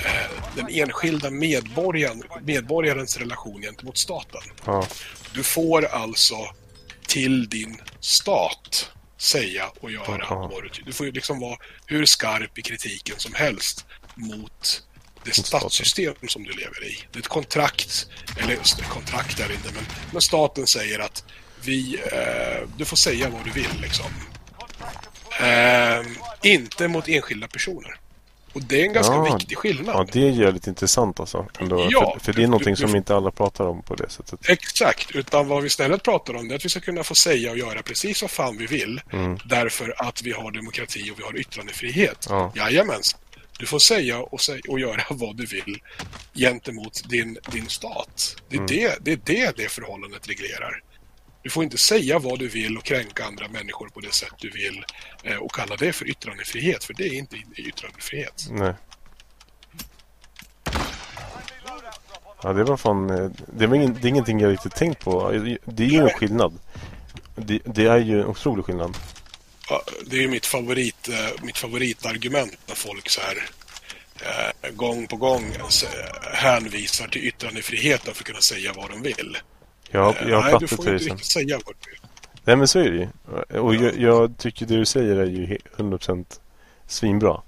eh, 0.06 0.32
den 0.56 0.68
enskilda 0.70 1.30
medborgaren, 1.30 2.24
medborgarens 2.44 3.18
relation 3.18 3.62
gentemot 3.62 3.98
staten. 3.98 4.42
Ja, 4.66 4.88
Du 5.34 5.44
får 5.44 5.86
alltså 5.86 6.36
till 7.08 7.50
din 7.50 7.82
stat 8.00 8.92
säga 9.22 9.72
och 9.80 9.92
göra 9.92 10.26
Ja. 10.30 10.50
vad 10.52 10.64
du 10.64 10.70
tycker. 10.70 10.86
Du 10.86 10.94
får 10.94 11.06
ju 11.06 11.12
liksom 11.12 11.40
vara 11.40 11.58
hur 11.86 12.06
skarp 12.06 12.58
i 12.58 12.62
kritiken 12.62 13.16
som 13.20 13.34
helst 13.34 13.86
mot 14.16 14.84
det 15.24 15.34
statssystem 15.34 16.14
som 16.28 16.44
du 16.44 16.52
lever 16.52 16.84
i. 16.88 16.98
Det 17.12 17.18
är 17.20 17.22
ett 17.22 17.28
kontrakt, 17.28 18.08
eller 18.38 18.54
just 18.54 18.78
det, 18.78 18.84
kontrakt 18.84 19.40
är 19.40 19.48
det 19.48 19.54
inte, 19.54 19.72
men, 19.74 19.84
men 20.12 20.22
staten 20.22 20.68
säger 20.68 21.00
att 21.00 21.24
vi, 21.64 21.96
eh, 22.12 22.68
du 22.78 22.86
får 22.86 22.98
säga 22.98 23.30
vad 23.30 23.46
du 23.46 23.52
vill 23.52 23.82
liksom. 23.82 24.12
Eh, 25.40 26.06
inte 26.52 26.88
mot 26.88 27.08
enskilda 27.08 27.48
personer. 27.48 27.96
Och 28.54 28.62
det 28.64 28.82
är 28.82 28.86
en 28.86 28.94
ganska 28.94 29.14
Ja. 29.14 29.36
viktig 29.38 29.58
skillnad. 29.58 29.96
ja, 29.96 30.08
det 30.14 30.28
är 30.28 30.30
jävligt 30.32 30.68
intressant 30.68 31.20
alltså. 31.20 31.48
Ändå. 31.60 31.88
Ja, 31.92 32.12
för, 32.20 32.26
för 32.26 32.34
det 32.34 32.44
är 32.44 32.48
någonting 32.48 32.74
du- 32.74 32.82
som 32.82 32.92
du- 32.92 32.98
inte 32.98 33.16
alla 33.16 33.32
pratar 33.32 33.66
om 33.66 33.82
på 33.84 33.96
det 33.96 34.10
sättet. 34.10 34.50
Exakt, 34.50 35.12
utan 35.16 35.48
vad 35.48 35.62
vi 35.62 35.68
istället 35.68 36.04
pratar 36.04 36.34
om 36.36 36.48
det 36.48 36.54
är 36.54 36.56
att 36.56 36.66
vi 36.66 36.70
ska 36.70 36.80
kunna 36.80 37.04
få 37.04 37.16
säga 37.16 37.52
och 37.52 37.58
göra 37.58 37.82
precis 37.82 38.22
vad 38.22 38.32
fan 38.32 38.58
vi 38.58 38.66
vill 38.66 39.02
Mm. 39.14 39.38
därför 39.46 39.94
att 39.98 40.22
vi 40.24 40.32
har 40.32 40.52
demokrati 40.52 41.12
och 41.12 41.20
vi 41.20 41.24
har 41.24 41.38
yttrandefrihet. 41.38 42.28
Ja. 42.30 42.52
Jajamensan. 42.56 43.20
Du 43.60 43.66
får 43.66 43.80
säga 43.80 44.20
och, 44.20 44.40
sä- 44.40 44.68
och 44.70 44.80
göra 44.80 45.02
vad 45.10 45.36
du 45.38 45.46
vill 45.46 45.82
gentemot 46.36 47.10
din, 47.10 47.38
din 47.52 47.68
stat. 47.70 48.36
Det 48.50 48.56
är, 48.56 48.60
Mm. 48.60 48.68
det, 49.02 49.26
det 49.26 49.42
är 49.42 49.46
det 49.46 49.64
det 49.64 49.70
förhållandet 49.72 50.28
reglerar. 50.30 50.82
Du 51.44 51.50
får 51.50 51.64
inte 51.64 51.78
säga 51.78 52.20
vad 52.20 52.40
du 52.40 52.48
vill 52.48 52.78
och 52.78 52.84
kränka 52.84 53.26
andra 53.26 53.48
människor 53.48 53.90
på 53.90 54.00
det 54.00 54.14
sätt 54.14 54.34
du 54.40 54.50
vill 54.50 54.84
eh, 55.24 55.36
och 55.38 55.52
kalla 55.56 55.76
det 55.76 55.94
för 55.94 56.10
yttrandefrihet, 56.10 56.84
för 56.84 56.94
det 56.94 57.04
är 57.04 57.14
inte 57.14 57.36
yttrandefrihet. 57.56 58.48
Nej. 58.50 58.74
Ja, 62.44 62.54
det 62.54 62.64
var 62.64 62.78
fan... 62.78 63.10
eh, 63.10 63.30
Det, 63.58 63.68
var 63.68 63.76
ingen, 63.76 63.94
det 63.94 64.08
är 64.08 64.10
ingenting 64.10 64.40
jag 64.40 64.52
riktigt 64.52 64.76
tänkt 64.76 65.04
på. 65.04 65.32
Det 65.66 65.84
är 65.84 65.88
ju 65.90 66.00
en 66.00 66.10
skillnad. 66.10 66.60
Det, 67.36 67.60
det 67.66 67.86
är 67.86 67.98
ju 67.98 68.20
en 68.22 68.26
otrolig 68.28 68.66
skillnad. 68.66 68.98
Ja, 69.70 69.82
det 70.06 70.16
är 70.16 70.22
ju 70.22 70.28
mitt, 70.28 70.46
favorit, 70.46 71.10
eh, 71.10 71.44
mitt 71.44 71.58
favoritargument 71.58 72.58
när 72.68 72.76
folk 72.76 73.10
så 73.10 73.22
här 73.22 73.50
eh, 74.64 74.72
gång 74.72 75.08
på 75.08 75.16
gång 75.16 75.44
eh, 75.56 76.34
hänvisar 76.34 77.08
till 77.08 77.24
yttrandefriheten 77.28 78.14
för 78.14 78.22
att 78.22 78.28
kunna 78.28 78.42
säga 78.42 78.74
vad 78.76 78.90
de 78.90 79.02
vill. 79.02 79.38
Jag, 79.92 80.16
jag 80.28 80.42
har 80.42 80.52
Nej, 80.52 80.60
du 80.60 80.68
får 80.68 80.80
inte 80.90 81.06
riktigt 81.06 81.26
säga 81.26 81.60
vad 81.66 81.76
du 81.80 81.90
vill. 81.90 82.00
Nej 82.44 82.56
men 82.56 82.68
så 82.68 82.80
är 82.80 82.92
det 82.92 82.98
ju. 82.98 83.08
Och 83.60 83.76
jag, 83.76 83.98
jag 83.98 84.38
tycker 84.38 84.66
det 84.66 84.78
du 84.78 84.86
säger 84.86 85.16
är 85.16 85.26
ju 85.26 85.46
he- 85.46 85.62
100% 85.78 86.26
svinbra. 86.88 87.42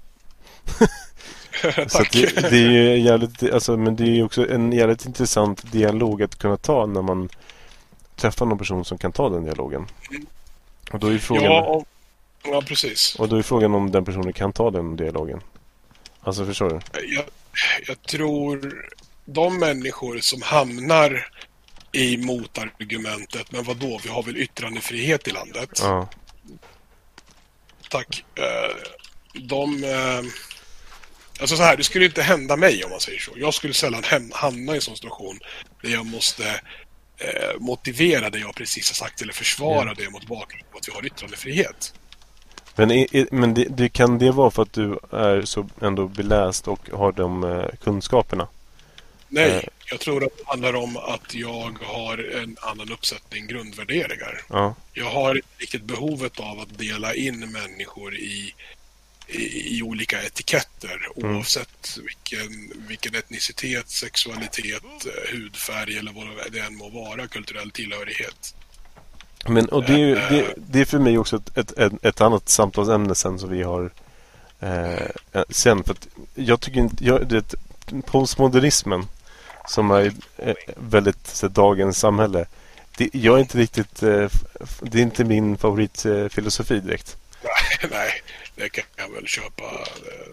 Så 1.86 2.02
det, 2.12 2.50
det 2.50 2.56
är 2.56 2.70
ju 2.70 2.98
jävligt, 3.00 3.52
alltså, 3.52 3.76
men 3.76 3.96
det 3.96 4.02
är 4.04 4.14
ju 4.14 4.24
också 4.24 4.48
en 4.50 4.72
jävligt 4.72 5.06
intressant 5.06 5.72
dialog 5.72 6.22
att 6.22 6.38
kunna 6.38 6.56
ta 6.56 6.86
när 6.86 7.02
man 7.02 7.28
träffar 8.16 8.46
någon 8.46 8.58
person 8.58 8.84
som 8.84 8.98
kan 8.98 9.12
ta 9.12 9.28
den 9.28 9.44
dialogen. 9.44 9.86
Och 10.92 10.98
då 10.98 11.06
är 11.06 11.18
frågan, 11.18 11.44
ja, 11.44 11.60
och, 11.64 11.86
ja, 12.44 12.62
precis. 12.66 13.14
och 13.18 13.28
då 13.28 13.36
är 13.36 13.42
frågan 13.42 13.74
om 13.74 13.90
den 13.90 14.04
personen 14.04 14.32
kan 14.32 14.52
ta 14.52 14.70
den 14.70 14.96
dialogen. 14.96 15.40
Alltså 16.20 16.46
förstår 16.46 16.70
du? 16.70 16.80
Jag, 17.16 17.24
jag 17.86 18.02
tror 18.02 18.84
de 19.24 19.58
människor 19.58 20.18
som 20.18 20.42
hamnar 20.42 21.28
i 21.94 22.16
motargumentet, 22.16 23.52
men 23.52 23.64
vad 23.64 23.76
då? 23.76 24.00
vi 24.02 24.08
har 24.08 24.22
väl 24.22 24.36
yttrandefrihet 24.36 25.28
i 25.28 25.30
landet? 25.30 25.70
Ja. 25.82 26.08
Tack. 27.90 28.24
Eh, 28.34 28.76
de... 29.40 29.84
Eh, 29.84 30.18
alltså 31.40 31.56
så 31.56 31.62
här, 31.62 31.76
det 31.76 31.84
skulle 31.84 32.04
inte 32.04 32.22
hända 32.22 32.56
mig 32.56 32.84
om 32.84 32.90
man 32.90 33.00
säger 33.00 33.18
så. 33.18 33.30
Jag 33.36 33.54
skulle 33.54 33.74
sällan 33.74 34.02
hamna 34.32 34.72
i 34.72 34.76
en 34.76 34.80
sån 34.82 34.96
situation 34.96 35.38
där 35.82 35.90
jag 35.90 36.06
måste 36.06 36.48
eh, 37.18 37.60
motivera 37.60 38.30
det 38.30 38.38
jag 38.38 38.54
precis 38.54 38.88
har 38.90 38.94
sagt 38.94 39.22
eller 39.22 39.32
försvara 39.32 39.88
Ja. 39.88 39.94
det 40.04 40.10
mot 40.10 40.26
bakgrund 40.26 40.64
av 40.72 40.76
att 40.78 40.88
vi 40.88 40.92
har 40.92 41.06
yttrandefrihet. 41.06 41.94
Men, 42.76 42.90
i- 42.90 43.08
i- 43.12 43.26
men 43.30 43.54
det, 43.54 43.64
det, 43.70 43.88
kan 43.88 44.18
det 44.18 44.30
vara 44.30 44.50
för 44.50 44.62
att 44.62 44.72
du 44.72 44.98
är 45.12 45.42
så 45.42 45.68
ändå 45.82 46.08
beläst 46.08 46.68
och 46.68 46.88
har 46.92 47.12
de 47.12 47.44
eh, 47.44 47.66
kunskaperna? 47.84 48.48
Nej, 49.28 49.50
Eh. 49.50 49.62
Jag 49.90 50.00
tror 50.00 50.24
att 50.24 50.38
det 50.38 50.44
handlar 50.46 50.74
om 50.74 50.96
att 50.96 51.34
jag 51.34 51.78
har 51.82 52.18
en 52.42 52.56
annan 52.60 52.92
uppsättning 52.92 53.46
grundvärderingar. 53.46 54.42
Ja. 54.48 54.74
Jag 54.92 55.10
har 55.10 55.34
inte 55.34 55.48
riktigt 55.58 55.84
behovet 55.84 56.40
av 56.40 56.60
att 56.60 56.78
dela 56.78 57.14
in 57.14 57.52
människor 57.52 58.14
i, 58.14 58.54
i, 59.28 59.76
i 59.78 59.82
olika 59.82 60.22
etiketter 60.22 60.74
Mm. 61.16 61.36
oavsett 61.36 61.98
vilken, 62.04 62.72
vilken 62.88 63.14
etnicitet, 63.14 63.90
sexualitet, 63.90 64.82
eh, 64.84 65.32
hudfärg 65.32 65.98
eller 65.98 66.12
vad 66.12 66.52
det 66.52 66.58
än 66.58 66.76
må 66.76 66.88
vara, 66.88 67.26
kulturell 67.26 67.70
tillhörighet. 67.70 68.54
Men, 69.48 69.68
och 69.68 69.84
det 69.84 69.92
är, 69.92 69.98
ju, 69.98 70.14
det, 70.14 70.54
det 70.56 70.80
är 70.80 70.84
för 70.84 70.98
mig 70.98 71.18
också 71.18 71.36
ett, 71.36 71.78
ett, 71.78 72.04
ett, 72.04 72.20
annat 72.20 72.48
samtalsämne 72.48 73.14
sen 73.14 73.38
som 73.38 73.50
vi 73.50 73.62
har 73.62 73.90
eh, 74.60 74.92
eh, 75.32 75.44
sen. 75.48 75.84
För 75.84 75.96
jag 76.34 76.60
tycker 76.60 76.80
inte, 76.80 77.04
jag, 77.04 77.28
det, 77.28 77.54
postmodernismen 78.06 79.06
som 79.68 79.90
är 79.90 80.12
eh, 80.36 80.54
väldigt 80.76 81.26
så, 81.26 81.48
dagens 81.48 81.98
samhälle. 81.98 82.46
Det, 82.96 83.10
jag 83.12 83.36
är 83.36 83.40
inte 83.40 83.58
riktigt, 83.58 84.02
eh, 84.02 84.28
det 84.80 84.98
är 84.98 85.02
inte 85.02 85.24
min 85.24 85.56
favoritfilosofi 85.58 86.80
direkt. 86.80 87.16
Nej, 87.42 87.90
nej, 87.90 88.22
det 88.54 88.68
kan 88.68 88.84
jag 88.96 89.08
väl 89.08 89.26
köpa. 89.26 89.62
Eh, 89.62 89.70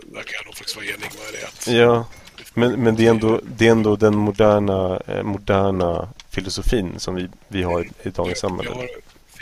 Där 0.05 0.23
kan 0.23 0.33
jag 0.39 0.45
nog 0.45 0.55
faktiskt 0.55 0.75
vara 0.75 0.85
enig 0.85 0.99
med 0.99 1.33
dig. 1.33 1.43
Att 1.43 1.67
Ja, 1.67 2.05
men, 2.53 2.83
men 2.83 2.95
det, 2.95 3.05
är 3.05 3.09
ändå, 3.09 3.41
det 3.43 3.67
är 3.67 3.71
ändå 3.71 3.95
den 3.95 4.17
moderna, 4.17 5.01
moderna 5.23 6.09
filosofin 6.29 6.99
som 6.99 7.15
vi, 7.15 7.29
vi 7.47 7.63
har 7.63 7.87
i, 8.03 8.09
dagens 8.09 8.39
samhälle. 8.39 8.69
jag 8.69 8.75
har 8.75 8.87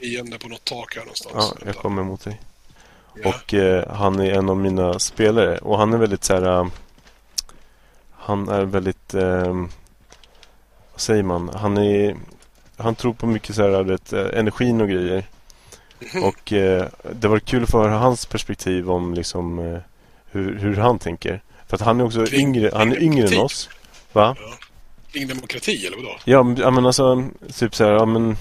fiender 0.01 0.37
på 0.37 0.47
något 0.47 0.65
tak 0.65 0.95
här 0.95 1.01
någonstans. 1.01 1.53
Ja, 1.59 1.65
jag 1.65 1.75
kommer 1.75 2.03
mot 2.03 2.23
dig. 2.23 2.41
Ja. 3.15 3.29
Och 3.29 3.53
eh, 3.53 3.95
han 3.95 4.19
är 4.19 4.31
en 4.33 4.49
av 4.49 4.57
mina 4.57 4.99
spelare. 4.99 5.57
Och 5.57 5.77
han 5.77 5.93
är 5.93 5.97
väldigt 5.97 6.23
så 6.23 6.33
här... 6.33 6.69
han 8.11 8.49
är 8.49 8.65
väldigt... 8.65 9.13
Eh, 9.13 9.65
vad 10.99 11.03
säger 11.03 11.23
man? 11.23 11.49
Han 11.55 11.77
är... 11.77 12.15
Han 12.77 12.95
tror 12.95 13.13
på 13.13 13.27
mycket 13.27 13.55
så 13.55 13.61
här, 13.61 13.83
vet, 13.83 14.13
eh, 14.13 14.25
energin 14.33 14.81
och 14.81 14.89
grejer. 14.89 15.23
Mhm. 16.13 16.23
Och 16.23 16.53
eh, 16.53 16.85
det 17.11 17.27
var 17.27 17.39
kul 17.39 17.63
att 17.63 17.69
få 17.69 17.81
höra 17.81 17.97
hans 17.97 18.25
perspektiv 18.25 18.91
om 18.91 19.13
liksom 19.13 19.59
eh, 19.59 19.79
hur, 20.31 20.55
hur 20.59 20.75
han 20.75 20.99
tänker. 20.99 21.41
För 21.67 21.75
att 21.75 21.81
han 21.81 21.99
är 21.99 22.05
också 22.05 22.25
Kring- 22.25 22.39
yngre, 22.55 22.71
han 22.73 22.91
är 22.91 23.03
yngre 23.03 23.27
än 23.27 23.37
oss. 23.39 23.69
Va? 24.13 24.35
Kring 25.11 25.27
demokrati, 25.27 25.85
eller 25.85 25.97
vadå? 25.97 26.17
Ja, 26.25 26.43
men, 26.43 26.57
ja, 26.57 26.85
alltså 26.87 27.23
typ 27.59 27.75
så 27.75 27.83
här, 27.83 27.91
ja 27.91 28.05
men 28.05 28.37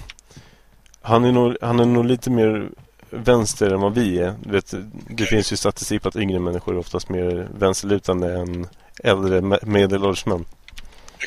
han 1.01 1.25
är 1.25 1.31
nog, 1.31 1.57
han 1.61 1.79
är 1.79 1.85
nog 1.85 2.05
lite 2.05 2.29
mer 2.29 2.69
vänster 3.09 3.71
än 3.73 3.79
vad 3.81 3.93
vi 3.95 4.19
är. 4.19 4.35
Vet, 4.43 4.73
det 5.09 5.25
finns 5.25 5.51
ju 5.53 5.57
statistik 5.57 6.01
på 6.01 6.09
att 6.09 6.15
yngre 6.15 6.39
människor 6.39 6.73
är 6.75 6.79
oftast 6.79 7.09
mer 7.09 7.47
vänsterlutande 7.57 8.33
än 8.33 8.67
äldre 9.03 9.41
me- 9.41 9.65
medelålders 9.65 10.25
män. 10.25 10.45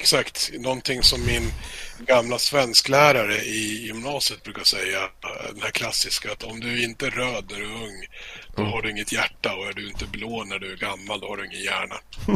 Exakt. 0.01 0.51
Någonting 0.59 1.03
som 1.03 1.27
min 1.27 1.53
gamla 2.07 2.39
svensklärare 2.39 3.37
i 3.37 3.87
gymnasiet 3.87 4.43
brukar 4.43 4.65
säga. 4.65 4.99
Den 5.53 5.63
här 5.63 5.71
klassiska 5.71 6.33
att 6.33 6.43
om 6.43 6.61
du 6.61 6.85
inte 6.85 7.07
är 7.07 7.11
röd 7.11 7.45
när 7.51 7.59
du 7.59 7.65
är 7.65 7.83
ung, 7.83 8.07
då 8.57 8.63
har 8.63 8.83
du 8.83 8.91
inget 8.91 9.13
hjärta. 9.13 9.55
Och 9.55 9.67
är 9.67 9.73
du 9.73 9.89
inte 9.89 10.07
blå 10.07 10.45
när 10.45 10.59
du 10.59 10.73
är 10.73 10.77
gammal, 10.77 11.21
då 11.21 11.29
har 11.29 11.37
du 11.37 11.47
ingen 11.47 11.63
hjärna. 11.63 11.95
Eh, 12.29 12.35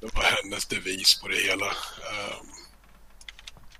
det 0.00 0.14
var 0.14 0.42
hennes 0.42 0.66
devis 0.66 1.20
på 1.20 1.28
det 1.28 1.36
hela. 1.36 1.66
Eh, 1.66 2.36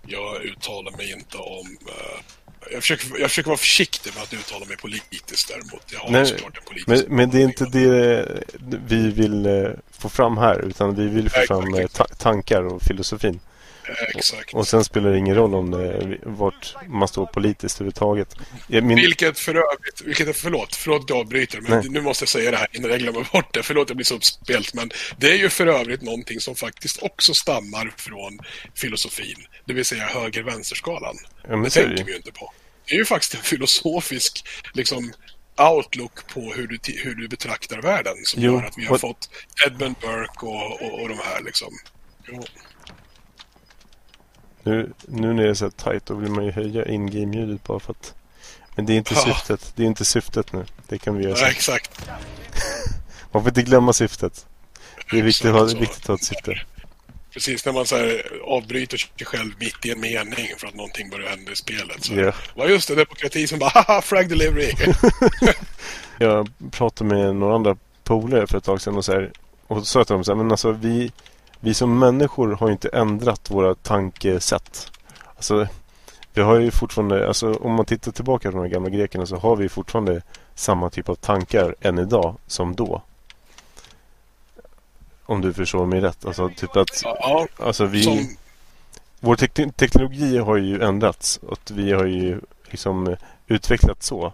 jag 0.07 0.44
uttalar 0.44 0.97
mig 0.97 1.12
inte 1.12 1.36
om... 1.36 1.78
Uh, 1.86 2.20
jag, 2.70 2.82
försöker, 2.82 3.18
jag 3.20 3.30
försöker 3.30 3.49
vara 3.49 3.59
försiktig 3.59 4.14
med 4.14 4.22
att 4.22 4.34
uttala 4.34 4.66
mig 4.66 4.76
politiskt 4.76 5.49
däremot. 5.49 5.92
Jag 5.92 6.01
har 6.01 6.11
Nej, 6.11 6.26
såklart 6.26 6.59
en 6.59 6.64
politisk 6.64 7.09
men, 7.09 7.16
men 7.16 7.30
det 7.30 7.38
är 7.38 7.44
inte 7.44 7.64
det 7.64 8.42
vi 8.86 9.11
vill 9.11 9.47
uh, 9.47 9.70
få 10.11 10.17
fram 10.17 10.37
här. 10.37 10.65
Utan 10.65 10.95
vi 10.95 11.09
vill 11.09 11.31
få 11.31 11.41
fram 11.41 11.75
uh, 11.75 11.87
ta 11.87 12.05
tankar 12.05 12.63
och 12.63 12.83
filosofin. 12.83 13.41
Exakt. 14.15 14.55
Och, 14.55 14.61
och 14.61 14.69
sen 14.69 14.85
spelar 14.85 15.11
det 15.11 15.19
ingen 15.19 15.35
roll 15.35 15.55
om 15.55 15.71
det, 15.71 16.19
vart 16.23 16.75
man 16.89 17.09
står 17.09 17.27
politiskt 17.27 17.77
överhuvudtaget. 17.77 18.37
Min... 18.69 18.97
Vilket 18.97 19.39
för 19.39 19.55
övrigt, 19.55 20.03
vilket 20.05 20.29
är, 20.29 20.33
förlåt, 20.33 20.75
förlåt 20.75 21.03
att 21.03 21.11
jag 21.11 21.19
avbryter, 21.19 21.61
men 21.61 21.71
Nej. 21.71 21.89
nu 21.89 22.01
måste 22.01 22.23
jag 22.23 22.29
säga 22.29 22.51
det 22.51 22.57
här 22.57 22.69
innan 22.73 22.91
jag 22.91 23.01
glömmer 23.01 23.29
bort 23.33 23.55
det. 23.55 23.63
Förlåt, 23.63 23.89
jag 23.89 23.97
blir 23.97 24.05
så 24.05 24.15
uppspelt, 24.15 24.75
men 24.75 24.91
det 25.19 25.31
är 25.31 25.37
ju 25.37 25.49
för 25.49 25.67
övrigt 25.67 26.03
någonting 26.03 26.41
som 26.41 26.55
faktiskt 26.55 27.03
också 27.03 27.35
stammar 27.35 27.95
från 27.97 28.39
filosofin, 28.75 29.47
det 29.65 29.75
vill 29.75 29.85
säga 29.85 30.05
höger-vänsterskalan. 30.05 31.17
Ja, 31.49 31.57
det 31.57 31.71
tänker 31.71 32.05
vi 32.05 32.11
ju 32.11 32.17
inte 32.17 32.33
på. 32.33 32.53
Det 32.89 32.95
är 32.95 32.99
ju 32.99 33.05
faktiskt 33.05 33.35
en 33.35 33.43
filosofisk 33.43 34.49
liksom, 34.75 35.13
outlook 35.57 36.35
på 36.35 36.41
hur 36.41 36.67
du, 36.67 36.79
hur 37.05 37.15
du 37.15 37.29
betraktar 37.29 37.83
världen 37.83 38.15
som 38.25 38.43
jo, 38.43 38.53
gör 38.53 38.67
att 38.67 38.79
vi 38.79 38.85
har 38.85 38.95
och... 38.95 39.01
fått 39.01 39.31
Edmund 39.67 39.97
Burke 40.01 40.47
och, 40.47 40.83
och, 40.83 41.01
och 41.01 41.09
de 41.09 41.19
här 41.19 41.43
liksom. 41.43 41.69
Jo. 42.29 42.45
Nu, 44.63 44.93
nu 45.09 45.33
när 45.35 45.43
det 45.43 45.51
är 45.51 45.55
så 45.55 45.71
tajt 45.71 46.07
då 46.07 46.15
vill 46.15 46.31
man 46.31 46.45
ju 46.45 46.51
höja 46.51 46.89
in-game-ljudet 46.89 47.65
bara 47.65 47.81
för 47.81 47.93
att... 47.93 48.15
Men 48.75 48.87
det 48.87 48.93
är 48.93 48.97
inte 48.97 49.15
ja. 49.15 49.21
syftet. 49.21 49.73
Det 49.77 49.83
är 49.83 49.87
inte 49.87 50.05
syftet 50.05 50.53
nu. 50.53 50.67
Det 50.89 50.99
kan 50.99 51.17
vi 51.17 51.25
göra 51.25 51.39
Ja, 51.39 51.49
exakt. 51.49 52.09
man 53.33 53.43
får 53.43 53.49
inte 53.49 53.63
glömma 53.63 53.93
syftet. 53.93 54.47
Det 55.11 55.19
är 55.19 55.23
viktigt, 55.23 55.47
att, 55.47 55.73
ha, 55.73 55.81
viktigt 55.81 56.03
att 56.03 56.07
ha 56.07 56.15
ett 56.15 56.25
syfte. 56.25 56.61
Precis, 57.37 57.66
när 57.66 57.72
man 57.72 57.87
så 57.87 57.97
här, 57.97 58.22
avbryter 58.45 58.97
sig 58.97 59.26
själv 59.26 59.53
mitt 59.59 59.87
i 59.87 59.91
en 59.91 60.01
mening 60.01 60.47
för 60.59 60.66
att 60.66 60.74
någonting 60.74 61.11
börjar 61.11 61.28
hända 61.28 61.53
i 61.53 61.57
spelet. 61.57 62.05
Så, 62.05 62.14
yeah. 62.14 62.34
Vad 62.55 62.70
just 62.70 62.89
det, 62.89 62.95
demokrati 62.95 63.47
som 63.47 63.59
bara 63.59 63.70
haha, 63.70 64.03
frag 64.03 64.28
delivery. 64.28 64.72
jag 66.18 66.51
pratade 66.70 67.14
med 67.14 67.37
några 67.37 67.55
andra 67.55 67.76
polare 68.05 68.47
för 68.47 68.59
ett 68.59 68.64
tag 68.64 68.80
sedan 68.80 68.97
och 68.97 69.05
så 69.05 69.12
här, 69.12 69.32
och 69.66 69.78
så 69.78 69.84
sa 69.84 70.05
till 70.05 70.12
dem 70.12 70.24
så 70.24 70.32
här, 70.32 70.37
men 70.37 70.51
alltså 70.51 70.72
vi 70.72 71.12
vi 71.61 71.74
som 71.74 71.99
människor 71.99 72.53
har 72.53 72.66
ju 72.66 72.72
inte 72.72 72.89
ändrat 72.89 73.51
våra 73.51 73.74
tankesätt. 73.74 74.93
Alltså, 75.37 75.68
vi 76.34 76.43
har 76.43 76.59
ju 76.59 76.70
fortfarande, 76.70 77.28
alltså 77.28 77.55
om 77.55 77.72
man 77.72 77.84
tittar 77.84 78.12
tillbaka 78.12 78.53
på 78.53 78.57
de 78.59 78.70
gamla 78.70 78.91
grekerna 78.91 79.26
så 79.26 79.37
har 79.37 79.57
vi 79.57 79.68
fortfarande 79.68 80.22
samma 80.55 80.91
typ 80.91 81.09
av 81.09 81.14
tankar 81.14 81.74
än 81.80 81.99
idag 81.99 82.37
som 82.47 82.74
då. 82.74 83.03
Om 85.27 85.41
du 85.41 85.53
förstår 85.53 85.87
mig 85.87 86.01
rätt. 86.01 86.27
Alltså 86.27 86.51
typ 86.57 86.77
att, 86.77 87.03
ja, 87.05 87.47
alltså 87.59 87.85
vi, 87.85 88.03
som... 88.03 88.37
vår 89.20 89.37
te 89.37 89.70
teknologi 89.70 90.39
har 90.39 90.57
ju 90.57 90.83
ändrats 90.83 91.41
och 91.43 91.61
vi 91.70 91.93
har 91.93 92.05
ju 92.05 92.41
liksom 92.70 93.16
utvecklats 93.47 94.07
så. 94.07 94.33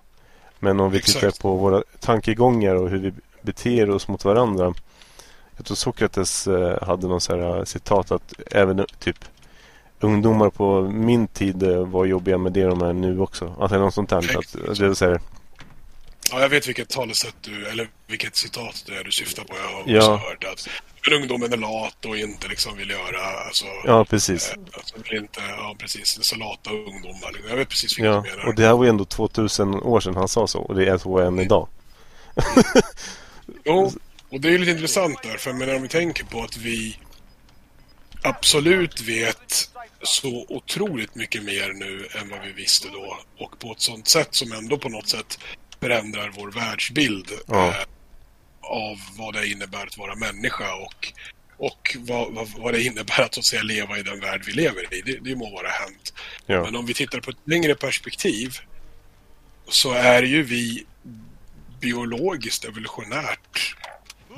Men 0.58 0.80
om 0.80 0.90
vi 0.90 0.98
Exakt. 0.98 1.20
tittar 1.20 1.42
på 1.42 1.56
våra 1.56 1.82
tankegångar 2.00 2.74
och 2.74 2.90
hur 2.90 2.98
vi 2.98 3.12
beter 3.42 3.90
oss 3.90 4.08
mot 4.08 4.24
varandra 4.24 4.74
jag 5.56 5.66
tror 5.66 5.74
Sokrates 5.74 6.46
eh, 6.46 6.82
hade 6.82 7.06
någon 7.06 7.20
så 7.20 7.36
här 7.36 7.58
eh, 7.58 7.64
citat 7.64 8.10
att 8.10 8.34
även 8.50 8.86
typ 8.98 9.24
ungdomar 10.00 10.50
på 10.50 10.82
min 10.82 11.26
tid 11.26 11.62
eh, 11.62 11.86
var 11.86 12.04
jobbiga 12.04 12.38
med 12.38 12.52
det 12.52 12.64
de 12.64 12.82
är 12.82 12.92
nu 12.92 13.20
också. 13.20 13.54
Alltså 13.60 13.78
något 13.78 13.94
sånt 13.94 14.10
där. 14.10 14.18
Att, 14.18 14.78
det 14.78 14.86
är 14.86 14.94
så 14.94 15.04
här... 15.04 15.20
Ja, 16.32 16.40
jag 16.40 16.48
vet 16.48 16.68
vilket 16.68 16.88
talesätt 16.88 17.34
du, 17.40 17.66
eller 17.66 17.88
vilket 18.06 18.36
citat 18.36 18.84
det 18.86 18.96
är 18.96 19.04
du 19.04 19.12
syftar 19.12 19.44
på. 19.44 19.56
Jag 19.56 19.74
har 19.74 19.80
också 19.80 19.92
ja. 19.92 20.16
hört 20.16 20.44
att 20.44 20.68
ungdomen 21.12 21.52
är 21.52 21.56
lat 21.56 22.04
och 22.04 22.16
inte 22.16 22.48
liksom 22.48 22.76
vill 22.76 22.90
göra... 22.90 23.46
Alltså, 23.46 23.64
ja, 23.84 24.04
precis. 24.04 24.54
alltså, 24.72 24.94
vill 25.02 25.18
inte, 25.18 25.40
ja, 25.58 25.76
precis. 25.78 26.18
Så 26.24 26.36
lata 26.36 26.70
ungdomar. 26.70 27.32
Jag 27.48 27.56
vet 27.56 27.68
precis 27.68 27.98
vilket 27.98 28.14
ja, 28.14 28.22
du 28.24 28.30
menar. 28.30 28.46
Och 28.48 28.54
det 28.54 28.66
här 28.66 28.74
var 28.74 28.84
ju 28.84 28.90
ändå 28.90 29.04
2000 29.04 29.74
år 29.74 30.00
sedan 30.00 30.16
han 30.16 30.28
sa 30.28 30.46
så. 30.46 30.60
Och 30.60 30.74
det 30.74 30.86
är 30.86 30.98
så 30.98 31.18
än 31.18 31.38
idag. 31.38 31.68
jo, 33.64 33.92
och 34.28 34.40
det 34.40 34.54
är 34.54 34.58
lite 34.58 34.72
intressant 34.72 35.22
där, 35.22 35.36
för 35.36 35.74
om 35.76 35.82
vi 35.82 35.88
tänker 35.88 36.24
på 36.24 36.42
att 36.42 36.56
vi 36.56 36.98
absolut 38.22 39.00
vet 39.00 39.70
så 40.02 40.46
otroligt 40.48 41.14
mycket 41.14 41.42
mer 41.42 41.72
nu 41.72 42.08
än 42.20 42.28
vad 42.28 42.40
vi 42.40 42.52
visste 42.52 42.88
då. 42.88 43.18
Och 43.38 43.58
på 43.58 43.72
ett 43.72 43.80
sånt 43.80 44.08
sätt 44.08 44.34
som 44.34 44.52
ändå 44.52 44.78
på 44.78 44.88
något 44.88 45.08
sätt 45.08 45.38
förändrar 45.82 46.32
vår 46.36 46.50
världsbild 46.50 47.30
ja. 47.46 47.68
eh, 47.68 47.74
av 48.60 48.98
vad 49.18 49.34
det 49.34 49.46
innebär 49.46 49.86
att 49.86 49.98
vara 49.98 50.14
människa 50.14 50.74
och, 50.74 51.12
och 51.56 51.96
vad, 51.98 52.32
vad, 52.32 52.48
vad, 52.56 52.74
det 52.74 52.82
innebär 52.82 53.22
att, 53.22 53.34
så 53.34 53.40
att 53.40 53.44
säga, 53.44 53.62
leva 53.62 53.98
i 53.98 54.02
den 54.02 54.20
värld 54.20 54.42
vi 54.46 54.52
lever 54.52 54.94
i. 54.94 55.00
Det, 55.00 55.18
det 55.30 55.36
må 55.36 55.50
vara 55.50 55.68
hänt. 55.68 56.12
Ja. 56.46 56.62
Men 56.62 56.76
om 56.76 56.86
vi 56.86 56.94
tittar 56.94 57.20
på 57.20 57.30
ett 57.30 57.36
längre 57.44 57.74
perspektiv 57.74 58.58
så 59.68 59.92
är 59.92 60.22
ju 60.22 60.42
vi 60.42 60.86
biologiskt 61.80 62.64
evolutionärt 62.64 63.74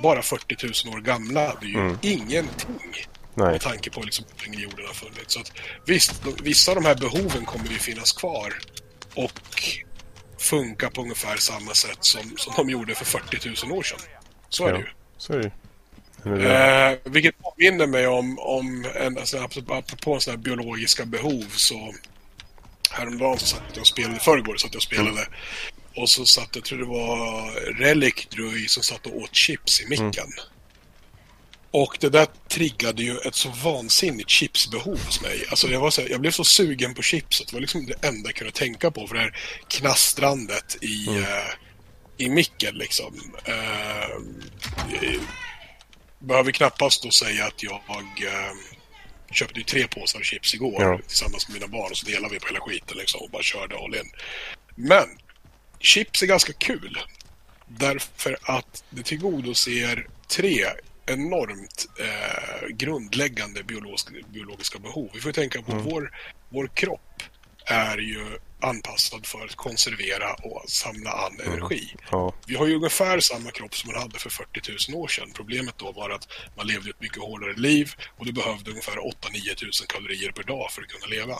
bara 0.02 0.22
40 0.22 0.86
000 0.86 0.94
år 0.96 1.00
gamla. 1.00 1.56
Det 1.60 1.66
är 1.66 1.70
ju 1.70 1.78
mm. 1.78 1.98
ingenting. 2.02 3.06
Nej. 3.34 3.52
Med 3.52 3.60
tanke 3.60 3.90
på 3.90 4.02
liksom 4.02 4.24
hur 4.36 4.50
länge 4.50 4.62
jorden 4.62 4.86
har 4.86 4.94
funnits. 4.94 5.34
Så 5.34 5.40
att, 5.40 5.52
visst, 5.86 6.22
vissa 6.42 6.70
av 6.70 6.74
de 6.74 6.84
här 6.84 6.94
behoven 6.94 7.44
kommer 7.44 7.68
ju 7.68 7.78
finnas 7.78 8.12
kvar. 8.12 8.54
Och 9.14 9.40
funka 10.44 10.90
på 10.90 11.00
ungefär 11.00 11.36
samma 11.36 11.74
sätt 11.74 11.98
som, 12.00 12.36
som 12.36 12.52
de 12.56 12.70
gjorde 12.70 12.94
för 12.94 13.04
40 13.04 13.66
000 13.66 13.78
år 13.78 13.82
sedan. 13.82 13.98
Så 14.48 14.66
är 14.66 14.68
ja, 14.68 14.74
det 14.74 14.80
ju. 14.80 14.86
Så 15.18 15.32
är 15.32 15.38
det. 15.38 15.50
Eh, 16.24 16.98
vilket 17.04 17.34
påminner 17.38 17.86
mig 17.86 18.06
om, 18.06 18.38
om 18.38 18.86
en, 18.94 19.18
alltså, 19.18 19.38
apropå 19.38 20.20
sådana 20.20 20.38
här 20.38 20.44
biologiska 20.44 21.04
behov 21.04 21.46
så 21.56 21.94
häromdagen 22.90 23.38
så 23.38 23.46
satt 23.46 23.62
jag 23.72 23.80
och 23.80 23.86
spelade, 23.86 24.18
förrgår 24.20 24.56
satt 24.56 24.74
jag 24.74 24.78
och 24.78 24.82
spelade 24.82 25.10
mm. 25.10 25.32
Och 25.96 26.10
så 26.10 26.26
satt, 26.26 26.56
jag 26.56 26.64
tror 26.64 26.78
det 26.78 26.84
var 26.84 27.50
Relic 27.78 28.26
Drui 28.30 28.68
som 28.68 28.82
satt 28.82 29.06
och 29.06 29.16
åt 29.16 29.34
chips 29.34 29.80
i 29.80 29.88
micken. 29.88 30.08
Mm. 30.10 30.53
Och 31.74 31.96
det 32.00 32.08
där 32.08 32.26
triggade 32.48 33.02
ju 33.02 33.18
ett 33.18 33.34
så 33.34 33.48
vansinnigt 33.48 34.30
chipsbehov 34.30 35.04
hos 35.06 35.20
mig. 35.22 35.44
Alltså 35.50 35.68
jag, 35.68 35.80
var 35.80 35.90
så, 35.90 36.02
jag 36.08 36.20
blev 36.20 36.30
så 36.30 36.44
sugen 36.44 36.94
på 36.94 37.02
chips 37.02 37.40
att 37.40 37.46
det 37.46 37.56
var 37.56 37.60
liksom 37.60 37.86
det 37.86 38.06
enda 38.06 38.28
jag 38.28 38.34
kunde 38.34 38.52
tänka 38.52 38.90
på 38.90 39.06
för 39.06 39.14
det 39.14 39.20
här 39.20 39.36
knastrandet 39.68 40.76
i, 40.80 41.08
mm. 41.08 41.22
uh, 41.22 41.26
i 42.16 42.28
micken 42.28 42.74
liksom. 42.74 43.14
Uh, 43.48 44.22
behöver 46.18 46.52
knappast 46.52 47.02
då 47.02 47.10
säga 47.10 47.46
att 47.46 47.62
jag 47.62 47.80
uh, 48.22 48.54
köpte 49.32 49.58
ju 49.58 49.64
tre 49.64 49.86
påsar 49.86 50.22
chips 50.22 50.54
igår 50.54 50.82
ja. 50.82 50.98
tillsammans 51.08 51.48
med 51.48 51.54
mina 51.54 51.68
barn 51.68 51.90
och 51.90 51.96
så 51.96 52.06
delade 52.06 52.34
vi 52.34 52.40
på 52.40 52.46
hela 52.46 52.60
skiten 52.60 52.96
liksom 52.96 53.20
och 53.20 53.30
bara 53.30 53.42
körde 53.42 53.76
all 53.76 53.94
in. 53.94 54.10
Men 54.74 55.08
chips 55.80 56.22
är 56.22 56.26
ganska 56.26 56.52
kul. 56.52 56.98
Därför 57.66 58.38
att 58.42 58.84
det 58.90 59.02
tillgodoser 59.02 60.06
tre 60.28 60.66
enormt 61.06 61.86
eh, 62.00 62.68
grundläggande 62.68 63.62
biologiska, 63.64 64.10
biologiska 64.28 64.78
behov. 64.78 65.10
Vi 65.14 65.20
får 65.20 65.32
tänka 65.32 65.62
på 65.62 65.72
mm. 65.72 65.84
vår, 65.84 66.10
vår 66.48 66.66
kropp 66.66 67.22
är 67.66 67.98
ju 67.98 68.38
anpassad 68.60 69.26
för 69.26 69.44
att 69.44 69.54
konservera 69.54 70.34
och 70.34 70.64
samla 70.66 71.10
an 71.10 71.40
mm. 71.40 71.52
energi. 71.52 71.96
Ja. 72.10 72.34
Vi 72.46 72.56
har 72.56 72.66
ju 72.66 72.74
ungefär 72.74 73.20
samma 73.20 73.50
kropp 73.50 73.76
som 73.76 73.92
man 73.92 74.02
hade 74.02 74.18
för 74.18 74.30
40 74.30 74.92
000 74.92 75.02
år 75.02 75.08
sedan. 75.08 75.30
Problemet 75.34 75.78
då 75.78 75.92
var 75.92 76.10
att 76.10 76.28
man 76.56 76.66
levde 76.66 76.90
ett 76.90 77.00
mycket 77.00 77.22
hårdare 77.22 77.54
liv 77.54 77.92
och 78.18 78.26
du 78.26 78.32
behövde 78.32 78.70
ungefär 78.70 78.96
8-9 78.96 79.00
000 79.00 79.72
kalorier 79.88 80.32
per 80.32 80.42
dag 80.42 80.70
för 80.70 80.82
att 80.82 80.88
kunna 80.88 81.06
leva. 81.06 81.36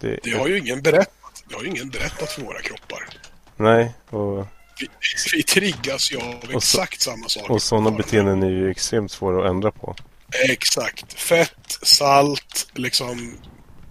Det, 0.00 0.20
det 0.22 0.30
har 0.30 0.48
ju 0.48 0.58
ingen 0.58 0.82
berättat 0.82 1.18
det 1.48 1.54
har 1.54 1.62
ju 1.62 1.68
ingen 1.68 1.88
berättat 1.88 2.30
för 2.30 2.42
våra 2.42 2.60
kroppar. 2.60 3.08
Nej, 3.56 3.92
och... 4.10 4.46
Vi, 4.80 4.88
vi 5.32 5.42
triggas 5.42 6.12
ju 6.12 6.16
av 6.16 6.50
exakt 6.50 7.00
så, 7.00 7.10
samma 7.10 7.28
sak. 7.28 7.50
Och 7.50 7.62
sådana 7.62 7.90
beteenden 7.90 8.42
är 8.42 8.50
ju 8.50 8.70
extremt 8.70 9.12
svåra 9.12 9.44
att 9.44 9.50
ändra 9.50 9.70
på. 9.70 9.96
Exakt. 10.50 11.12
Fett, 11.12 11.78
salt, 11.82 12.68
liksom... 12.74 13.38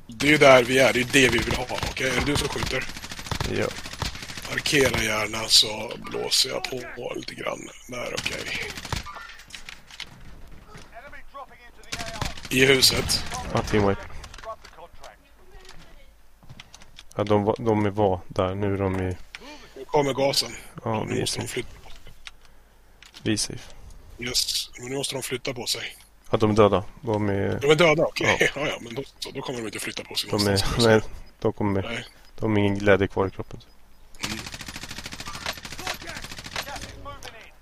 Det 0.08 0.28
är 0.28 0.32
ju 0.32 0.38
där 0.38 0.64
vi 0.64 0.80
är. 0.80 0.94
Det 0.94 1.00
är 1.00 1.08
det 1.14 1.30
vi 1.30 1.38
vill 1.38 1.56
ha. 1.56 1.64
Okej, 1.64 1.90
okay? 1.92 2.08
är 2.08 2.20
det 2.20 2.26
du 2.26 2.36
som 2.36 2.48
skjuter? 2.48 2.84
Ja. 3.60 3.68
Markera 4.50 5.04
gärna 5.04 5.48
så 5.48 5.92
blåser 5.98 6.50
jag 6.50 6.64
på 6.64 7.14
lite 7.16 7.34
grann. 7.36 7.70
Där, 7.88 8.16
okej. 8.18 8.42
Okay. 8.42 8.72
I 12.50 12.66
huset. 12.66 13.24
Ja, 13.54 13.62
teamwipe. 13.62 14.02
Ja, 17.16 17.24
de, 17.24 17.56
de 17.60 17.94
var 17.94 18.20
där. 18.28 18.56
Nu 18.56 18.74
är 18.74 18.78
de 18.78 19.00
i... 19.00 19.18
Nu 19.76 19.86
kommer 19.86 20.14
gasen. 20.14 20.52
Ja, 20.88 21.04
nu 21.04 21.20
måste 21.20 21.40
de 21.40 21.48
flytta 21.48 21.70
Vi 23.24 23.34
är 23.34 23.38
safe. 23.38 23.74
Yes, 24.20 24.70
men 24.80 24.90
nu 24.90 24.96
måste 24.96 25.16
de 25.16 25.24
flytta 25.24 25.54
på 25.54 25.66
sig. 25.66 25.98
Ja, 26.30 26.38
de 26.38 26.52
är 26.52 26.56
döda. 26.56 26.84
De 27.02 27.30
är... 27.30 27.60
De 27.60 27.72
är 27.72 27.76
döda, 27.76 28.06
okej. 28.06 28.36
Okay. 28.36 28.50
Ja. 28.56 28.68
ja, 28.68 28.78
men 28.82 28.96
då, 28.96 29.04
då 29.34 29.42
kommer 29.42 29.60
de 29.60 29.66
inte 29.66 29.80
flytta 29.80 30.04
på 30.04 30.16
sig 30.16 30.30
de 30.30 30.48
är, 30.48 30.88
Nej, 30.88 31.02
de 31.40 31.54
kommer... 31.54 31.82
Nej. 31.82 32.06
De 32.40 32.52
har 32.52 32.60
ingen 32.60 32.78
glädje 32.78 33.08
kvar 33.08 33.28
i 33.28 33.30
kroppen. 33.30 33.60
Mm. 34.26 34.38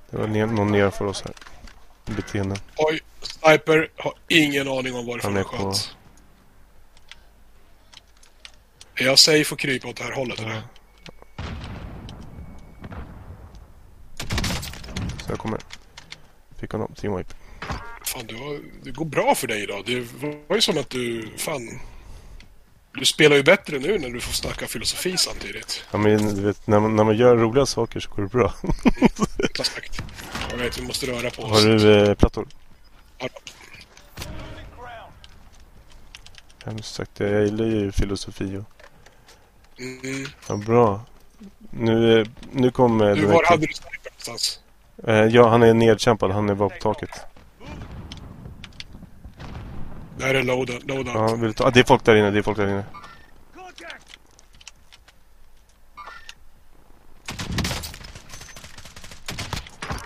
Det 0.10 0.18
var 0.18 0.28
ner, 0.28 0.46
någon 0.46 0.72
nedanför 0.72 1.06
oss 1.06 1.24
här. 1.26 1.34
Beteenden. 2.06 2.58
Oj, 2.78 3.00
Sniper 3.22 3.90
har 3.98 4.14
ingen 4.28 4.68
aning 4.68 4.96
om 4.96 5.06
varifrån 5.06 5.36
han 5.36 5.44
sköt. 5.44 5.96
Är 8.96 9.06
jag 9.06 9.20
safe 9.20 9.54
och 9.54 9.60
krypa 9.60 9.88
åt 9.88 9.96
det 9.96 10.04
här 10.04 10.12
hållet 10.12 10.40
ja. 10.40 10.46
eller? 10.46 10.62
Jag 15.36 15.40
kommer. 15.40 15.60
Fick 16.60 16.72
honom. 16.72 16.92
Team 16.96 17.18
wipe. 17.18 17.34
Fan, 18.06 18.26
du 18.28 18.36
har, 18.36 18.60
det 18.84 18.92
går 18.92 19.06
bra 19.06 19.36
för 19.36 19.48
dig 19.48 19.64
idag. 19.64 19.84
Det 19.86 20.08
var 20.48 20.56
ju 20.56 20.62
som 20.62 20.78
att 20.78 20.90
du... 20.90 21.30
Fan. 21.38 21.80
Du 22.94 23.06
spelar 23.06 23.36
ju 23.36 23.44
bättre 23.44 23.80
nu 23.80 24.00
när 24.00 24.10
du 24.10 24.20
får 24.20 24.34
snacka 24.34 24.68
filosofi 24.68 25.18
samtidigt. 25.18 25.84
Ja, 25.92 25.98
men 25.98 26.36
du 26.36 26.42
vet, 26.42 26.68
när 26.68 26.80
man, 26.80 26.96
när 26.96 27.04
man 27.04 27.18
gör 27.18 27.36
roliga 27.36 27.66
saker 27.66 28.00
så 28.00 28.10
går 28.10 28.24
det 28.24 28.30
bra. 28.30 28.54
Exakt. 29.44 30.02
Jag 30.52 30.58
vet, 30.58 30.78
vi 30.78 30.82
måste 30.82 31.06
röra 31.06 31.30
på 31.30 31.42
oss. 31.42 31.52
Har 31.52 31.70
du 31.70 32.10
eh, 32.10 32.16
plattor? 32.16 32.48
Ja. 33.18 33.30
Har 36.64 36.78
sagt 36.82 37.20
jag 37.20 37.46
gillar 37.46 37.66
ju 37.66 37.92
filosofi 37.92 38.58
och... 38.58 38.64
Mm. 39.80 40.26
Ja, 40.48 40.58
bra. 40.58 41.06
Nu, 41.70 42.20
eh, 42.20 42.28
nu 42.52 42.72
kommer... 42.72 43.16
Du, 43.16 43.26
var 43.26 43.44
hade 43.46 43.68
du 43.68 43.74
sniper 43.74 44.10
någonstans? 44.12 44.60
Eh, 45.04 45.26
ja, 45.26 45.50
han 45.50 45.64
är 45.64 45.74
nedkämpad. 45.74 46.32
Han 46.32 46.50
är 46.50 46.56
bara 46.56 46.70
på 46.70 46.76
taket. 46.82 47.26
Där 50.18 50.36
är 50.36 50.44
loadout. 50.44 50.84
Ja, 50.88 51.36
vill 51.36 51.54
ta... 51.54 51.68
ah, 51.68 51.70
det 51.70 51.80
är 51.80 51.84
folk 51.84 52.04
där 52.04 52.16
inne. 52.16 52.32
Det 52.32 52.40
är 52.40 52.44
folk 52.44 52.58
där 52.58 52.68
inne. 52.68 52.84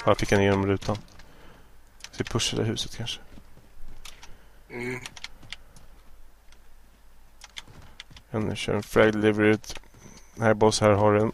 Ja, 0.06 0.16
fick 0.16 0.32
han 0.32 0.42
igenom 0.42 0.68
rutan. 0.68 0.98
Ska 2.12 2.24
pusha 2.24 2.58
det 2.58 2.64
huset 2.64 2.98
kanske. 2.98 3.20
Mm. 4.70 5.00
Jag 8.32 8.58
kör 8.58 8.74
en 8.74 8.84
frag 8.84 9.14
delivery 9.14 9.50
ut. 9.50 9.80
Här 10.40 10.54
boss, 10.54 10.82
här 10.82 10.90
har 10.90 11.14
du 11.14 11.22
en. 11.22 11.32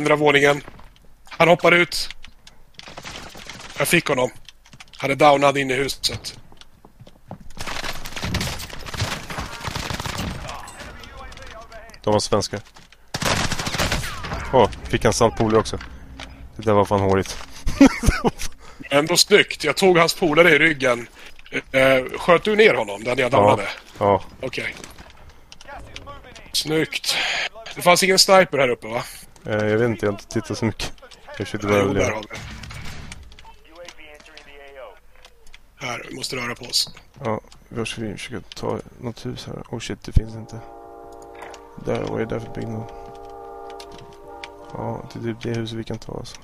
Andra 0.00 0.16
våningen. 0.16 0.62
Han 1.24 1.48
hoppar 1.48 1.72
ut. 1.72 2.08
Jag 3.78 3.88
fick 3.88 4.06
honom. 4.06 4.30
Han 4.96 5.10
är 5.10 5.14
downad 5.14 5.58
inne 5.58 5.74
i 5.74 5.76
huset. 5.76 6.38
De 12.02 12.12
var 12.12 12.20
svenska. 12.20 12.60
Åh, 14.52 14.64
oh, 14.64 14.70
fick 14.88 15.04
han 15.04 15.12
saltpolare 15.12 15.60
också. 15.60 15.78
Det 16.56 16.62
där 16.62 16.72
var 16.72 16.84
fan 16.84 17.00
hårigt. 17.00 17.38
Ändå 18.90 19.16
snyggt. 19.16 19.64
Jag 19.64 19.76
tog 19.76 19.98
hans 19.98 20.14
polare 20.14 20.50
i 20.50 20.58
ryggen. 20.58 21.08
Eh, 21.72 22.18
sköt 22.18 22.44
du 22.44 22.56
ner 22.56 22.74
honom 22.74 23.04
där 23.04 23.16
jag 23.20 23.30
downade? 23.30 23.62
Ja. 23.62 23.68
ja. 23.98 24.22
Okej. 24.40 24.62
Okay. 24.62 24.74
Snyggt. 26.52 27.16
Det 27.74 27.82
fanns 27.82 28.02
ingen 28.02 28.18
sniper 28.18 28.58
här 28.58 28.68
uppe 28.68 28.86
va? 28.86 29.02
Eh, 29.46 29.66
jag 29.66 29.78
vet 29.78 29.90
inte, 29.90 30.06
jag 30.06 30.12
har 30.12 30.18
inte 30.18 30.28
tittat 30.28 30.58
så 30.58 30.64
mycket. 30.64 30.92
Jag 31.26 31.36
försökte 31.36 31.66
bara 31.66 31.82
jo, 31.82 31.92
där 31.92 32.10
har 32.10 32.22
vi. 32.22 32.36
Här, 35.86 36.06
vi 36.08 36.16
måste 36.16 36.36
röra 36.36 36.54
på 36.54 36.64
oss. 36.64 36.94
Ja, 37.24 37.40
vi 37.68 37.86
ska 37.86 38.00
försöka 38.00 38.40
ta 38.54 38.80
något 39.00 39.26
hus 39.26 39.46
här. 39.46 39.62
Oh 39.70 39.78
shit, 39.78 40.02
det 40.02 40.12
finns 40.12 40.34
inte. 40.34 40.60
Där, 41.84 42.02
vad 42.02 42.20
är 42.20 42.26
det 42.26 42.34
där 42.34 42.40
för 42.40 42.54
byggnad? 42.54 42.92
Ja, 44.72 45.08
det 45.12 45.18
är 45.18 45.22
typ 45.22 45.42
det 45.42 45.60
huset 45.60 45.78
vi 45.78 45.84
kan 45.84 45.98
ta 45.98 46.18
alltså. 46.18 46.40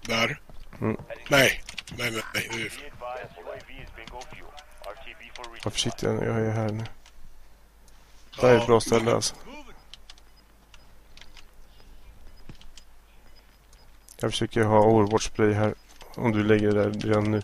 Där? 0.00 0.40
Mm. 0.80 0.96
Nej, 1.28 1.62
nej, 1.98 2.10
nej. 2.10 2.22
nej. 2.34 2.70
Var 5.64 5.70
försiktig, 5.70 6.06
jag 6.06 6.22
är 6.22 6.50
här 6.50 6.68
nu. 6.68 6.84
Det 8.40 8.46
här 8.46 8.54
är 8.54 8.60
ett 8.60 8.66
bra 8.66 8.80
ställe 8.80 9.14
alltså. 9.14 9.34
Jag 14.20 14.30
försöker 14.30 14.64
ha 14.64 14.84
Overwatch 14.84 15.28
Play 15.28 15.52
här. 15.52 15.74
Om 16.14 16.32
du 16.32 16.44
lägger 16.44 16.72
det 16.72 16.82
där 16.82 16.90
redan 16.90 17.30
nu. 17.30 17.42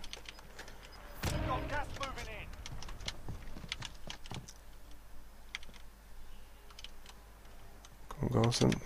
Kom 8.08 8.42
gasen. 8.42 8.80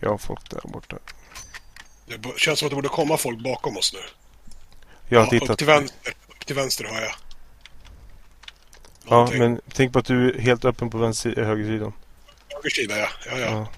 Jag 0.00 0.10
har 0.10 0.18
folk 0.18 0.50
där 0.50 0.60
borta. 0.64 0.96
Det 2.06 2.38
känns 2.38 2.58
som 2.58 2.66
att 2.66 2.70
det 2.70 2.76
borde 2.76 2.88
komma 2.88 3.16
folk 3.16 3.38
bakom 3.38 3.76
oss 3.76 3.92
nu. 3.92 4.00
Jag 5.08 5.18
har 5.18 5.26
ja, 5.26 5.30
tittat. 5.30 5.50
Upp 5.50 5.58
till 5.58 5.66
vänster, 5.66 6.14
upp 6.28 6.46
till 6.46 6.56
vänster 6.56 6.84
har 6.84 7.00
jag. 7.00 7.27
Ja, 9.10 9.30
men 9.32 9.60
tänk 9.72 9.92
på 9.92 9.98
att 9.98 10.04
du 10.04 10.30
är 10.30 10.38
helt 10.38 10.64
öppen 10.64 10.90
på 10.90 10.98
vänster, 10.98 11.44
högersidan. 11.44 11.92
Högersida, 12.48 12.98
ja. 12.98 13.08
Ja, 13.30 13.38
ja. 13.38 13.46
ja. 13.46 13.68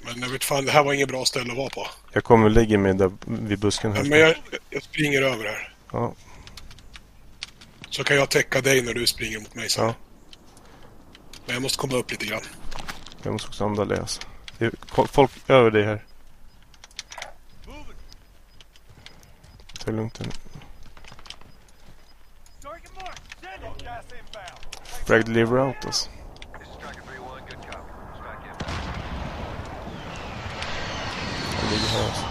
Men 0.00 0.20
jag 0.22 0.28
vet 0.28 0.44
fan, 0.44 0.64
det 0.64 0.72
här 0.72 0.84
var 0.84 0.92
inget 0.92 1.08
bra 1.08 1.24
ställe 1.24 1.52
att 1.52 1.58
vara 1.58 1.68
på. 1.70 1.86
Jag 2.12 2.24
kommer 2.24 2.44
och 2.44 2.50
lägger 2.50 2.78
mig 2.78 2.94
där 2.94 3.10
vid 3.26 3.58
busken 3.58 3.92
här. 3.92 3.98
Ja, 3.98 4.04
men 4.10 4.18
jag, 4.18 4.34
jag 4.70 4.82
springer 4.82 5.22
över 5.22 5.44
här. 5.44 5.74
Ja. 5.92 6.14
Så 7.90 8.04
kan 8.04 8.16
jag 8.16 8.30
täcka 8.30 8.60
dig 8.60 8.82
när 8.82 8.94
du 8.94 9.06
springer 9.06 9.38
mot 9.40 9.54
mig 9.54 9.68
sen. 9.68 9.84
Ja. 9.86 9.94
Men 11.46 11.54
jag 11.54 11.62
måste 11.62 11.78
komma 11.78 11.96
upp 11.96 12.10
lite 12.10 12.26
grann. 12.26 12.42
Jag 13.22 13.32
måste 13.32 13.48
också 13.48 13.64
andra 13.64 13.84
läsa. 13.84 14.22
Det 14.58 14.64
är 14.64 14.72
folk 15.06 15.30
över 15.46 15.70
dig 15.70 15.84
här. 15.84 16.04
Ta 19.84 19.90
lugnt 19.90 20.20
nu. 20.20 20.26
Frag 25.08 25.28
liver 25.28 25.58
out 25.58 25.76
alltså. 25.84 26.10
Han 31.56 31.70
ligger 31.70 31.88
här 31.88 32.04
alltså. 32.04 32.26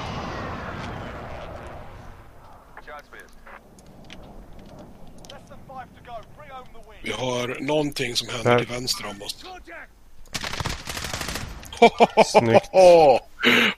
Vi 7.03 7.11
har 7.11 7.57
någonting 7.61 8.15
som 8.15 8.29
händer 8.29 8.51
Där. 8.51 8.59
till 8.59 8.67
vänster 8.67 9.05
om 9.05 9.21
oss. 9.21 9.45
Snyggt. 12.25 12.69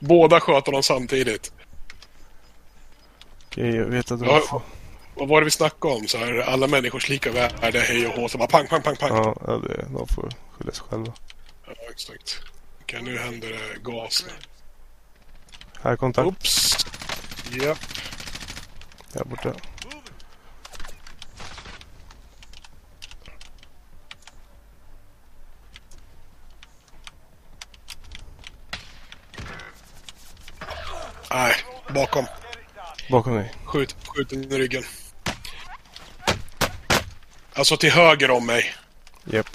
Båda 0.00 0.40
sköt 0.40 0.66
honom 0.66 0.82
samtidigt. 0.82 1.52
Okej, 3.46 3.76
jag 3.76 3.84
vet 3.84 4.10
att 4.10 4.20
du 4.20 4.26
ja, 4.26 4.62
Vad 5.20 5.28
var 5.28 5.40
det 5.40 5.44
vi 5.44 5.50
snackade 5.50 5.94
om? 5.94 6.08
Så 6.08 6.18
här, 6.18 6.38
alla 6.38 6.66
människors 6.66 7.08
lika 7.08 7.32
värde, 7.32 7.80
hej 7.80 8.06
och 8.06 8.14
hå. 8.14 8.28
Så 8.28 8.38
bara 8.38 8.48
pang, 8.48 8.66
pang, 8.66 8.82
pang, 8.82 8.96
pang. 8.96 9.10
Ja, 9.10 9.60
det, 9.68 9.86
de 9.92 10.08
får 10.08 10.30
skylla 10.52 10.72
sig 10.72 10.84
själva. 10.88 11.12
Ja, 11.66 11.72
exakt. 11.90 12.40
Okej, 12.82 13.02
nu 13.02 13.18
händer 13.18 13.48
det 13.48 13.82
gas. 13.82 14.26
Här 15.82 15.96
kontakt. 15.96 16.26
Oops. 16.26 16.76
Japp. 17.50 17.78
Där 19.12 19.24
borta. 19.24 19.52
Nej, 31.30 31.54
bakom. 31.94 32.26
Bakom 33.10 33.34
dig? 33.34 33.54
Skjut, 33.64 33.96
skjut 34.06 34.28
den 34.28 34.52
i 34.52 34.58
ryggen. 34.58 34.82
Alltså 37.54 37.76
till 37.76 37.90
höger 37.90 38.30
om 38.30 38.46
mig. 38.46 38.74
Japp. 39.24 39.34
Yep. 39.34 39.46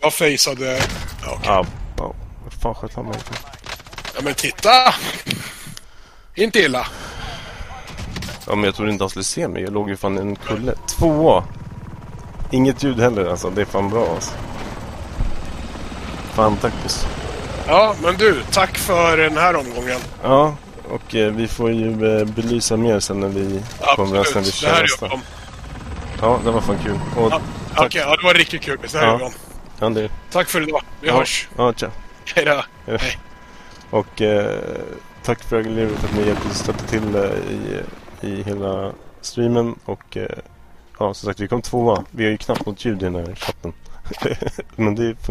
Jag 0.00 0.14
faceade... 0.14 0.82
Ja, 1.24 1.36
okay. 1.36 1.50
ah, 1.52 1.60
oh. 1.98 2.14
Vad 2.44 2.52
fan 2.62 2.74
sköt 2.74 2.94
han 2.94 3.04
mig 3.04 3.18
för? 3.18 3.36
Ja 4.14 4.20
men 4.22 4.34
titta! 4.34 4.94
Inte 6.34 6.58
illa. 6.58 6.86
Ja 8.46 8.54
men 8.54 8.64
jag 8.64 8.74
trodde 8.74 8.92
inte 8.92 9.04
han 9.04 9.10
skulle 9.10 9.24
se 9.24 9.48
mig. 9.48 9.62
Jag 9.62 9.72
låg 9.72 9.88
ju 9.88 9.96
fan 9.96 10.18
i 10.18 10.20
en 10.20 10.36
kulle. 10.36 10.74
Tvåa! 10.98 11.44
Inget 12.50 12.82
ljud 12.82 13.00
heller 13.00 13.26
alltså. 13.26 13.50
Det 13.50 13.60
är 13.60 13.64
fan 13.64 13.90
bra 13.90 14.14
alltså. 14.14 14.30
Fan 16.34 16.56
tack 16.56 16.72
Ja 17.66 17.94
men 18.02 18.16
du, 18.16 18.42
tack 18.50 18.78
för 18.78 19.16
den 19.16 19.36
här 19.36 19.56
omgången. 19.56 20.00
Ja, 20.22 20.56
och 20.88 21.14
eh, 21.14 21.32
vi 21.32 21.48
får 21.48 21.70
ju 21.70 22.18
eh, 22.18 22.24
belysa 22.24 22.76
mer 22.76 23.00
sen 23.00 23.20
när 23.20 23.28
vi 23.28 23.62
Absolut. 23.80 23.96
kommer 23.96 24.34
när 24.34 24.40
vi 24.40 24.50
kör 24.50 24.82
nästa. 24.82 25.10
Ja, 26.22 26.40
det 26.44 26.50
var 26.50 26.60
fan 26.60 26.78
kul. 26.78 26.98
Och, 27.16 27.32
Ja. 27.32 27.40
Okej, 27.86 28.00
ja, 28.00 28.16
det 28.16 28.24
var 28.24 28.34
riktigt 28.34 28.62
kul. 28.62 28.78
Så 28.84 28.98
här 28.98 29.06
Ja. 29.06 29.30
Ja, 29.80 29.88
det, 29.88 30.10
Tack 30.30 30.48
för 30.48 30.68
idag. 30.68 30.82
Vi 31.00 31.08
ja, 31.08 31.18
hörs. 31.18 31.48
Ja, 31.56 31.72
tja. 31.72 31.90
Hej 32.34 32.44
då. 32.44 32.62
Och 33.90 34.22
eh, 34.22 34.60
tack 35.22 35.42
för 35.42 35.60
att 35.60 35.66
ni 35.66 36.26
hjälpte 36.26 36.48
oss 36.48 36.58
stötta 36.58 36.86
till 36.86 37.14
eh, 37.14 37.22
i, 37.22 37.80
i 38.20 38.42
hela 38.42 38.92
streamen. 39.20 39.74
Och 39.84 40.16
eh, 40.16 40.26
ja, 40.98 41.14
som 41.14 41.26
sagt, 41.26 41.40
vi 41.40 41.48
kom 41.48 41.62
tvåa. 41.62 42.04
Vi 42.10 42.24
har 42.24 42.30
ju 42.30 42.36
knappt 42.36 42.66
något 42.66 42.84
ljud 42.84 43.02
i 43.02 43.04
den 43.04 43.14
här 43.14 43.34
chatten. 43.34 43.72
Men 44.76 44.94
det 44.94 45.14
funkar 45.14 45.22